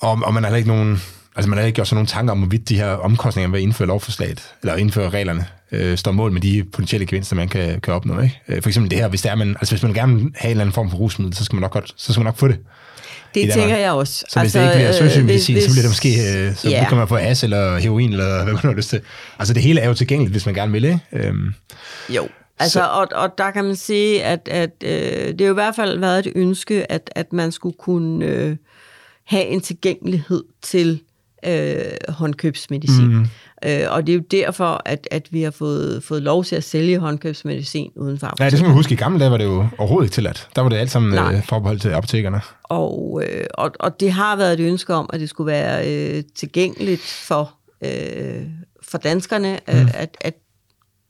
og, 0.00 0.20
og 0.24 0.34
man 0.34 0.44
har 0.44 0.56
ikke 0.56 0.68
nogen, 0.68 1.02
altså 1.36 1.48
man 1.48 1.58
har 1.58 1.66
ikke 1.66 1.76
gjort 1.76 1.88
sig 1.88 1.94
nogen 1.94 2.06
tanker 2.06 2.32
om, 2.32 2.38
hvorvidt 2.38 2.68
de 2.68 2.76
her 2.76 2.90
omkostninger 2.90 3.50
ved 3.50 3.58
at 3.58 3.62
indføre 3.62 3.88
lovforslaget, 3.88 4.54
eller 4.62 4.76
indføre 4.76 5.10
reglerne, 5.10 5.46
øh, 5.72 5.98
står 5.98 6.12
mål 6.12 6.32
med 6.32 6.40
de 6.40 6.64
potentielle 6.64 7.06
gevinster, 7.06 7.36
man 7.36 7.48
kan, 7.48 7.80
kan 7.80 7.94
opnå. 7.94 8.20
Ikke? 8.20 8.40
Øh, 8.48 8.62
For 8.62 8.70
eksempel 8.70 8.90
det 8.90 8.98
her, 8.98 9.08
hvis, 9.08 9.22
det 9.22 9.30
er, 9.30 9.34
man, 9.34 9.48
altså 9.48 9.74
hvis 9.74 9.82
man 9.82 9.92
gerne 9.92 10.14
vil 10.14 10.32
have 10.36 10.48
en 10.48 10.50
eller 10.50 10.60
anden 10.60 10.74
form 10.74 10.90
for 10.90 10.96
rusmiddel, 10.96 11.36
så 11.36 11.44
skal 11.44 11.56
man 11.56 11.60
nok, 11.60 11.70
godt, 11.70 11.94
så 11.96 12.12
skal 12.12 12.20
man 12.20 12.24
nok 12.24 12.38
få 12.38 12.48
det. 12.48 12.58
Det 13.34 13.48
Danmark. 13.48 13.54
tænker 13.54 13.76
jeg 13.76 13.92
også. 13.92 14.24
Så 14.28 14.40
hvis 14.40 14.56
altså, 14.56 14.58
det 14.58 14.64
ikke 14.64 14.76
bliver 14.76 14.92
søsygmedicin, 15.08 15.54
hvis- 15.54 15.64
så 15.64 15.70
bliver 15.70 15.82
det 15.82 15.90
måske, 15.90 16.08
øh, 16.48 16.54
så 16.56 16.68
ja. 16.70 16.86
kan 16.88 16.98
man 16.98 17.08
få 17.08 17.16
as 17.16 17.44
eller 17.44 17.78
heroin, 17.78 18.12
eller 18.12 18.34
hvad 18.44 18.52
man 18.52 18.62
har 18.62 18.72
lyst 18.72 18.88
til. 18.90 19.00
Altså 19.38 19.54
det 19.54 19.62
hele 19.62 19.80
er 19.80 19.88
jo 19.88 19.94
tilgængeligt, 19.94 20.32
hvis 20.32 20.46
man 20.46 20.54
gerne 20.54 20.72
vil, 20.72 20.84
ikke? 20.84 21.00
Øhm, 21.12 21.54
Jo, 22.14 22.28
altså, 22.58 22.78
Så- 22.78 22.84
og, 22.86 23.08
og 23.14 23.30
der 23.38 23.50
kan 23.50 23.64
man 23.64 23.76
sige, 23.76 24.24
at, 24.24 24.48
at 24.50 24.70
øh, 24.84 24.90
det 25.28 25.40
har 25.40 25.46
jo 25.46 25.52
i 25.52 25.54
hvert 25.54 25.76
fald 25.76 25.98
været 25.98 26.26
et 26.26 26.32
ønske, 26.36 26.92
at, 26.92 27.10
at 27.16 27.32
man 27.32 27.52
skulle 27.52 27.76
kunne 27.78 28.24
øh, 28.26 28.56
have 29.24 29.44
en 29.44 29.60
tilgængelighed 29.60 30.44
til 30.62 31.00
øh, 31.46 31.74
håndkøbsmedicin. 32.08 33.06
Mm. 33.16 33.26
Øh, 33.66 33.80
og 33.90 34.06
det 34.06 34.12
er 34.12 34.16
jo 34.16 34.22
derfor, 34.30 34.82
at, 34.84 35.08
at 35.10 35.28
vi 35.32 35.42
har 35.42 35.50
fået, 35.50 36.04
fået 36.04 36.22
lov 36.22 36.44
til 36.44 36.56
at 36.56 36.64
sælge 36.64 36.98
håndkøbsmedicin 36.98 37.90
uden 37.96 38.18
for 38.18 38.26
nej, 38.26 38.32
det 38.34 38.40
apotek. 38.42 38.58
skal 38.58 38.66
man 38.68 38.76
huske, 38.76 38.92
i 38.92 38.96
gamle 38.96 39.20
dage 39.20 39.30
var 39.30 39.36
det 39.36 39.44
jo 39.44 39.66
overhovedet 39.78 40.06
ikke 40.06 40.14
tilladt. 40.14 40.48
Der 40.56 40.62
var 40.62 40.68
det 40.68 40.76
alt 40.76 40.90
sammen 40.90 41.34
øh, 41.34 41.42
forbeholdt 41.44 41.82
til 41.82 41.88
apotekerne. 41.88 42.40
Og, 42.62 43.22
øh, 43.26 43.46
og, 43.54 43.70
og 43.80 44.00
det 44.00 44.12
har 44.12 44.36
været 44.36 44.60
et 44.60 44.66
ønske 44.66 44.94
om, 44.94 45.10
at 45.12 45.20
det 45.20 45.28
skulle 45.28 45.46
være 45.52 45.88
øh, 46.16 46.22
tilgængeligt 46.34 47.02
for, 47.02 47.52
øh, 47.84 48.42
for 48.82 48.98
danskerne 48.98 49.58
øh, 49.70 49.82
Mm. 49.82 49.88
at, 49.94 50.16
at 50.20 50.34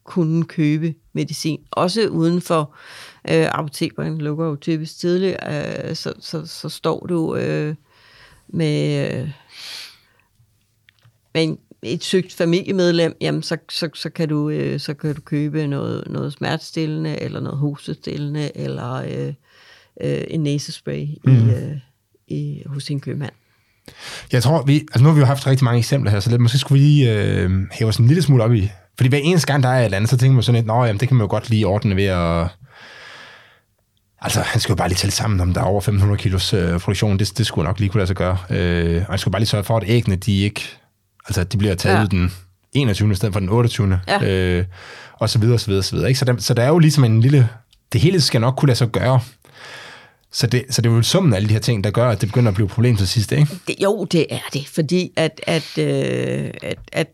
kunne 0.04 0.44
købe 0.44 0.94
medicin. 1.12 1.58
Også 1.70 2.06
uden 2.08 2.40
for 2.40 2.74
øh, 3.30 3.46
apotekerne 3.50 4.18
lukker 4.18 4.46
jo 4.46 4.56
typisk 4.56 4.98
tidligt, 4.98 5.36
øh, 5.48 5.94
så, 5.96 6.12
så, 6.20 6.46
så 6.46 6.68
står 6.68 7.06
du 7.08 7.36
øh, 7.36 7.74
med, 8.48 9.10
øh, 9.20 9.28
med 11.34 11.42
en, 11.42 11.58
et 11.82 12.04
sygt 12.04 12.34
familiemedlem, 12.34 13.16
jamen 13.20 13.42
så, 13.42 13.56
så, 13.70 13.88
så, 13.94 14.10
kan 14.10 14.28
du, 14.28 14.50
øh, 14.50 14.80
så 14.80 14.94
kan 14.94 15.14
du 15.14 15.20
købe 15.20 15.66
noget, 15.66 16.04
noget 16.10 16.32
smertestillende, 16.32 17.22
eller 17.22 17.40
noget 17.40 17.58
hostestillende, 17.58 18.56
eller 18.56 18.92
øh, 18.94 19.32
øh, 20.00 20.24
en 20.28 20.42
næsespray 20.42 21.06
mm. 21.24 21.32
i, 21.32 21.36
øh, 21.36 21.76
i, 22.28 22.62
hos 22.66 22.84
din 22.84 23.00
købmand. 23.00 23.32
Jeg 24.32 24.42
tror, 24.42 24.62
vi, 24.62 24.74
altså 24.74 25.02
nu 25.02 25.08
har 25.08 25.14
vi 25.14 25.20
jo 25.20 25.26
haft 25.26 25.46
rigtig 25.46 25.64
mange 25.64 25.78
eksempler 25.78 26.10
her, 26.10 26.20
så 26.20 26.30
lidt, 26.30 26.40
måske 26.40 26.58
skulle 26.58 26.80
vi 26.80 26.86
lige 26.86 27.14
øh, 27.14 27.50
hæve 27.72 27.88
os 27.88 27.96
en 27.96 28.06
lille 28.06 28.22
smule 28.22 28.44
op 28.44 28.52
i. 28.52 28.70
Fordi 28.96 29.08
hver 29.08 29.18
eneste 29.18 29.46
gang, 29.46 29.62
der 29.62 29.68
er 29.68 29.80
et 29.80 29.84
eller 29.84 29.96
andet, 29.96 30.10
så 30.10 30.16
tænker 30.16 30.34
man 30.34 30.42
sådan 30.42 30.58
lidt, 30.58 30.66
nå, 30.66 30.84
jamen, 30.84 31.00
det 31.00 31.08
kan 31.08 31.16
man 31.16 31.24
jo 31.24 31.30
godt 31.30 31.50
lige 31.50 31.66
ordne 31.66 31.96
ved 31.96 32.04
at... 32.04 32.48
Altså, 34.20 34.40
han 34.40 34.60
skal 34.60 34.72
jo 34.72 34.76
bare 34.76 34.88
lige 34.88 34.96
tælle 34.96 35.12
sammen, 35.12 35.40
om 35.40 35.54
der 35.54 35.60
er 35.60 35.64
over 35.64 35.80
500 35.80 36.18
kilos 36.18 36.54
øh, 36.54 36.80
produktion. 36.80 37.18
Det, 37.18 37.38
det 37.38 37.46
skulle 37.46 37.66
nok 37.66 37.78
lige 37.78 37.88
kunne 37.88 37.98
lade 37.98 38.06
sig 38.06 38.16
gøre. 38.16 38.38
Øh, 38.50 38.96
og 39.06 39.12
han 39.12 39.18
skulle 39.18 39.32
bare 39.32 39.40
lige 39.40 39.48
sørge 39.48 39.64
for, 39.64 39.76
at 39.76 39.84
æggene, 39.86 40.16
de 40.16 40.40
ikke... 40.40 40.81
Altså, 41.28 41.44
de 41.44 41.56
bliver 41.58 41.74
taget 41.74 41.98
Ja. 42.00 42.04
den 42.06 42.32
21. 42.72 43.12
i 43.12 43.14
stedet 43.14 43.32
for 43.32 43.40
den 43.40 43.48
28. 43.48 44.00
Ja. 44.08 44.24
Øh, 44.24 44.64
og 45.12 45.30
så 45.30 45.38
videre, 45.38 45.58
så 45.58 45.66
videre, 45.66 45.82
så 45.82 45.94
videre. 45.96 46.08
Ikke? 46.08 46.18
Så, 46.18 46.24
der, 46.24 46.34
så 46.38 46.54
der 46.54 46.62
er 46.62 46.68
jo 46.68 46.78
ligesom 46.78 47.04
en 47.04 47.20
lille... 47.20 47.48
Det 47.92 48.00
hele 48.00 48.20
skal 48.20 48.40
nok 48.40 48.54
kunne 48.56 48.66
lade 48.66 48.78
sig 48.78 48.88
gøre. 48.88 49.20
Så 50.32 50.46
det, 50.46 50.64
så 50.70 50.82
det 50.82 50.90
er 50.90 50.94
jo 50.94 51.02
summen 51.02 51.32
af 51.32 51.36
alle 51.36 51.48
de 51.48 51.52
her 51.54 51.60
ting, 51.60 51.84
der 51.84 51.90
gør, 51.90 52.08
at 52.08 52.20
det 52.20 52.28
begynder 52.28 52.48
at 52.48 52.54
blive 52.54 52.64
et 52.66 52.70
problem 52.72 52.96
til 52.96 53.08
sidst, 53.08 53.32
ikke? 53.32 53.48
Det, 53.66 53.74
jo, 53.82 54.04
det 54.04 54.26
er 54.30 54.38
det, 54.52 54.68
fordi 54.68 55.10
at, 55.16 55.40
at, 55.46 55.78
øh, 55.78 56.50
at, 56.62 56.78
at 56.92 57.06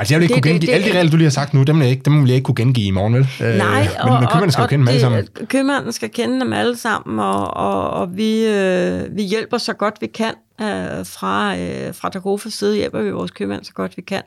Altså, 0.00 0.14
jeg 0.14 0.20
vil 0.20 0.24
ikke 0.24 0.34
Det- 0.34 0.42
kunne 0.42 0.52
det- 0.52 0.60
gengive, 0.60 0.70
det- 0.70 0.74
alle 0.82 0.92
de 0.92 0.98
regler, 0.98 1.10
du 1.10 1.16
lige 1.16 1.24
har 1.26 1.30
sagt 1.30 1.54
nu, 1.54 1.62
dem 1.62 1.82
jeg 1.82 1.90
ikke, 1.90 2.02
dem 2.02 2.20
vil 2.20 2.28
jeg 2.28 2.34
ikke 2.36 2.44
kunne 2.44 2.54
gengive 2.54 2.86
i 2.86 2.90
morgen, 2.90 3.14
vel? 3.14 3.28
Øh, 3.42 3.54
Nej, 3.56 3.88
men, 4.04 4.12
men 4.14 4.26
købmanden 4.28 4.50
skal 4.50 4.62
jo 4.62 4.66
kende 4.68 4.80
dem 4.82 4.88
alle 4.88 5.00
sammen. 5.00 5.26
det- 5.38 5.48
Købmanden 5.48 5.92
skal 5.92 6.10
kende 6.10 6.40
dem 6.40 6.52
alle 6.52 6.76
sammen, 6.76 7.18
og, 7.18 7.56
og, 7.56 7.90
og 7.90 8.16
vi, 8.16 8.46
øh, 8.46 9.16
vi 9.16 9.22
hjælper 9.22 9.58
så 9.58 9.72
godt 9.72 9.94
vi 10.00 10.06
kan. 10.06 10.34
Øh, 10.60 11.06
fra, 11.06 11.56
øh, 11.58 11.94
fra 11.94 12.08
Dagofas 12.08 12.52
side 12.52 12.76
hjælper 12.76 13.02
vi 13.02 13.10
vores 13.10 13.30
købmand 13.30 13.64
så 13.64 13.72
godt 13.72 13.96
vi 13.96 14.02
kan 14.02 14.22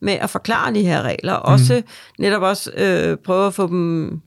med 0.00 0.12
at 0.12 0.30
forklare 0.30 0.74
de 0.74 0.82
her 0.82 1.02
regler. 1.02 1.32
Også 1.32 1.82
netop 2.18 2.42
også 2.42 2.70
øh, 2.76 3.16
prøve 3.24 3.46
at 3.46 3.54
få 3.54 3.66
dem 3.66 4.20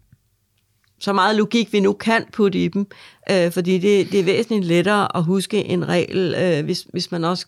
så 1.00 1.14
meget 1.14 1.36
logik 1.36 1.74
vi 1.74 1.80
nu 1.80 1.94
kan 1.94 2.24
putte 2.34 2.64
i 2.64 2.68
dem, 2.68 2.88
øh, 3.32 3.52
fordi 3.52 3.78
det, 3.78 4.12
det 4.12 4.20
er 4.20 4.24
væsentligt 4.24 4.66
lettere 4.66 5.18
at 5.18 5.24
huske 5.24 5.66
en 5.66 5.88
regel, 5.88 6.36
øh, 6.42 6.66
hvis, 6.66 6.86
hvis 6.94 7.12
man 7.12 7.24
også 7.24 7.46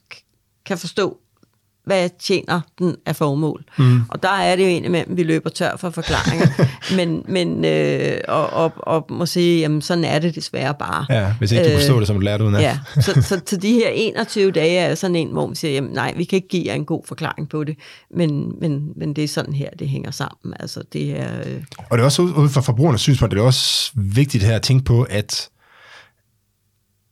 kan 0.66 0.78
forstå, 0.78 1.18
hvad 1.86 2.10
tjener 2.20 2.62
den 2.80 2.96
af 3.06 3.16
formål. 3.16 3.64
Mm. 3.78 4.02
Og 4.10 4.24
der 4.24 4.30
er 4.30 4.56
det 4.56 4.64
jo 4.64 4.68
indimellem, 4.68 5.18
vi 5.18 5.24
løber 5.24 5.50
tør 5.50 5.78
for 5.78 5.90
forklaringer, 5.90 6.48
men, 6.98 7.24
men 7.28 7.66
øh, 7.66 8.18
og, 8.28 8.50
og, 8.50 8.74
og 8.78 9.06
må 9.10 9.26
sige, 9.26 9.60
jamen 9.60 9.82
sådan 9.82 10.04
er 10.04 10.20
det 10.20 10.36
desværre 10.36 10.74
bare. 10.80 11.06
Ja, 11.10 11.34
hvis 11.40 11.52
ikke 11.52 11.64
du 11.64 11.70
Øh, 11.70 11.76
forstår 11.76 11.98
det, 11.98 12.08
som 12.08 12.16
du 12.16 12.20
lærte 12.22 12.44
uden 12.44 12.56
Ja, 12.56 12.80
så, 12.96 13.22
så, 13.22 13.42
så 13.46 13.58
de 13.58 13.74
her 13.74 13.90
21 13.94 14.52
dage 14.52 14.78
er 14.80 14.96
sådan 14.96 15.16
en, 15.16 15.30
hvor 15.32 15.46
man 15.48 15.56
siger, 15.56 15.72
jamen 15.74 15.92
nej, 15.92 16.14
vi 16.18 16.24
kan 16.24 16.38
ikke 16.38 16.48
give 16.48 16.64
jer 16.66 16.74
en 16.74 16.86
god 16.86 17.02
forklaring 17.08 17.50
på 17.50 17.64
det, 17.64 17.76
men, 18.16 18.52
men, 18.62 18.90
men 18.96 19.14
det 19.14 19.24
er 19.24 19.28
sådan 19.28 19.54
her, 19.54 19.70
det 19.80 19.90
hænger 19.90 20.12
sammen. 20.12 20.54
Altså 20.60 20.84
det 20.94 21.20
er... 21.20 21.40
Øh, 21.46 21.62
Og 21.90 21.98
det 21.98 22.02
er 22.02 22.06
også 22.06 22.22
ud 22.22 22.50
fra 22.50 22.62
forbrugernes 22.62 23.02
synspunkt, 23.02 23.32
det 23.32 23.40
er 23.40 23.46
også 23.46 23.92
vigtigt 23.96 24.44
her 24.44 24.56
at 24.56 24.62
tænke 24.62 24.86
på, 24.86 25.04
at 25.10 25.50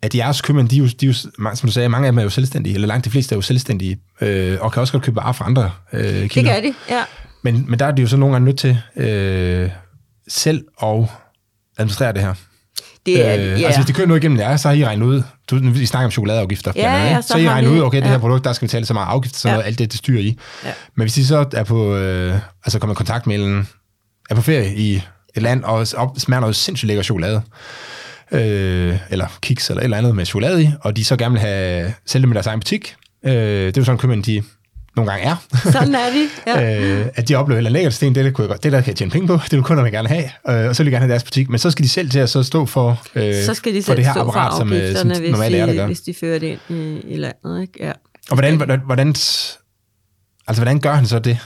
at 0.04 0.16
jeres 0.16 0.42
købmænd, 0.42 0.70
de 0.70 0.76
er 0.76 0.80
jo, 0.80 0.86
de 0.88 1.06
er 1.06 1.08
jo, 1.08 1.14
som 1.56 1.68
du 1.68 1.74
sagde, 1.74 1.90
mange 1.90 2.08
af 2.08 2.12
dem 2.12 2.20
er 2.20 2.24
jo 2.24 2.30
selvstændige, 2.30 2.76
eller 2.76 2.88
langt 2.88 3.06
de 3.06 3.10
fleste 3.10 3.34
er 3.34 3.38
jo 3.38 3.42
selvstændige, 3.42 3.98
øh, 4.22 4.58
og 4.62 4.72
kan 4.72 4.82
også 4.82 4.94
godt 4.94 5.04
købe 5.04 5.16
varer 5.16 5.32
fra 5.34 5.46
andre 5.46 5.72
øh, 5.94 6.04
kilder. 6.04 6.54
det 6.54 6.64
kan 6.64 6.64
de, 6.64 6.74
ja. 6.90 7.02
Men, 7.44 7.66
men 7.68 7.80
der 7.80 7.86
er 7.86 7.92
de 7.92 8.02
jo 8.02 8.08
så 8.08 8.18
nogle 8.18 8.34
gange 8.36 8.46
nødt 8.46 8.60
til 8.60 8.78
øh, 8.96 9.70
selv 10.28 10.64
at 10.84 11.06
administrere 11.78 12.14
det 12.14 12.22
her. 12.22 12.34
Det 13.06 13.28
er, 13.28 13.34
øh, 13.36 13.62
ja. 13.62 13.66
Altså 13.66 13.80
hvis 13.80 13.86
det 13.86 13.96
kører 13.96 14.08
noget 14.08 14.24
igennem 14.24 14.40
jer, 14.40 14.58
så 14.58 14.68
har 14.68 14.76
I 14.76 14.86
regnet 14.86 15.06
ud, 15.06 15.24
du, 15.50 15.60
vi 15.60 15.86
snakker 15.86 16.06
om 16.06 16.12
chokoladeafgifter, 16.12 16.72
Ja, 16.76 16.96
andet, 16.96 17.10
ja, 17.16 17.22
så 17.22 17.28
så, 17.28 17.38
I 17.38 17.50
regnet 17.50 17.72
vi- 17.72 17.76
ud, 17.76 17.82
okay, 17.84 17.98
det 17.98 18.04
ja. 18.06 18.10
her 18.12 18.18
produkt, 18.18 18.44
der 18.46 18.54
skal 18.54 18.68
betale 18.68 18.86
så 18.86 18.94
meget 18.94 19.08
afgift, 19.08 19.36
så 19.36 19.50
ja. 19.50 19.62
alt 19.62 19.80
det, 19.80 19.92
det 19.92 19.98
styrer 19.98 20.22
I. 20.22 20.38
Ja. 20.66 20.72
Men 20.96 21.04
hvis 21.04 21.18
I 21.18 21.24
så 21.26 21.46
er 21.54 21.64
på, 21.64 21.96
øh, 21.96 22.40
altså 22.66 22.80
kommer 22.80 22.94
i 22.94 22.96
kontakt 22.96 23.28
med 23.28 23.36
en, 23.40 23.68
er 24.30 24.36
på 24.36 24.42
ferie 24.42 24.76
i 24.76 24.96
et 25.36 25.42
land, 25.42 25.64
og 25.64 25.88
op, 25.98 26.10
smager 26.20 26.40
noget 26.42 26.56
sindssygt 26.56 26.88
lækker 26.88 27.04
chokolade, 27.04 27.42
øh, 28.32 28.98
eller 29.10 29.38
kiks, 29.42 29.70
eller 29.70 29.82
et 29.82 29.84
eller 29.84 29.98
andet 29.98 30.16
med 30.16 30.26
chokolade 30.26 30.64
i, 30.64 30.70
og 30.82 30.98
de 30.98 31.06
så 31.06 31.16
gerne 31.18 31.32
vil 31.32 31.42
have, 31.42 31.94
sælge 32.06 32.22
dem 32.22 32.32
i 32.32 32.34
deres 32.34 32.48
egen 32.48 32.60
butik, 32.60 32.96
øh, 33.26 33.32
det 33.34 33.78
er 33.78 33.82
jo 33.82 33.86
sådan, 33.86 33.98
købmænd, 33.98 34.24
de 34.24 34.44
nogle 34.96 35.12
gange 35.12 35.26
er. 35.26 35.36
Sådan 35.72 35.96
er 35.96 36.10
de. 36.10 36.30
Ja. 36.48 37.00
øh, 37.00 37.08
at 37.16 37.28
de 37.28 37.36
oplever, 37.36 37.66
at 37.66 37.72
lækkert 37.72 37.94
sten, 37.94 38.16
det, 38.16 38.26
der, 38.26 38.32
kunne 38.32 38.44
jeg 38.44 38.50
godt, 38.50 38.64
det 38.64 38.72
der 38.72 38.82
kan 38.82 38.88
jeg 38.88 38.96
tjene 38.96 39.12
penge 39.12 39.28
på, 39.28 39.34
det 39.44 39.52
vil 39.52 39.64
kunderne 39.64 39.92
gerne 39.92 40.08
have, 40.08 40.24
øh, 40.50 40.70
og 40.70 40.76
så 40.76 40.84
vil 40.84 40.92
de 40.92 40.96
gerne 40.96 41.06
have 41.06 41.12
deres 41.12 41.24
butik, 41.24 41.50
men 41.50 41.60
så 41.60 41.72
skal 41.72 41.84
de 41.84 41.90
selv 41.90 42.10
til 42.10 42.20
at 42.20 42.30
så 42.30 42.44
stå 42.44 42.66
for, 42.66 43.02
øh, 43.16 43.44
så 43.44 43.54
skal 43.54 43.74
de 43.74 43.84
for 43.84 43.94
det 43.94 44.06
her 44.06 44.14
apparat, 44.14 44.58
som, 44.58 44.74
øh, 44.74 44.96
som 44.96 45.08
normalt 45.08 45.56
er, 45.56 45.66
der 45.66 45.74
de, 45.74 45.78
gør. 45.78 45.86
hvis 45.86 46.02
de 46.02 46.14
fører 46.14 46.40
det 46.40 46.48
ind 46.48 46.80
i, 46.80 47.02
i 47.08 47.18
landet. 47.18 47.62
Ikke? 47.62 47.74
Ja. 47.80 47.92
Og 48.30 48.36
hvordan, 48.36 48.58
hvordan, 48.58 48.80
hvordan, 48.86 49.08
altså, 50.48 50.64
hvordan 50.64 50.80
gør 50.80 50.94
han 50.94 51.06
så 51.06 51.20
det? 51.20 51.38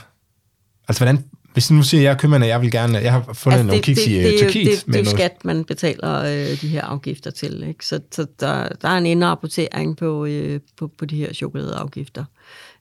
Altså, 0.88 1.04
hvordan, 1.04 1.24
hvis 1.56 1.70
nu 1.70 1.82
siger 1.82 2.02
jeg, 2.02 2.12
at 2.12 2.18
købmanden, 2.20 2.48
jeg 2.48 2.60
vil 2.60 2.70
gerne, 2.70 2.98
jeg 2.98 3.12
har 3.12 3.30
fundet 3.32 3.58
altså, 3.58 3.66
nogle 3.66 3.82
kiks 3.82 4.06
i 4.06 4.18
øh, 4.18 4.24
det, 4.24 4.32
jo- 4.32 4.38
Tyrkiet. 4.38 4.66
det, 4.66 4.76
det, 4.78 4.88
med 4.88 4.94
er 4.94 5.04
jo 5.04 5.10
skat, 5.10 5.44
man 5.44 5.64
betaler 5.64 6.18
øh, 6.22 6.60
de 6.60 6.68
her 6.68 6.82
afgifter 6.82 7.30
til. 7.30 7.64
Ikke? 7.68 7.86
Så, 7.86 8.00
så 8.12 8.26
der, 8.40 8.68
der 8.82 8.88
er 8.88 8.98
en 8.98 9.06
indrapportering 9.06 9.96
på, 9.96 10.26
øh, 10.26 10.60
på, 10.78 10.90
på 10.98 11.04
de 11.04 11.16
her 11.16 11.32
chokoladeafgifter, 11.32 12.24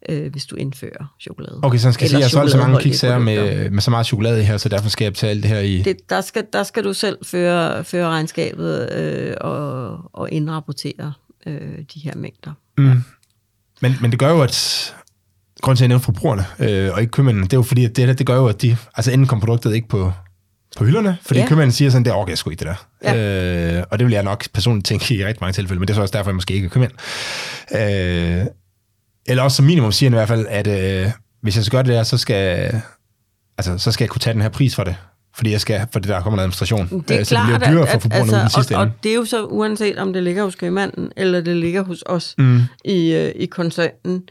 øh, 0.10 0.32
hvis 0.32 0.46
du 0.46 0.56
indfører 0.56 1.14
chokolade. 1.22 1.60
Okay, 1.64 1.78
så 1.78 1.92
skal 1.92 2.06
Eller 2.06 2.10
sige, 2.18 2.26
at 2.26 2.34
jeg 2.34 2.42
har 2.42 2.48
så 2.48 2.58
mange 2.58 2.80
kiks 2.82 3.02
her 3.02 3.18
med, 3.20 3.70
med 3.70 3.82
så 3.82 3.92
meget 3.92 4.06
chokolade 4.06 4.42
i 4.42 4.44
her, 4.44 4.58
så 4.58 4.70
derfor 4.70 4.90
skal 4.90 5.06
jeg 5.06 5.14
betale 5.14 5.42
det 5.42 5.50
her 5.50 5.60
i... 5.60 5.82
Det, 5.82 6.10
der, 6.10 6.22
skal, 6.22 6.44
der 6.54 6.64
skal 6.64 6.84
du 6.84 6.94
selv 6.94 7.18
føre, 7.24 7.84
føre 7.84 8.08
regnskabet 8.08 8.92
øh, 8.94 9.34
og, 9.42 9.98
og 10.14 10.32
indrapportere 10.32 11.14
øh, 11.48 11.62
de 11.94 12.00
her 12.04 12.16
mængder. 12.16 12.52
Mm. 12.78 12.92
Men, 13.82 13.96
men 14.02 14.12
det 14.12 14.20
gør 14.20 14.30
jo, 14.30 14.42
at 14.42 14.96
grunden 15.66 15.78
til, 15.78 15.84
at 15.84 15.86
jeg 15.86 15.90
nævner 15.90 16.04
forbrugerne 16.04 16.46
øh, 16.60 16.94
og 16.94 17.02
ikke 17.02 17.12
købmændene, 17.12 17.46
det 17.48 17.54
er 17.54 17.58
jo 17.58 17.64
fordi, 17.64 17.86
at 17.86 17.96
det, 17.96 18.06
her, 18.06 18.14
det 18.14 18.26
gør 18.28 18.36
jo, 18.36 18.48
at 18.48 18.62
de, 18.62 18.78
altså 18.96 19.12
enten 19.12 19.28
kommer 19.28 19.46
produktet 19.46 19.76
ikke 19.76 19.88
på, 19.88 20.12
på 20.78 20.86
hylderne, 20.86 21.18
fordi 21.26 21.40
Ja. 21.40 21.48
købmanden 21.48 21.72
siger 21.72 21.92
sådan, 21.92 22.06
det 22.06 22.14
orker 22.14 22.32
jeg 22.32 22.38
sgu 22.38 22.50
ikke 22.50 22.66
det 22.66 22.68
der. 23.04 23.14
Ja. 23.14 23.78
Øh, 23.78 23.84
og 23.92 24.00
det 24.00 24.06
vil 24.08 24.14
jeg 24.14 24.24
nok 24.24 24.46
personligt 24.54 24.86
tænke 24.86 25.16
i 25.16 25.26
rigtig 25.26 25.38
mange 25.42 25.54
tilfælde, 25.54 25.80
men 25.80 25.88
det 25.88 25.94
er 25.94 25.96
så 25.96 26.02
også 26.02 26.18
derfor, 26.18 26.30
jeg 26.32 26.36
måske 26.36 26.54
ikke 26.54 26.66
er 26.66 26.70
købmand. 26.70 26.92
Øh, 27.76 28.46
eller 29.28 29.44
også 29.44 29.56
som 29.56 29.66
minimum 29.66 29.92
siger 29.92 30.10
han 30.10 30.14
i 30.14 30.18
hvert 30.20 30.28
fald, 30.28 30.46
at 30.50 30.68
øh, 30.68 31.12
hvis 31.42 31.56
jeg 31.56 31.64
skal 31.66 31.78
gøre 31.78 31.84
det 31.84 31.94
der, 31.94 32.04
så 32.04 32.18
skal, 32.18 32.74
altså, 33.58 33.78
så 33.78 33.92
skal 33.92 34.04
jeg 34.04 34.10
kunne 34.10 34.20
tage 34.20 34.34
den 34.34 34.42
her 34.42 34.50
pris 34.50 34.76
for 34.76 34.84
det. 34.84 34.96
Fordi 35.36 35.52
jeg 35.52 35.62
skal, 35.62 35.88
for 35.92 36.00
det 36.00 36.10
der 36.10 36.22
kommer 36.22 36.38
en 36.38 36.40
administration. 36.40 37.04
Det 37.08 37.12
er 37.16 37.20
Øh, 37.20 37.26
så 37.26 37.36
det 37.36 37.46
klart, 37.46 37.48
bliver 37.62 37.72
dyrere 37.72 37.88
for 37.92 38.00
forbrugerne 38.00 38.22
altså, 38.24 38.38
i 38.38 38.40
den 38.40 38.50
sidste 38.50 38.76
og, 38.78 38.84
ende. 38.84 38.94
og 38.94 39.04
det 39.04 39.12
er 39.12 39.16
jo 39.16 39.26
så 39.26 39.46
uanset 39.46 39.98
om 39.98 40.14
det 40.14 40.24
ligger 40.24 40.44
hos 40.44 40.56
købmanden, 40.56 41.12
eller 41.18 41.42
det 41.42 41.56
ligger 41.56 41.84
hos 41.84 42.04
os 42.06 42.36
Mm. 42.38 42.62
i, 42.86 43.12
øh, 43.14 43.32
i 43.36 43.46
koncernen, 43.46 44.24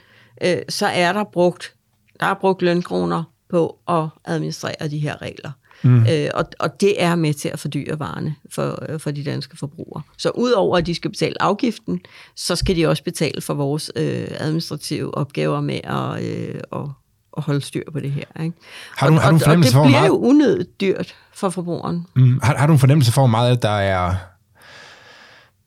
øh, 0.42 0.56
så 0.68 0.86
er 0.86 1.12
der 1.12 1.24
brugt, 1.32 1.74
der 2.20 2.26
er 2.26 2.34
brugt 2.34 2.62
lønkroner 2.62 3.22
på 3.50 3.78
at 3.88 4.04
administrere 4.24 4.88
de 4.90 4.98
her 4.98 5.22
regler. 5.22 5.50
Mm. 5.82 6.06
Øh, 6.06 6.30
og, 6.34 6.44
og 6.60 6.80
det 6.80 7.02
er 7.02 7.14
med 7.14 7.34
til 7.34 7.48
at 7.48 7.58
fordyre 7.58 7.98
varerne 7.98 8.34
for, 8.52 8.84
øh, 8.88 9.00
for 9.00 9.10
de 9.10 9.24
danske 9.24 9.56
forbrugere. 9.56 10.02
Så 10.18 10.30
udover 10.30 10.78
at 10.78 10.86
de 10.86 10.94
skal 10.94 11.10
betale 11.10 11.42
afgiften, 11.42 12.00
så 12.36 12.56
skal 12.56 12.76
de 12.76 12.86
også 12.86 13.04
betale 13.04 13.40
for 13.40 13.54
vores 13.54 13.92
øh, 13.96 14.26
administrative 14.38 15.14
opgaver 15.14 15.60
med 15.60 15.80
at, 15.84 16.24
øh, 16.24 16.60
at, 16.72 16.88
at 17.36 17.42
holde 17.42 17.60
styr 17.60 17.82
på 17.92 18.00
det 18.00 18.10
her. 18.12 18.42
Ikke? 18.44 18.56
Har 18.96 19.08
du- 19.08 19.14
og, 19.14 19.20
har 19.22 19.30
du 19.30 19.36
og, 19.46 19.50
og 19.50 19.56
det 19.56 19.66
for, 19.72 19.82
bliver 19.84 19.98
meget- 19.98 20.08
jo 20.08 20.16
unødigt 20.18 20.80
dyrt 20.80 21.14
for 21.34 21.50
forbrugeren. 21.50 22.06
Mm. 22.16 22.40
Har, 22.42 22.56
har 22.56 22.66
du 22.66 22.72
en 22.72 22.78
fornemmelse 22.78 23.12
for, 23.12 23.20
hvor 23.20 23.26
meget 23.26 23.62
der 23.62 23.68
er... 23.78 24.14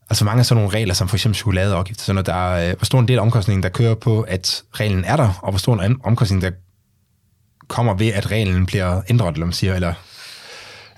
Altså 0.10 0.26
mange 0.26 0.40
af 0.40 0.46
sådan 0.46 0.64
nogle 0.64 0.78
regler, 0.78 0.94
som 0.94 1.08
for 1.08 1.16
eksempel 1.16 1.36
chokoladeafgift, 1.38 2.02
sådan 2.02 2.16
noget, 2.16 2.26
der 2.26 2.34
er, 2.34 2.70
øh, 2.70 2.78
hvor 2.78 2.86
stor 2.86 3.00
en 3.00 3.08
del 3.08 3.18
af 3.18 3.22
omkostningen, 3.22 3.64
der 3.64 3.70
kører 3.70 3.96
på, 3.96 4.22
at 4.22 4.62
reglen 4.74 5.04
er 5.06 5.16
der, 5.16 5.40
og 5.44 5.52
hvor 5.52 5.60
stor 5.60 5.74
en 5.82 5.96
omkostning, 6.04 6.42
der 6.42 6.52
kommer 7.68 7.94
ved, 7.94 8.08
at 8.08 8.32
reglen 8.32 8.66
bliver 8.66 9.02
ændret, 9.10 9.34
eller 9.34 9.46
man 9.46 9.54
siger, 9.54 9.76
eller... 9.76 9.94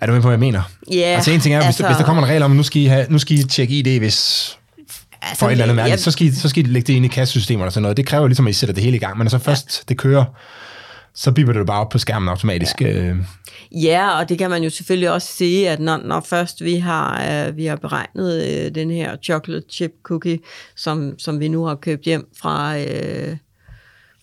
Er 0.02 0.06
du 0.06 0.14
med 0.14 0.22
på, 0.22 0.28
hvad 0.28 0.34
jeg 0.34 0.40
mener? 0.40 0.62
Ja, 0.92 0.98
altså 0.98 1.32
en 1.32 1.40
ting 1.40 1.56
er, 1.56 1.60
altså, 1.60 1.70
hvis, 1.70 1.78
der, 1.78 1.88
hvis 1.88 1.98
der 1.98 2.04
kommer 2.06 2.24
en 2.24 2.30
regel 2.30 2.44
om, 2.44 2.52
nu 2.52 2.64
skal 2.64 2.82
I, 2.82 2.86
have, 2.86 3.06
nu 3.10 3.20
skal 3.20 3.40
I 3.40 3.44
tjekke 3.44 3.74
ID, 3.80 4.00
hvis 4.00 4.56
Altså, 5.22 5.40
for 5.40 5.48
et 5.48 5.52
eller 5.52 5.64
andet 5.64 5.76
mærke, 5.76 5.90
jeg- 5.90 6.00
så, 6.00 6.12
skal 6.12 6.28
I, 6.28 6.32
så 6.36 6.50
skal 6.50 6.66
I 6.66 6.72
lægge 6.72 6.88
det 6.88 6.94
ind 6.94 7.06
i 7.06 7.08
kassesystemet 7.08 7.66
og 7.66 7.72
sådan 7.74 7.82
noget. 7.82 7.98
Det 7.98 8.06
kræver 8.06 8.28
ligesom, 8.28 8.48
at 8.48 8.52
I 8.52 8.54
sætter 8.54 8.74
det 8.74 8.84
hele 8.84 8.96
i 8.96 9.00
gang, 9.00 9.18
men 9.18 9.26
når 9.26 9.30
så 9.30 9.38
først 9.38 9.90
det 9.90 9.98
kører, 9.98 10.26
så 11.14 11.32
biber 11.32 11.54
det 11.54 11.68
bare 11.68 11.82
op 11.82 11.90
på 11.90 11.98
skærmen 11.98 12.30
automatisk. 12.30 12.82
Ja. 12.82 13.16
Ja, 13.72 14.20
og 14.20 14.30
det 14.30 14.38
kan 14.38 14.50
man 14.50 14.64
jo 14.64 14.70
selvfølgelig 14.70 15.12
også 15.12 15.28
sige, 15.28 15.70
at 15.70 15.80
når, 15.80 15.98
når 15.98 16.20
først 16.20 16.64
vi 16.64 16.76
har, 16.76 17.48
øh, 17.48 17.58
vi 17.58 17.66
har 17.66 17.76
beregnet 17.76 18.44
øh, 18.48 18.76
den 18.76 18.92
her 18.92 19.18
chocolate 19.24 19.66
chip 19.72 19.92
cookie, 20.04 20.40
som, 20.76 21.20
som 21.20 21.40
vi 21.40 21.48
nu 21.48 21.64
har 21.66 21.76
købt 21.76 22.04
hjem 22.04 22.28
fra, 22.38 22.80
øh, 22.80 23.38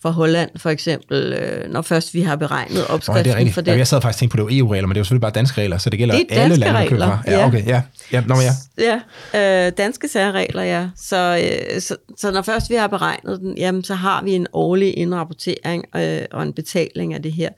fra 0.07 0.11
Holland 0.13 0.49
for 0.55 0.69
eksempel, 0.69 1.33
øh, 1.33 1.71
når 1.71 1.81
først 1.81 2.13
vi 2.13 2.21
har 2.21 2.35
beregnet 2.35 2.73
Nå, 2.73 2.79
ja, 2.79 2.93
opskriften 2.93 3.25
det 3.25 3.47
er 3.47 3.53
for 3.53 3.61
Ja, 3.65 3.71
den. 3.71 3.79
jeg 3.79 3.87
sad 3.87 4.01
faktisk 4.01 4.17
og 4.17 4.19
tænkte 4.19 4.37
på, 4.37 4.37
det 4.37 4.45
var 4.45 4.59
EU-regler, 4.59 4.87
men 4.87 4.95
det 4.95 4.97
er 4.97 4.99
jo 4.99 5.03
selvfølgelig 5.03 5.21
bare 5.21 5.31
danske 5.31 5.61
regler, 5.61 5.77
så 5.77 5.89
det 5.89 5.99
gælder 5.99 6.15
Det 6.15 6.25
alle 6.29 6.55
lande, 6.55 6.73
man 6.73 6.87
køber. 6.87 7.17
Ja, 7.27 7.39
ja. 7.39 7.47
okay, 7.47 7.67
ja. 7.67 7.81
ja, 8.11 8.23
nå, 8.27 8.35
ja. 8.35 8.99
Ja, 9.33 9.65
øh, 9.65 9.71
danske 9.77 10.07
særregler, 10.07 10.63
ja. 10.63 10.87
Så, 10.97 11.49
øh, 11.75 11.81
så, 11.81 11.95
så 12.17 12.31
når 12.31 12.41
først 12.41 12.69
vi 12.69 12.75
har 12.75 12.87
beregnet 12.87 13.39
den, 13.39 13.57
jamen, 13.57 13.83
så 13.83 13.93
har 13.95 14.23
vi 14.23 14.31
en 14.31 14.47
årlig 14.53 14.97
indrapportering 14.97 15.85
øh, 15.95 16.21
og 16.31 16.43
en 16.43 16.53
betaling 16.53 17.13
af 17.13 17.21
det 17.21 17.33
her. 17.33 17.49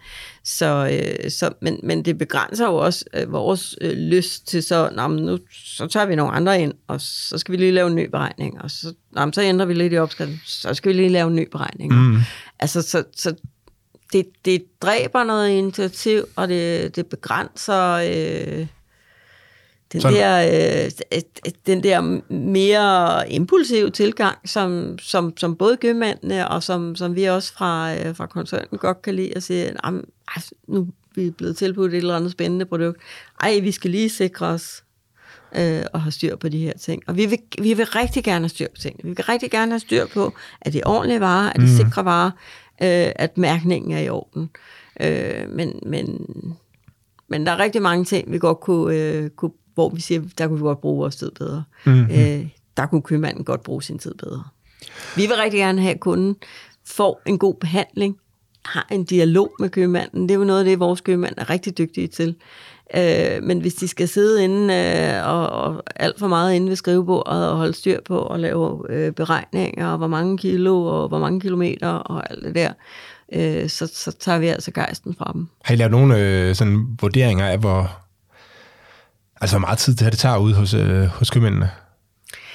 Så, 0.43 0.89
øh, 0.91 1.31
så, 1.31 1.49
men, 1.61 1.79
men 1.83 2.05
det 2.05 2.17
begrænser 2.17 2.65
jo 2.65 2.75
også 2.75 3.05
øh, 3.13 3.31
vores 3.31 3.75
øh, 3.81 3.91
lyst 3.91 4.47
til 4.47 4.63
så, 4.63 4.89
nå, 4.95 5.07
men 5.07 5.25
nu 5.25 5.39
så 5.51 5.87
tager 5.87 6.05
vi 6.05 6.15
nogle 6.15 6.33
andre 6.33 6.61
ind, 6.61 6.73
og 6.87 7.01
så 7.01 7.37
skal 7.37 7.51
vi 7.51 7.57
lige 7.57 7.71
lave 7.71 7.87
en 7.87 7.95
ny 7.95 8.09
beregning, 8.09 8.61
og 8.61 8.71
så, 8.71 8.93
nå, 9.11 9.25
men 9.25 9.33
så 9.33 9.41
ændrer 9.41 9.65
vi 9.65 9.73
lidt 9.73 9.93
i 9.93 9.97
opskriften, 9.97 10.41
så 10.45 10.73
skal 10.73 10.89
vi 10.89 10.97
lige 10.97 11.09
lave 11.09 11.27
en 11.27 11.35
ny 11.35 11.47
beregning. 11.51 11.93
Mm. 11.93 12.17
Altså, 12.59 12.81
så, 12.81 13.03
så 13.15 13.35
det, 14.13 14.25
det 14.45 14.63
dræber 14.81 15.23
noget 15.23 15.49
initiativ, 15.49 16.23
og 16.35 16.47
det, 16.47 16.95
det 16.95 17.05
begrænser... 17.07 17.91
Øh, 17.93 18.67
den 19.93 20.01
Sådan. 20.01 20.17
der, 20.17 20.85
øh, 21.15 21.21
den 21.67 21.83
der 21.83 22.21
mere 22.33 23.31
impulsive 23.31 23.89
tilgang, 23.89 24.49
som, 24.49 24.99
som, 24.99 25.37
som 25.37 25.55
både 25.55 25.77
købmændene 25.77 26.49
og 26.49 26.63
som, 26.63 26.95
som 26.95 27.15
vi 27.15 27.23
også 27.23 27.53
fra, 27.53 27.95
øh, 27.95 28.15
fra 28.15 28.25
koncernen 28.25 28.77
godt 28.77 29.01
kan 29.01 29.15
lide 29.15 29.35
at 29.35 29.43
sige, 29.43 29.63
"Jamen, 29.63 29.77
ej, 29.83 29.91
nu 30.67 30.81
er 30.81 30.85
vi 31.15 31.31
blevet 31.31 31.57
tilbudt 31.57 31.93
et 31.93 31.97
eller 31.97 32.15
andet 32.15 32.31
spændende 32.31 32.65
produkt. 32.65 33.01
Ej, 33.41 33.59
vi 33.59 33.71
skal 33.71 33.91
lige 33.91 34.09
sikre 34.09 34.47
os 34.47 34.83
øh, 35.55 35.81
og 35.93 36.01
have 36.01 36.11
styr 36.11 36.35
på 36.35 36.49
de 36.49 36.57
her 36.57 36.73
ting. 36.73 37.03
Og 37.07 37.17
vi 37.17 37.25
vil, 37.25 37.39
vi 37.61 37.73
vil 37.73 37.85
rigtig 37.85 38.23
gerne 38.23 38.43
have 38.43 38.49
styr 38.49 38.67
på 38.67 38.81
tingene. 38.81 39.03
Vi 39.03 39.09
vil 39.09 39.25
rigtig 39.25 39.51
gerne 39.51 39.71
have 39.71 39.79
styr 39.79 40.05
på, 40.13 40.33
at 40.61 40.73
det 40.73 40.81
er 40.85 40.89
ordentlige 40.89 41.19
varer, 41.19 41.49
at 41.49 41.55
det 41.55 41.63
er 41.63 41.85
sikre 41.85 42.05
varer, 42.05 42.31
øh, 42.81 43.11
at 43.15 43.37
mærkningen 43.37 43.91
er 43.91 43.99
i 43.99 44.09
orden. 44.09 44.49
Øh, 45.01 45.49
men, 45.49 45.79
men, 45.85 46.25
men 47.27 47.45
der 47.45 47.51
er 47.51 47.59
rigtig 47.59 47.81
mange 47.81 48.05
ting, 48.05 48.31
vi 48.31 48.39
godt 48.39 48.59
kunne, 48.59 48.95
øh, 48.95 49.29
kunne 49.29 49.51
hvor 49.73 49.89
vi 49.89 50.01
siger, 50.01 50.21
der 50.37 50.47
kunne 50.47 50.57
vi 50.57 50.63
godt 50.63 50.81
bruge 50.81 50.97
vores 50.97 51.15
tid 51.15 51.31
bedre. 51.31 51.63
Mm-hmm. 51.85 52.11
Øh, 52.11 52.47
der 52.77 52.85
kunne 52.85 53.01
købmanden 53.01 53.43
godt 53.43 53.63
bruge 53.63 53.83
sin 53.83 53.99
tid 53.99 54.13
bedre. 54.13 54.43
Vi 55.15 55.21
vil 55.21 55.35
rigtig 55.35 55.59
gerne 55.59 55.81
have, 55.81 55.93
at 55.93 55.99
kunden 55.99 56.35
får 56.85 57.21
en 57.25 57.37
god 57.37 57.55
behandling 57.55 58.17
har 58.65 58.87
en 58.91 59.03
dialog 59.03 59.51
med 59.59 59.69
købmanden. 59.69 60.23
Det 60.23 60.31
er 60.31 60.39
jo 60.39 60.43
noget 60.43 60.59
af 60.59 60.65
det, 60.65 60.79
vores 60.79 61.01
købmand 61.01 61.33
er 61.37 61.49
rigtig 61.49 61.77
dygtige 61.77 62.07
til. 62.07 62.35
Øh, 62.95 63.43
men 63.43 63.59
hvis 63.59 63.73
de 63.73 63.87
skal 63.87 64.07
sidde 64.07 64.43
inde 64.43 64.73
øh, 64.73 65.27
og, 65.27 65.49
og 65.49 65.83
alt 65.95 66.19
for 66.19 66.27
meget 66.27 66.53
inde 66.53 66.69
ved 66.69 66.75
skrivebordet 66.75 67.49
og 67.49 67.57
holde 67.57 67.73
styr 67.73 67.99
på 68.05 68.17
og 68.17 68.39
lave 68.39 68.85
øh, 68.89 69.11
beregninger, 69.11 69.87
og 69.87 69.97
hvor 69.97 70.07
mange 70.07 70.37
kilo 70.37 70.85
og 70.85 71.07
hvor 71.07 71.19
mange 71.19 71.41
kilometer 71.41 71.87
og 71.87 72.31
alt 72.31 72.43
det 72.43 72.55
der, 72.55 72.71
øh, 73.33 73.69
så, 73.69 73.87
så 73.93 74.11
tager 74.19 74.39
vi 74.39 74.47
altså 74.47 74.71
gejsten 74.71 75.15
fra 75.17 75.31
dem. 75.33 75.47
Har 75.63 75.73
I 75.73 75.77
lavet 75.77 75.91
nogle 75.91 76.17
øh, 76.19 76.55
sådan 76.55 76.97
vurderinger 77.01 77.47
af, 77.47 77.57
hvor, 77.57 77.91
altså, 79.41 79.55
hvor 79.55 79.67
meget 79.67 79.77
tid 79.77 79.93
det 79.93 80.01
her 80.01 80.09
det 80.09 80.19
tager 80.19 80.37
ude 80.37 80.55
hos, 80.55 80.73
øh, 80.73 81.05
hos 81.05 81.29
købmændene? 81.29 81.69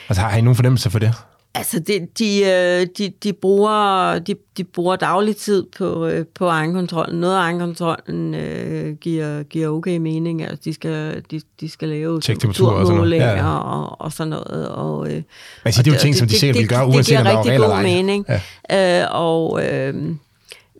Altså 0.09 0.23
har, 0.23 0.31
har 0.31 0.39
I 0.39 0.41
nogen 0.41 0.57
fornemmelse 0.57 0.91
for 0.91 0.99
det? 0.99 1.15
Altså, 1.57 1.79
de, 1.79 2.09
de, 2.19 2.41
øh, 2.41 2.87
de, 2.99 3.13
de, 3.23 3.33
bruger, 3.33 4.19
de, 4.19 4.35
de 4.57 4.65
bruger 4.65 4.97
daglig 4.97 5.37
tid 5.37 5.67
på, 5.79 6.07
øh, 6.07 6.27
på 6.35 6.47
egenkontrollen. 6.47 7.21
Noget 7.21 7.37
af 7.37 7.41
egenkontrollen 7.41 8.35
øh, 8.35 8.95
giver, 8.95 9.43
giver 9.43 9.69
okay 9.69 9.97
mening. 9.97 10.43
Altså, 10.43 10.61
de 10.65 10.75
skal, 10.75 11.23
de, 11.31 11.41
de 11.61 11.69
skal 11.69 11.89
lave 11.89 12.21
temperaturmålinger 12.21 13.31
og, 13.31 13.37
ja, 13.37 13.43
ja. 13.43 13.59
og, 13.59 14.01
og 14.01 14.13
sådan 14.13 14.31
noget. 14.31 14.69
Og, 14.69 15.13
øh, 15.13 15.23
altså, 15.65 15.83
det 15.83 15.91
er 15.91 15.95
jo 15.95 16.01
ting, 16.01 16.15
som 16.15 16.29
de 16.29 16.39
sikkert 16.39 16.59
vil 16.59 16.69
gøre, 16.69 16.87
uanset 16.87 17.19
om 17.19 17.25
der 17.25 17.31
er 17.31 17.39
regler 17.39 17.55
eller 17.55 17.69
ej. 17.69 17.83
Mening. 17.83 18.27
Ja. 18.71 19.03
Øh, 19.03 19.09
og... 19.11 19.67
Øh, 19.67 19.95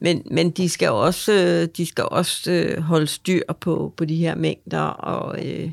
men, 0.01 0.23
men 0.31 0.51
de 0.51 0.69
skal 0.69 0.91
også, 0.91 1.69
de 1.77 1.87
skal 1.87 2.05
også 2.05 2.51
øh, 2.51 2.83
holde 2.83 3.07
styr 3.07 3.43
på, 3.61 3.93
på 3.97 4.05
de 4.05 4.17
her 4.17 4.35
mængder 4.35 4.81
og, 4.81 5.47
øh, 5.47 5.71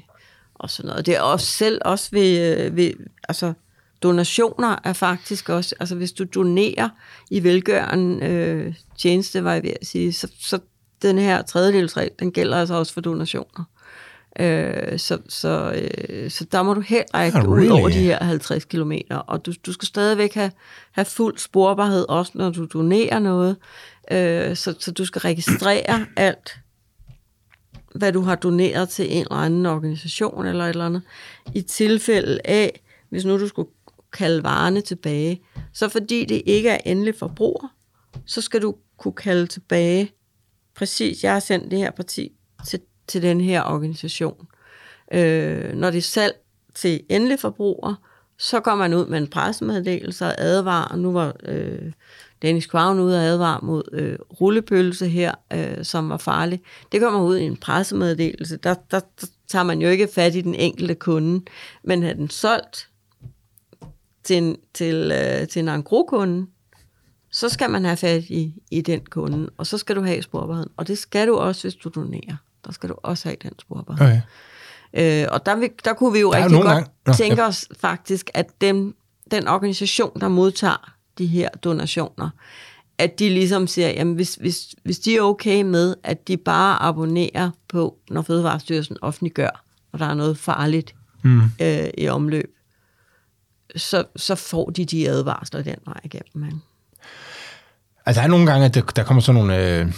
og 0.55 0.69
sådan 0.69 0.89
noget. 0.89 1.05
Det 1.05 1.15
er 1.15 1.21
også 1.21 1.45
selv 1.45 1.81
også 1.85 2.09
ved, 2.11 2.57
øh, 2.57 2.75
ved 2.75 2.91
altså, 3.29 3.53
donationer 4.03 4.75
er 4.83 4.93
faktisk 4.93 5.49
også, 5.49 5.75
altså 5.79 5.95
hvis 5.95 6.11
du 6.11 6.23
donerer 6.23 6.89
i 7.29 7.43
velgørende 7.43 8.25
øh, 8.25 8.73
tjeneste, 8.97 9.43
var 9.43 9.53
jeg 9.53 9.63
ved 9.63 9.73
at 9.81 9.87
sige, 9.87 10.13
så, 10.13 10.27
så 10.39 10.59
den 11.01 11.17
her 11.17 11.41
tredjedelsregel, 11.41 12.11
den 12.19 12.31
gælder 12.31 12.57
altså 12.57 12.73
også 12.73 12.93
for 12.93 13.01
donationer. 13.01 13.63
Øh, 14.39 14.99
så, 14.99 15.17
så, 15.29 15.71
øh, 15.71 16.31
så 16.31 16.45
der 16.51 16.63
må 16.63 16.73
du 16.73 16.81
heller 16.81 17.21
ikke 17.23 17.37
oh, 17.37 17.53
really? 17.53 17.65
ud 17.65 17.79
over 17.79 17.89
de 17.89 17.99
her 17.99 18.23
50 18.23 18.65
km, 18.65 18.91
og 19.09 19.45
du, 19.45 19.53
du 19.65 19.73
skal 19.73 19.87
stadigvæk 19.87 20.33
have, 20.33 20.51
have 20.91 21.05
fuld 21.05 21.37
sporbarhed, 21.37 22.05
også 22.09 22.31
når 22.35 22.49
du 22.49 22.65
donerer 22.65 23.19
noget, 23.19 23.55
øh, 24.11 24.55
så, 24.55 24.75
så 24.79 24.91
du 24.91 25.05
skal 25.05 25.19
registrere 25.19 26.05
alt, 26.17 26.59
hvad 27.95 28.11
du 28.11 28.21
har 28.21 28.35
doneret 28.35 28.89
til 28.89 29.05
en 29.17 29.21
eller 29.21 29.35
anden 29.35 29.65
organisation 29.65 30.45
eller 30.45 30.63
et 30.65 30.69
eller 30.69 30.85
andet, 30.85 31.01
i 31.55 31.61
tilfælde 31.61 32.39
af, 32.45 32.81
hvis 33.09 33.25
nu 33.25 33.39
du 33.39 33.47
skulle 33.47 33.69
kalde 34.13 34.43
varerne 34.43 34.81
tilbage. 34.81 35.41
Så 35.73 35.89
fordi 35.89 36.25
det 36.25 36.41
ikke 36.45 36.69
er 36.69 36.77
endelig 36.85 37.15
forbruger, 37.15 37.67
så 38.25 38.41
skal 38.41 38.61
du 38.61 38.75
kunne 38.97 39.13
kalde 39.13 39.47
tilbage, 39.47 40.11
præcis, 40.75 41.23
jeg 41.23 41.33
har 41.33 41.39
sendt 41.39 41.71
det 41.71 41.79
her 41.79 41.91
parti 41.91 42.31
til, 42.67 42.79
til 43.07 43.21
den 43.21 43.41
her 43.41 43.63
organisation. 43.63 44.47
Øh, 45.13 45.73
når 45.73 45.91
det 45.91 45.97
er 45.97 46.01
salg 46.01 46.35
til 46.75 47.01
endelig 47.09 47.39
forbruger, 47.39 47.95
så 48.37 48.59
går 48.59 48.75
man 48.75 48.93
ud 48.93 49.05
med 49.05 49.17
en 49.17 49.27
pressemeddelelse 49.27 50.25
og 50.25 50.35
advarer. 50.37 50.95
Nu 50.95 51.11
var 51.11 51.35
øh, 51.43 51.91
Dennis 52.41 52.63
Crown 52.63 52.99
ude 52.99 53.17
og 53.17 53.23
advare 53.23 53.59
mod 53.63 53.83
øh, 53.93 54.17
rullepølse 54.41 55.07
her, 55.07 55.33
øh, 55.53 55.85
som 55.85 56.09
var 56.09 56.17
farlig. 56.17 56.61
Det 56.91 57.01
kommer 57.01 57.21
ud 57.21 57.37
i 57.37 57.43
en 57.43 57.57
pressemeddelelse. 57.57 58.57
Der, 58.57 58.75
der, 58.91 58.99
der 59.21 59.27
tager 59.47 59.63
man 59.63 59.81
jo 59.81 59.89
ikke 59.89 60.07
fat 60.15 60.35
i 60.35 60.41
den 60.41 60.55
enkelte 60.55 60.95
kunde, 60.95 61.45
men 61.83 62.03
har 62.03 62.13
den 62.13 62.29
solgt 62.29 62.87
til 64.23 64.37
en, 64.37 64.57
til, 64.73 65.11
øh, 65.15 65.47
til 65.47 65.59
en 65.59 65.69
angro-kunde, 65.69 66.47
så 67.31 67.49
skal 67.49 67.69
man 67.69 67.85
have 67.85 67.97
fat 67.97 68.23
i, 68.23 68.53
i 68.71 68.81
den 68.81 68.99
kunde, 69.09 69.49
og 69.57 69.67
så 69.67 69.77
skal 69.77 69.95
du 69.95 70.01
have 70.01 70.21
sporbarheden. 70.21 70.69
Og 70.77 70.87
det 70.87 70.97
skal 70.97 71.27
du 71.27 71.35
også, 71.35 71.63
hvis 71.63 71.75
du 71.75 71.89
donerer. 71.89 72.35
Der 72.65 72.71
skal 72.71 72.89
du 72.89 72.95
også 73.03 73.29
have 73.29 73.37
den 73.43 73.59
sporbarhed. 73.59 74.07
Okay. 74.07 74.21
Øh, 75.23 75.27
og 75.31 75.45
der, 75.45 75.67
der 75.85 75.93
kunne 75.93 76.13
vi 76.13 76.19
jo 76.19 76.31
der 76.31 76.43
rigtig 76.43 76.61
godt 76.61 76.67
gang. 76.67 76.87
Nå, 77.05 77.13
tænke 77.13 77.41
ja. 77.41 77.47
os 77.47 77.67
faktisk, 77.79 78.29
at 78.33 78.61
dem, 78.61 78.95
den 79.31 79.47
organisation, 79.47 80.19
der 80.19 80.27
modtager 80.27 80.93
de 81.17 81.25
her 81.25 81.49
donationer, 81.49 82.29
at 82.97 83.19
de 83.19 83.29
ligesom 83.29 83.67
siger, 83.67 83.89
jamen 83.89 84.15
hvis, 84.15 84.35
hvis, 84.35 84.75
hvis 84.83 84.99
de 84.99 85.15
er 85.15 85.21
okay 85.21 85.61
med, 85.61 85.95
at 86.03 86.27
de 86.27 86.37
bare 86.37 86.81
abonnerer 86.81 87.51
på, 87.67 87.97
når 88.09 88.21
Fødevarestyrelsen 88.21 88.97
offentliggør, 89.01 89.63
og 89.91 89.99
der 89.99 90.05
er 90.05 90.13
noget 90.13 90.37
farligt 90.37 90.95
mm. 91.23 91.41
øh, 91.61 91.89
i 91.97 92.07
omløb, 92.07 92.55
så, 93.75 94.03
så 94.15 94.35
får 94.35 94.69
de 94.69 94.85
de 94.85 95.09
advarsler 95.09 95.61
den 95.61 95.75
vej 95.85 95.99
igennem. 96.03 96.45
Ikke? 96.45 96.57
Altså, 98.05 98.19
der 98.19 98.27
er 98.27 98.29
nogle 98.29 98.51
gange, 98.51 98.65
at 98.65 98.95
der, 98.95 99.03
kommer 99.03 99.21
sådan 99.21 99.41
nogle, 99.41 99.57
øh, 99.57 99.85
hvad 99.85 99.93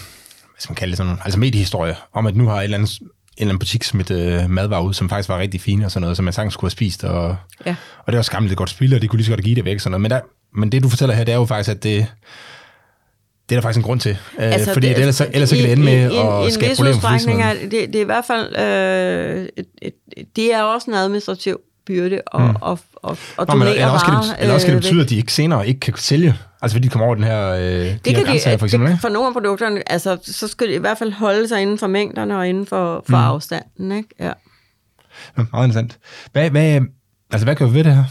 skal 0.59 0.71
man 0.71 0.75
kalde 0.75 0.91
det, 0.91 0.97
sådan 0.97 1.07
nogle, 1.07 1.21
altså 1.23 1.39
mediehistorier, 1.39 1.95
om 2.13 2.27
at 2.27 2.35
nu 2.35 2.47
har 2.47 2.57
et 2.57 2.63
eller 2.63 2.77
andet, 2.77 2.99
en 2.99 3.07
eller 3.37 3.49
anden 3.49 3.59
butik 3.59 3.83
smidt 3.83 4.11
øh, 4.11 4.49
madvarer 4.49 4.83
ud, 4.83 4.93
som 4.93 5.09
faktisk 5.09 5.29
var 5.29 5.39
rigtig 5.39 5.61
fine 5.61 5.85
og 5.85 5.91
sådan 5.91 6.01
noget, 6.01 6.17
som 6.17 6.23
man 6.23 6.33
sagtens 6.33 6.55
kunne 6.55 6.67
have 6.67 6.71
spist, 6.71 7.03
og, 7.03 7.35
ja. 7.65 7.75
og 7.99 8.11
det 8.11 8.15
var 8.15 8.21
skamligt 8.21 8.57
godt 8.57 8.69
spil, 8.69 8.95
og 8.95 9.01
de 9.01 9.07
kunne 9.07 9.17
lige 9.17 9.25
så 9.25 9.31
godt 9.31 9.43
give 9.43 9.55
det 9.55 9.65
væk. 9.65 9.79
Sådan 9.79 9.91
noget. 9.91 10.01
Men, 10.01 10.11
der, 10.11 10.21
men 10.55 10.71
det, 10.71 10.83
du 10.83 10.89
fortæller 10.89 11.15
her, 11.15 11.23
det 11.23 11.31
er 11.31 11.37
jo 11.37 11.45
faktisk, 11.45 11.69
at 11.69 11.83
det, 11.83 12.07
det 13.49 13.55
er 13.55 13.59
der 13.59 13.61
faktisk 13.61 13.77
en 13.77 13.83
grund 13.83 13.99
til. 13.99 14.11
Øh, 14.11 14.53
altså, 14.53 14.73
fordi 14.73 14.87
det, 14.87 14.97
ellers, 14.97 15.21
ellers 15.21 15.49
så 15.49 15.55
kan 15.55 15.65
det 15.65 15.71
ende 15.71 15.83
med 15.83 16.11
i, 16.11 16.17
at 16.17 16.47
i, 16.47 16.51
skabe 16.51 16.75
problemer 16.75 16.99
for 16.99 17.09
virksomheden. 17.09 17.71
Det, 17.71 17.71
det 17.71 17.95
er 17.95 18.01
i 18.01 18.03
hvert 18.03 18.25
fald, 18.25 18.57
øh, 18.57 19.49
et, 19.57 19.65
et, 19.81 20.25
det 20.35 20.53
er 20.53 20.61
også 20.61 20.91
en 20.91 20.95
administrativ 20.97 21.59
byrde 21.85 22.21
at, 22.33 22.41
mm. 22.41 22.49
at, 22.49 22.79
at, 23.03 23.19
at 23.39 23.47
donere 23.47 23.57
Nå, 23.57 23.71
eller 23.71 23.89
også 23.89 24.05
varer. 24.05 24.21
Det, 24.21 24.35
eller 24.39 24.53
også 24.53 24.67
kan 24.67 24.75
det 24.75 24.83
betyde, 24.83 25.01
at 25.03 25.09
de 25.09 25.17
ikke 25.17 25.33
senere 25.33 25.67
ikke 25.67 25.79
kan 25.79 25.93
sælge, 25.97 26.35
altså 26.61 26.75
fordi 26.75 26.87
de 26.87 26.91
kommer 26.91 27.05
over 27.05 27.15
den 27.15 27.23
her, 27.23 27.49
øh, 27.49 27.61
det 27.61 28.05
de 28.05 28.13
kan 28.13 28.27
her 28.27 28.51
de, 28.51 28.59
for 28.59 28.65
eksempel. 28.65 28.91
Det, 28.91 29.01
for 29.01 29.09
nogle 29.09 29.27
af 29.27 29.33
produkterne, 29.33 29.91
altså, 29.91 30.17
så 30.23 30.47
skal 30.47 30.67
de 30.67 30.73
i 30.73 30.77
hvert 30.77 30.97
fald 30.97 31.11
holde 31.11 31.47
sig 31.47 31.61
inden 31.61 31.77
for 31.77 31.87
mængderne 31.87 32.37
og 32.37 32.47
inden 32.47 32.65
for, 32.65 33.03
for 33.09 33.17
mm. 33.17 33.23
afstanden. 33.23 33.91
Ikke? 33.91 34.09
Ja. 34.19 34.31
Ja, 35.37 35.43
meget 35.51 35.67
interessant. 35.67 35.99
Hvad, 36.31 36.49
hvad, 36.49 36.81
altså, 37.31 37.45
hvad 37.45 37.55
gør 37.55 37.65
vi 37.65 37.73
ved 37.73 37.83
det 37.83 37.95
her? 37.95 38.03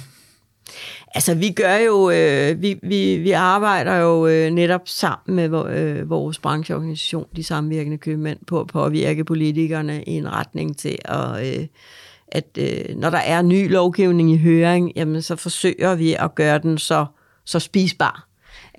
Altså, 1.15 1.35
vi 1.35 1.51
gør 1.51 1.77
jo, 1.77 2.11
øh, 2.11 2.63
vi, 2.63 2.79
vi, 2.83 3.17
vi 3.17 3.31
arbejder 3.31 3.95
jo 3.95 4.27
øh, 4.27 4.51
netop 4.51 4.81
sammen 4.85 5.37
med 5.37 5.71
øh, 5.71 6.11
vores 6.11 6.39
brancheorganisation, 6.39 7.27
de 7.37 7.45
samvirkende 7.45 7.99
købmænd, 7.99 8.39
på 8.47 8.61
at 8.61 8.67
påvirke 8.67 9.25
politikerne 9.25 10.03
i 10.03 10.11
en 10.11 10.33
retning 10.33 10.79
til 10.79 10.99
at, 11.05 11.47
øh, 11.47 11.67
at 12.33 12.59
øh, 12.59 12.97
når 12.97 13.11
der 13.11 13.19
er 13.19 13.43
ny 13.43 13.71
lovgivning 13.71 14.33
i 14.33 14.39
høring, 14.39 14.93
jamen 14.97 15.23
så 15.23 15.37
forsøger 15.37 15.95
vi 15.95 16.15
at 16.15 16.35
gøre 16.35 16.59
den 16.59 16.79
så, 16.79 17.07
så 17.45 17.59
spisbar 17.59 18.29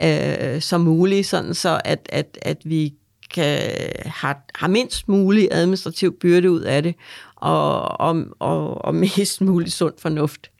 øh, 0.03 0.61
som 0.61 0.81
muligt, 0.81 1.27
sådan 1.27 1.53
så 1.53 1.81
at, 1.85 2.09
at, 2.09 2.37
at 2.41 2.57
vi 2.63 2.93
kan 3.33 3.59
har, 4.05 4.45
har 4.55 4.67
mindst 4.67 5.07
mulig 5.07 5.49
administrativ 5.51 6.19
byrde 6.19 6.51
ud 6.51 6.61
af 6.61 6.83
det, 6.83 6.95
og, 7.35 7.99
og, 8.01 8.25
og, 8.39 8.85
og 8.85 8.95
mest 9.17 9.41
mulig 9.41 9.71
sund 9.71 9.93
fornuft. 9.99 10.51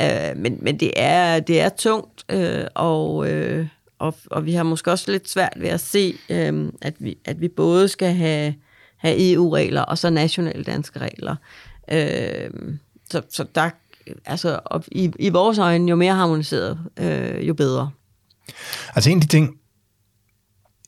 Øh, 0.00 0.36
men 0.36 0.58
men 0.60 0.80
det, 0.80 0.90
er, 0.96 1.40
det 1.40 1.60
er 1.60 1.68
tungt, 1.68 2.24
øh, 2.28 2.64
og, 2.74 3.30
øh, 3.30 3.66
og, 3.98 4.14
og 4.30 4.46
vi 4.46 4.52
har 4.52 4.62
måske 4.62 4.90
også 4.90 5.12
lidt 5.12 5.30
svært 5.30 5.52
ved 5.56 5.68
at 5.68 5.80
se, 5.80 6.14
øh, 6.28 6.68
at, 6.82 6.94
vi, 6.98 7.18
at 7.24 7.40
vi 7.40 7.48
både 7.48 7.88
skal 7.88 8.14
have, 8.14 8.54
have 8.96 9.32
EU-regler 9.32 9.82
og 9.82 9.98
så 9.98 10.10
nationale 10.10 10.64
danske 10.64 10.98
regler. 10.98 11.36
Øh, 11.92 12.50
så, 13.10 13.22
så 13.30 13.44
der, 13.54 13.70
altså, 14.26 14.60
og 14.64 14.84
i, 14.92 15.12
i 15.18 15.28
vores 15.28 15.58
øjne, 15.58 15.90
jo 15.90 15.96
mere 15.96 16.14
harmoniseret, 16.14 16.78
øh, 16.96 17.48
jo 17.48 17.54
bedre. 17.54 17.90
Altså 18.94 19.10
en 19.10 19.16
af 19.16 19.22
de 19.22 19.26
ting, 19.26 19.58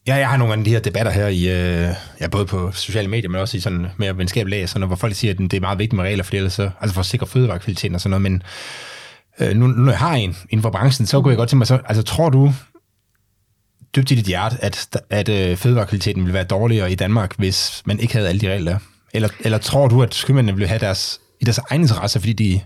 Ja, 0.07 0.15
jeg 0.15 0.29
har 0.29 0.37
nogle 0.37 0.55
af 0.55 0.65
de 0.65 0.71
her 0.71 0.81
debatter 0.81 1.13
her 1.13 1.27
i, 1.27 1.49
øh, 1.49 1.95
ja, 2.21 2.29
både 2.29 2.47
på 2.47 2.73
sociale 2.73 3.09
medier, 3.09 3.31
men 3.31 3.41
også 3.41 3.57
i 3.57 3.61
sådan 3.61 3.87
mere 3.97 4.19
venskabelige 4.19 4.67
sådan, 4.67 4.87
hvor 4.87 4.97
folk 4.97 5.15
siger, 5.15 5.35
at 5.35 5.39
det 5.39 5.55
er 5.55 5.61
meget 5.61 5.79
vigtigt 5.79 5.97
med 5.97 6.05
regler, 6.05 6.25
for 6.25 6.37
ellers 6.37 6.53
så, 6.53 6.71
altså 6.81 6.95
for 6.95 7.01
at 7.01 7.07
sikre 7.07 7.27
fødevarekvaliteten 7.27 7.95
og 7.95 8.01
sådan 8.01 8.11
noget, 8.11 8.23
men 8.23 8.43
øh, 9.41 9.57
nu, 9.57 9.67
nu 9.67 9.91
jeg 9.91 9.99
har 9.99 10.15
en 10.15 10.37
inden 10.51 10.63
for 10.63 10.71
branchen, 10.71 11.07
så 11.07 11.21
kunne 11.21 11.31
jeg 11.31 11.37
godt 11.37 11.49
tænke 11.49 11.59
mig, 11.59 11.67
så, 11.67 11.79
altså 11.87 12.03
tror 12.03 12.31
du 12.31 12.53
dybt 13.97 14.11
i 14.11 14.15
dit 14.15 14.27
hjerte, 14.27 14.57
at, 14.61 15.03
at 15.11 15.29
øh, 15.29 15.57
fødevarekvaliteten 15.57 16.23
ville 16.23 16.35
være 16.35 16.45
dårligere 16.45 16.93
i 16.93 16.95
Danmark, 16.95 17.35
hvis 17.39 17.83
man 17.87 18.01
ikke 18.01 18.15
havde 18.15 18.29
alle 18.29 18.41
de 18.41 18.53
regler? 18.53 18.79
Eller, 19.15 19.29
eller 19.41 19.59
tror 19.59 19.89
du, 19.89 20.03
at 20.03 20.25
købmændene 20.27 20.59
vil 20.59 20.69
have 20.69 20.79
deres, 20.79 21.21
i 21.41 21.45
deres 21.45 21.59
egen 21.59 21.83
interesse, 21.83 22.21
fordi 22.21 22.33
de, 22.33 22.61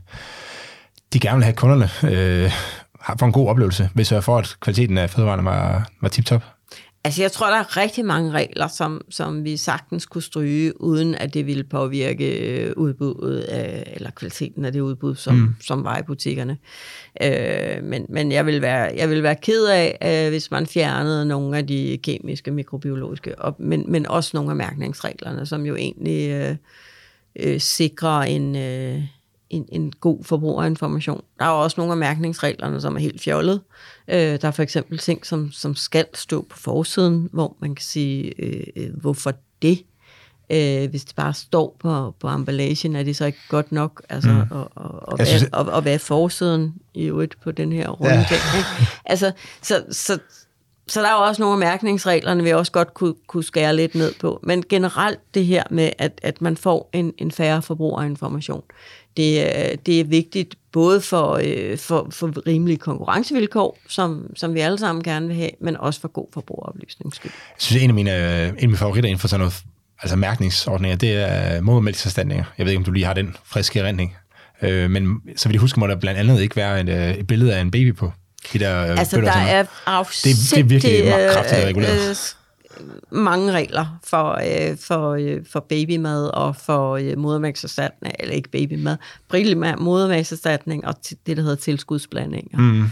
de 1.13 1.21
gerne 1.21 1.37
vil 1.37 1.45
have 1.45 1.55
kunderne 1.55 1.91
øh, 2.05 2.53
for 3.19 3.27
en 3.27 3.33
god 3.33 3.49
oplevelse, 3.49 3.91
hvis 3.95 4.13
jeg 4.13 4.25
for, 4.25 4.39
at 4.39 4.57
kvaliteten 4.61 4.99
af 4.99 5.11
fødevarene 5.11 5.45
var, 5.45 5.89
var 6.03 6.09
tip-top? 6.09 6.45
Altså, 7.05 7.23
jeg 7.23 7.33
tror, 7.33 7.47
der 7.47 7.57
er 7.57 7.77
rigtig 7.77 8.05
mange 8.05 8.31
regler, 8.31 8.69
som, 8.69 9.01
som 9.11 9.45
vi 9.45 9.57
sagtens 9.57 10.07
kunne 10.07 10.23
stryge, 10.23 10.81
uden 10.81 11.15
at 11.15 11.35
det 11.35 11.47
ville 11.47 11.65
påvirke 11.65 12.39
øh, 12.39 12.73
udbuddet, 12.77 13.41
af, 13.41 13.93
eller 13.97 14.11
kvaliteten 14.11 14.65
af 14.65 14.73
det 14.73 14.81
udbud, 14.81 15.15
som, 15.15 15.35
mm. 15.35 15.55
som 15.61 15.85
var 15.85 15.99
i 15.99 16.03
butikkerne. 16.03 16.59
Øh, 17.23 17.85
men 17.85 18.07
men 18.09 18.33
jeg, 18.33 18.47
vil 18.47 18.63
være, 18.63 18.93
jeg 18.97 19.11
vil 19.11 19.23
være 19.23 19.35
ked 19.35 19.67
af, 19.67 19.99
øh, 20.27 20.31
hvis 20.31 20.51
man 20.51 20.67
fjernede 20.67 21.27
nogle 21.27 21.59
af 21.59 21.67
de 21.67 21.99
kemiske, 22.03 22.51
mikrobiologiske, 22.51 23.39
og, 23.39 23.57
men, 23.59 23.85
men 23.89 24.07
også 24.07 24.31
nogle 24.35 24.51
af 24.51 24.57
mærkningsreglerne, 24.57 25.47
som 25.47 25.67
jo 25.67 25.77
egentlig 25.77 26.31
øh, 26.31 26.57
øh, 27.37 27.61
sikrer 27.61 28.21
en... 28.21 28.57
Øh, 28.57 29.03
en, 29.51 29.69
en 29.73 29.93
god 30.01 30.25
forbrugerinformation. 30.25 31.23
Der 31.39 31.45
er 31.45 31.49
også 31.49 31.75
nogle 31.81 31.93
af 31.93 31.97
mærkningsreglerne, 31.97 32.81
som 32.81 32.97
er 32.97 33.01
helt 33.01 33.21
fjollet. 33.21 33.61
Øh, 34.09 34.17
der 34.17 34.49
er 34.49 34.51
for 34.51 34.63
eksempel 34.63 34.99
ting, 34.99 35.27
som, 35.27 35.53
som 35.53 35.75
skal 35.75 36.07
stå 36.15 36.47
på 36.51 36.59
forsiden, 36.59 37.29
hvor 37.33 37.57
man 37.61 37.75
kan 37.75 37.85
sige, 37.85 38.43
øh, 38.43 38.67
øh 38.77 38.91
hvorfor 39.01 39.33
det? 39.63 39.85
Øh, 40.51 40.91
hvis 40.91 41.05
det 41.05 41.17
bare 41.17 41.35
står 41.35 41.77
på, 41.81 42.15
på 42.21 42.29
emballagen, 42.29 42.97
er 42.97 43.03
det 43.03 43.17
så 43.17 43.25
ikke 43.25 43.39
godt 43.49 43.73
nok? 43.73 44.03
Altså, 44.09 44.31
mm. 44.31 44.57
og, 44.57 44.71
og, 44.75 45.09
og, 45.09 45.17
hvad, 45.17 45.27
synes, 45.27 45.45
og, 45.53 45.65
og 45.67 45.83
hvad 45.83 45.95
er 45.95 45.99
forsiden 45.99 46.75
i 46.95 47.05
øvrigt 47.05 47.41
på 47.41 47.53
den 47.53 47.73
her 47.73 47.89
runde 47.89 48.15
ja. 48.15 48.27
ting? 48.29 48.41
Ikke? 48.59 48.91
Altså, 49.05 49.33
så, 49.63 49.85
så, 49.91 50.19
så 50.89 51.01
der 51.01 51.09
er 51.09 51.12
jo 51.12 51.28
også 51.28 51.43
nogle 51.43 51.53
af 51.53 51.70
mærkningsreglerne, 51.70 52.45
vi 52.45 52.51
også 52.51 52.72
godt 52.72 52.95
kunne, 52.95 53.14
kunne 53.26 53.45
skære 53.45 53.76
lidt 53.76 53.95
ned 53.95 54.14
på. 54.20 54.41
Men 54.43 54.64
generelt 54.68 55.18
det 55.34 55.47
her 55.47 55.62
med, 55.70 55.91
at, 55.99 56.20
at 56.22 56.43
man 56.43 56.57
får 56.57 56.91
en, 56.93 57.12
en 57.18 57.30
færre 57.30 57.62
forbrugerinformation, 57.62 58.62
det, 59.16 59.41
øh, 59.41 59.78
det 59.86 60.01
er 60.01 60.05
vigtigt 60.05 60.55
både 60.72 61.01
for, 61.01 61.41
øh, 61.45 61.78
for, 61.78 62.09
for 62.11 62.47
rimelige 62.47 62.78
konkurrencevilkår, 62.78 63.78
som, 63.89 64.30
som 64.36 64.55
vi 64.55 64.61
alle 64.61 64.78
sammen 64.78 65.03
gerne 65.03 65.26
vil 65.26 65.36
have, 65.36 65.51
men 65.61 65.76
også 65.76 66.01
for 66.01 66.09
god 66.09 66.26
forbrugeroplysning. 66.34 67.12
Jeg 67.24 67.30
synes, 67.59 67.82
en 67.82 67.91
af 67.91 67.95
mine, 67.95 68.16
øh, 68.16 68.49
en 68.49 68.57
af 68.57 68.68
mine 68.68 68.76
favoritter 68.76 69.09
inden 69.09 69.20
for 69.20 69.28
sådan 69.28 69.41
noget 69.41 69.62
altså 70.03 70.16
mærkningsordninger, 70.16 70.97
det 70.97 71.12
er 71.12 71.57
øh, 71.57 71.64
modermælkserstatninger. 71.64 72.45
Jeg 72.59 72.66
ved 72.66 72.72
ikke, 72.72 72.78
om 72.78 72.84
du 72.84 72.93
lige 72.93 73.05
har 73.05 73.14
den 73.14 73.36
friske 73.45 73.80
erindring. 73.80 74.16
Øh, 74.62 74.91
men 74.91 75.22
så 75.36 75.49
vil 75.49 75.55
jeg 75.55 75.61
huske, 75.61 75.80
må 75.80 75.86
der 75.86 75.97
blandt 75.97 76.20
andet 76.20 76.41
ikke 76.41 76.57
være 76.57 76.80
et, 76.80 77.18
et 77.18 77.26
billede 77.26 77.57
af 77.57 77.61
en 77.61 77.70
baby 77.70 77.95
på 77.95 78.12
de 78.53 78.59
der 78.59 78.82
øh, 78.82 78.99
Altså, 78.99 79.16
bøtter, 79.16 79.32
der 79.32 79.41
er 79.41 79.62
det, 79.62 80.24
det 80.24 80.59
er 80.59 80.62
virkelig 80.62 81.05
øh, 81.05 81.32
kraftigt 81.32 81.64
reguleret. 81.64 82.11
Øh, 82.11 82.16
mange 83.11 83.53
regler 83.53 83.99
for, 84.05 84.30
øh, 84.32 84.76
for, 84.78 85.11
øh, 85.12 85.41
for 85.53 85.61
babymad 85.61 86.26
og 86.34 86.57
for 86.57 86.97
øh, 86.97 87.18
modermælkserstatning, 87.18 88.14
eller 88.18 88.34
ikke 88.34 88.51
babymad, 88.51 88.97
primært 89.28 89.78
modermælkserstatning 89.78 90.86
og 90.86 90.95
det, 91.26 91.36
der 91.36 91.43
hedder 91.43 91.57
tilskudsblandinger. 91.57 92.59
Mm. 92.59 92.82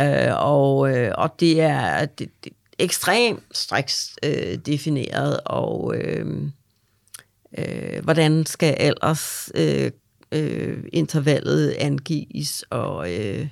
Øh, 0.00 0.32
og, 0.36 0.96
øh, 0.96 1.12
og 1.18 1.40
det 1.40 1.60
er 1.60 2.06
det, 2.06 2.28
det, 2.44 2.52
ekstremt 2.78 3.42
striks 3.52 4.16
øh, 4.22 4.58
defineret, 4.66 5.40
og 5.44 5.94
øh, 5.96 6.26
øh, 7.58 8.04
hvordan 8.04 8.46
skal 8.46 8.76
ellers 8.80 9.50
øh, 9.54 9.90
øh, 10.32 10.78
intervallet 10.92 11.70
angives, 11.70 12.64
og 12.70 13.12
øh, 13.12 13.46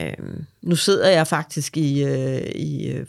øh, 0.00 0.26
nu 0.62 0.76
sidder 0.76 1.08
jeg 1.08 1.26
faktisk 1.26 1.76
i, 1.76 2.04
øh, 2.04 2.50
i 2.54 2.88
øh, 2.92 3.06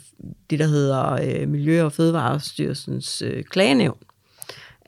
det, 0.50 0.58
der 0.58 0.66
hedder 0.66 1.12
øh, 1.12 1.48
Miljø- 1.48 1.84
og 1.84 1.92
Fødevarestyrelsens 1.92 3.22
øh, 3.22 3.44
klagenævn, 3.44 3.98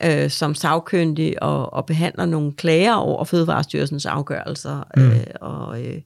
øh, 0.03 0.29
som 0.29 0.55
sagkyndig 0.55 1.43
og, 1.43 1.73
og 1.73 1.85
behandler 1.85 2.25
nogle 2.25 2.53
klager 2.53 2.93
over 2.93 3.23
Fødevarestyrelsens 3.23 4.05
afgørelser. 4.05 4.87
Mm. 4.97 5.11
Øh, 5.11 5.25
og, 5.41 5.83
øh, 5.85 6.01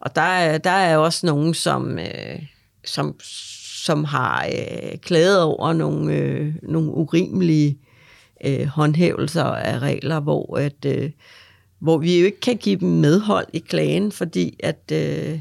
og 0.00 0.16
der, 0.16 0.22
er, 0.22 0.58
der 0.58 0.70
er 0.70 0.96
også 0.96 1.26
nogen, 1.26 1.54
som, 1.54 1.98
øh, 1.98 2.42
som, 2.84 3.16
som 3.84 4.04
har 4.04 4.46
øh, 4.46 4.98
klaget 4.98 5.42
over 5.42 5.72
nogle, 5.72 6.14
øh, 6.14 6.54
nogle 6.62 6.90
urimelige 6.90 7.78
øh, 8.44 8.66
håndhævelser 8.66 9.44
af 9.44 9.78
regler, 9.78 10.20
hvor, 10.20 10.58
at, 10.58 10.84
øh, 10.86 11.10
hvor 11.80 11.98
vi 11.98 12.18
jo 12.18 12.26
ikke 12.26 12.40
kan 12.40 12.56
give 12.56 12.76
dem 12.76 12.88
medhold 12.88 13.46
i 13.52 13.58
klagen, 13.58 14.12
fordi 14.12 14.56
at, 14.62 14.92
øh, 14.92 15.40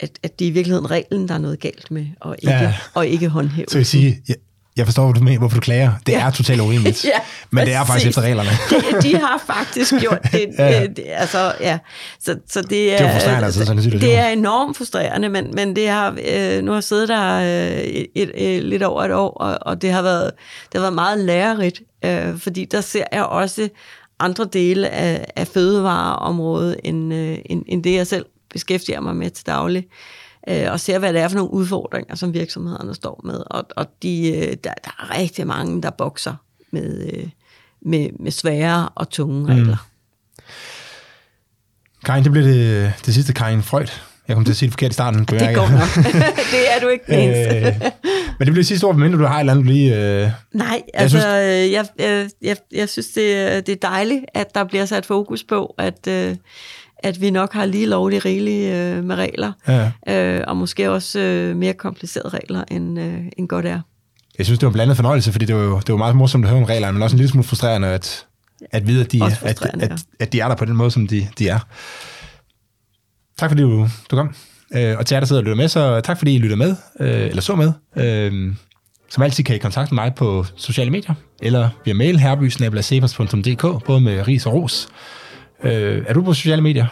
at, 0.00 0.10
at 0.22 0.38
det 0.38 0.44
er 0.44 0.48
i 0.48 0.52
virkeligheden 0.52 0.90
reglen, 0.90 1.28
der 1.28 1.34
er 1.34 1.38
noget 1.38 1.60
galt 1.60 1.90
med, 1.90 2.06
og 2.20 2.36
ikke, 2.42 2.54
ja. 2.54 2.74
og 2.94 3.06
ikke 3.06 3.28
håndhævelsen. 3.28 3.72
Så 3.72 3.78
jeg 3.78 3.86
sige, 3.86 4.22
ja, 4.28 4.34
jeg 4.76 4.86
forstår, 4.86 5.04
hvad 5.04 5.14
du 5.14 5.24
mener, 5.24 5.38
hvorfor 5.38 5.54
du 5.54 5.60
klager. 5.60 5.92
Det 6.06 6.12
ja. 6.12 6.26
er 6.26 6.30
totalt 6.30 6.60
urimeligt. 6.60 7.04
ja, 7.14 7.18
men 7.50 7.66
det 7.66 7.74
er 7.74 7.84
faktisk 7.84 8.06
efter 8.06 8.22
reglerne. 8.22 8.50
de, 8.70 9.02
de 9.02 9.16
har 9.16 9.42
faktisk 9.46 9.94
gjort 10.00 10.18
det. 10.32 10.46
ja. 10.58 10.82
det, 10.82 10.96
det 10.96 11.04
altså, 11.08 11.54
ja. 11.60 11.78
Så, 12.20 12.36
så 12.48 12.62
det 12.62 12.92
er, 12.92 12.98
det 12.98 13.06
er 13.06 13.12
frustrerende, 13.12 13.44
altså, 13.44 13.64
sådan 13.64 13.82
det, 13.82 14.00
det 14.00 14.16
er 14.16 14.28
enormt 14.28 14.76
frustrerende, 14.76 15.28
men, 15.28 15.54
men 15.54 15.76
det 15.76 15.88
har, 15.88 16.10
øh, 16.10 16.62
nu 16.62 16.70
har 16.70 16.76
jeg 16.76 16.84
siddet 16.84 17.08
der 17.08 17.34
øh, 17.34 17.78
et, 17.78 18.06
et, 18.14 18.56
et, 18.56 18.62
lidt 18.62 18.82
over 18.82 19.04
et 19.04 19.12
år, 19.12 19.30
og, 19.30 19.58
og 19.60 19.82
det, 19.82 19.92
har 19.92 20.02
været, 20.02 20.30
det 20.72 20.74
har 20.74 20.80
været 20.80 20.94
meget 20.94 21.18
lærerigt, 21.18 21.82
øh, 22.04 22.38
fordi 22.38 22.64
der 22.64 22.80
ser 22.80 23.04
jeg 23.12 23.24
også 23.24 23.68
andre 24.24 24.44
dele 24.44 24.88
af, 24.88 25.32
af 25.36 25.46
fødevareområdet, 25.46 26.76
end, 26.84 27.14
øh, 27.14 27.38
end, 27.46 27.64
end 27.66 27.84
det, 27.84 27.94
jeg 27.94 28.06
selv 28.06 28.26
beskæftiger 28.52 29.00
mig 29.00 29.16
med 29.16 29.30
til 29.30 29.46
daglig 29.46 29.86
øh, 30.48 30.72
og 30.72 30.80
ser, 30.80 30.98
hvad 30.98 31.12
det 31.12 31.20
er 31.20 31.28
for 31.28 31.36
nogle 31.36 31.52
udfordringer, 31.52 32.14
som 32.14 32.34
virksomhederne 32.34 32.94
står 32.94 33.20
med. 33.24 33.42
Og, 33.50 33.66
og 33.76 33.86
de, 34.02 34.32
øh, 34.36 34.56
der, 34.64 34.74
der 34.84 34.90
er 34.98 35.18
rigtig 35.18 35.46
mange, 35.46 35.82
der 35.82 35.90
bokser 35.90 36.34
med, 36.70 37.10
øh, 37.12 37.28
med, 37.82 38.08
med 38.20 38.30
svære 38.30 38.88
og 38.88 39.10
tunge 39.10 39.40
mm. 39.40 39.44
regler. 39.44 39.76
Mm. 40.36 40.42
Karin, 42.04 42.24
det 42.24 42.32
blev 42.32 42.44
det, 42.44 42.92
det 43.06 43.14
sidste 43.14 43.32
Karin 43.32 43.62
Freud. 43.62 44.00
Jeg 44.28 44.36
kom 44.36 44.44
til 44.44 44.52
at 44.52 44.56
sige 44.56 44.66
det 44.66 44.72
forkert 44.72 44.90
i 44.90 44.94
starten. 44.94 45.20
Det 45.20 45.54
går 45.54 45.68
nok. 45.68 46.04
det 46.54 46.74
er 46.76 46.80
du 46.82 46.88
ikke 46.88 47.04
den 47.08 47.30
øh, 47.30 47.74
Men 48.38 48.46
det 48.46 48.52
bliver 48.52 48.64
sidste 48.64 48.84
ord, 48.84 48.96
mindre 48.96 49.18
du 49.18 49.24
har 49.24 49.36
et 49.36 49.40
eller 49.40 49.52
andet, 49.52 49.66
lige... 49.66 50.22
Øh, 50.22 50.30
Nej, 50.52 50.82
altså, 50.94 51.18
jeg 51.18 51.24
synes, 51.70 51.72
jeg, 51.72 51.86
jeg, 51.98 52.28
jeg, 52.42 52.56
jeg 52.72 52.88
synes 52.88 53.06
det, 53.06 53.66
det 53.66 53.72
er 53.72 53.88
dejligt, 53.88 54.24
at 54.34 54.54
der 54.54 54.64
bliver 54.64 54.84
sat 54.84 55.06
fokus 55.06 55.44
på, 55.44 55.74
at, 55.78 56.06
øh, 56.08 56.36
at 56.98 57.20
vi 57.20 57.30
nok 57.30 57.52
har 57.52 57.66
lige 57.66 57.86
lovligt 57.86 58.24
rigeligt 58.24 58.72
øh, 58.72 59.04
med 59.04 59.16
regler, 59.16 59.52
ja. 59.68 59.90
øh, 60.08 60.44
og 60.46 60.56
måske 60.56 60.90
også 60.90 61.18
øh, 61.20 61.56
mere 61.56 61.72
komplicerede 61.72 62.28
regler, 62.28 62.64
end, 62.70 63.00
øh, 63.00 63.18
end 63.38 63.48
godt 63.48 63.66
er. 63.66 63.80
Jeg 64.38 64.46
synes, 64.46 64.58
det 64.58 64.66
var 64.66 64.70
en 64.70 64.74
blandet 64.74 64.96
fornøjelse, 64.96 65.32
fordi 65.32 65.44
det 65.44 65.56
var 65.56 65.62
jo 65.62 65.78
det 65.78 65.88
var 65.88 65.96
meget 65.96 66.16
morsomt 66.16 66.44
at 66.44 66.50
høre 66.50 66.60
om 66.60 66.64
reglerne, 66.64 66.92
men 66.92 67.02
også 67.02 67.16
en 67.16 67.18
lille 67.18 67.30
smule 67.30 67.46
frustrerende 67.46 67.88
at, 67.88 68.26
at 68.72 68.86
vide, 68.86 69.04
at 69.04 69.12
de, 69.12 69.24
at, 69.24 69.42
at, 69.42 69.82
at, 69.82 70.00
at 70.20 70.32
de 70.32 70.40
er 70.40 70.48
der 70.48 70.54
på 70.54 70.64
den 70.64 70.76
måde, 70.76 70.90
som 70.90 71.06
de, 71.06 71.28
de 71.38 71.48
er. 71.48 71.58
Tak 73.38 73.50
fordi 73.50 73.62
du, 73.62 73.88
du 74.10 74.16
kom. 74.16 74.34
Øh, 74.76 74.98
og 74.98 75.06
til 75.06 75.14
jer, 75.14 75.20
der 75.20 75.26
sidder 75.26 75.42
og 75.42 75.44
lytter 75.44 75.56
med, 75.56 75.68
så 75.68 76.00
tak 76.00 76.18
fordi 76.18 76.34
I 76.34 76.38
lytter 76.38 76.56
med, 76.56 76.76
øh, 77.00 77.08
eller 77.26 77.42
så 77.42 77.54
med. 77.54 77.72
Øh, 77.96 78.54
som 79.10 79.22
altid 79.22 79.44
kan 79.44 79.56
I 79.56 79.58
kontakte 79.58 79.94
mig 79.94 80.14
på 80.14 80.44
sociale 80.56 80.90
medier, 80.90 81.14
eller 81.42 81.68
via 81.84 81.94
mail 81.94 82.18
herbysnabla.cepos.dk, 82.20 83.84
både 83.84 84.00
med 84.00 84.28
ris 84.28 84.46
og 84.46 84.52
ros. 84.54 84.88
Øh, 85.62 86.04
er 86.06 86.14
du 86.14 86.22
på 86.22 86.34
sociale 86.34 86.62
medier? 86.62 86.86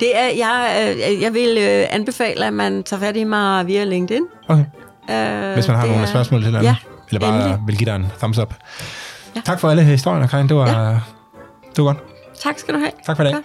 Det 0.00 0.18
er, 0.18 0.26
jeg, 0.26 0.86
øh, 1.16 1.22
jeg 1.22 1.34
vil 1.34 1.58
øh, 1.58 1.86
anbefale, 1.90 2.46
at 2.46 2.52
man 2.52 2.82
tager 2.82 3.00
fat 3.00 3.16
i 3.16 3.24
mig 3.24 3.66
via 3.66 3.84
LinkedIn. 3.84 4.22
Okay. 4.48 4.64
Øh, 5.10 5.54
Hvis 5.54 5.68
man 5.68 5.76
har 5.76 5.86
nogle 5.86 6.02
er, 6.02 6.06
spørgsmål 6.06 6.42
til 6.42 6.52
den, 6.52 6.62
ja, 6.62 6.76
eller 7.08 7.20
bare 7.20 7.36
endelig. 7.36 7.58
vil 7.66 7.76
give 7.76 7.90
dig 7.90 7.96
en 7.96 8.06
thumbs 8.18 8.38
up. 8.38 8.54
Ja. 9.36 9.40
Tak 9.44 9.60
for 9.60 9.70
alle 9.70 9.82
historierne, 9.84 10.28
Karin. 10.28 10.48
Det 10.48 10.56
var, 10.56 10.68
ja. 10.68 10.90
det 11.76 11.84
var 11.84 11.84
godt. 11.84 11.98
Tak 12.42 12.58
skal 12.58 12.74
du 12.74 12.78
have. 12.78 12.90
Tak 13.06 13.16
for 13.16 13.24
det. 13.24 13.32
Tak. 13.32 13.42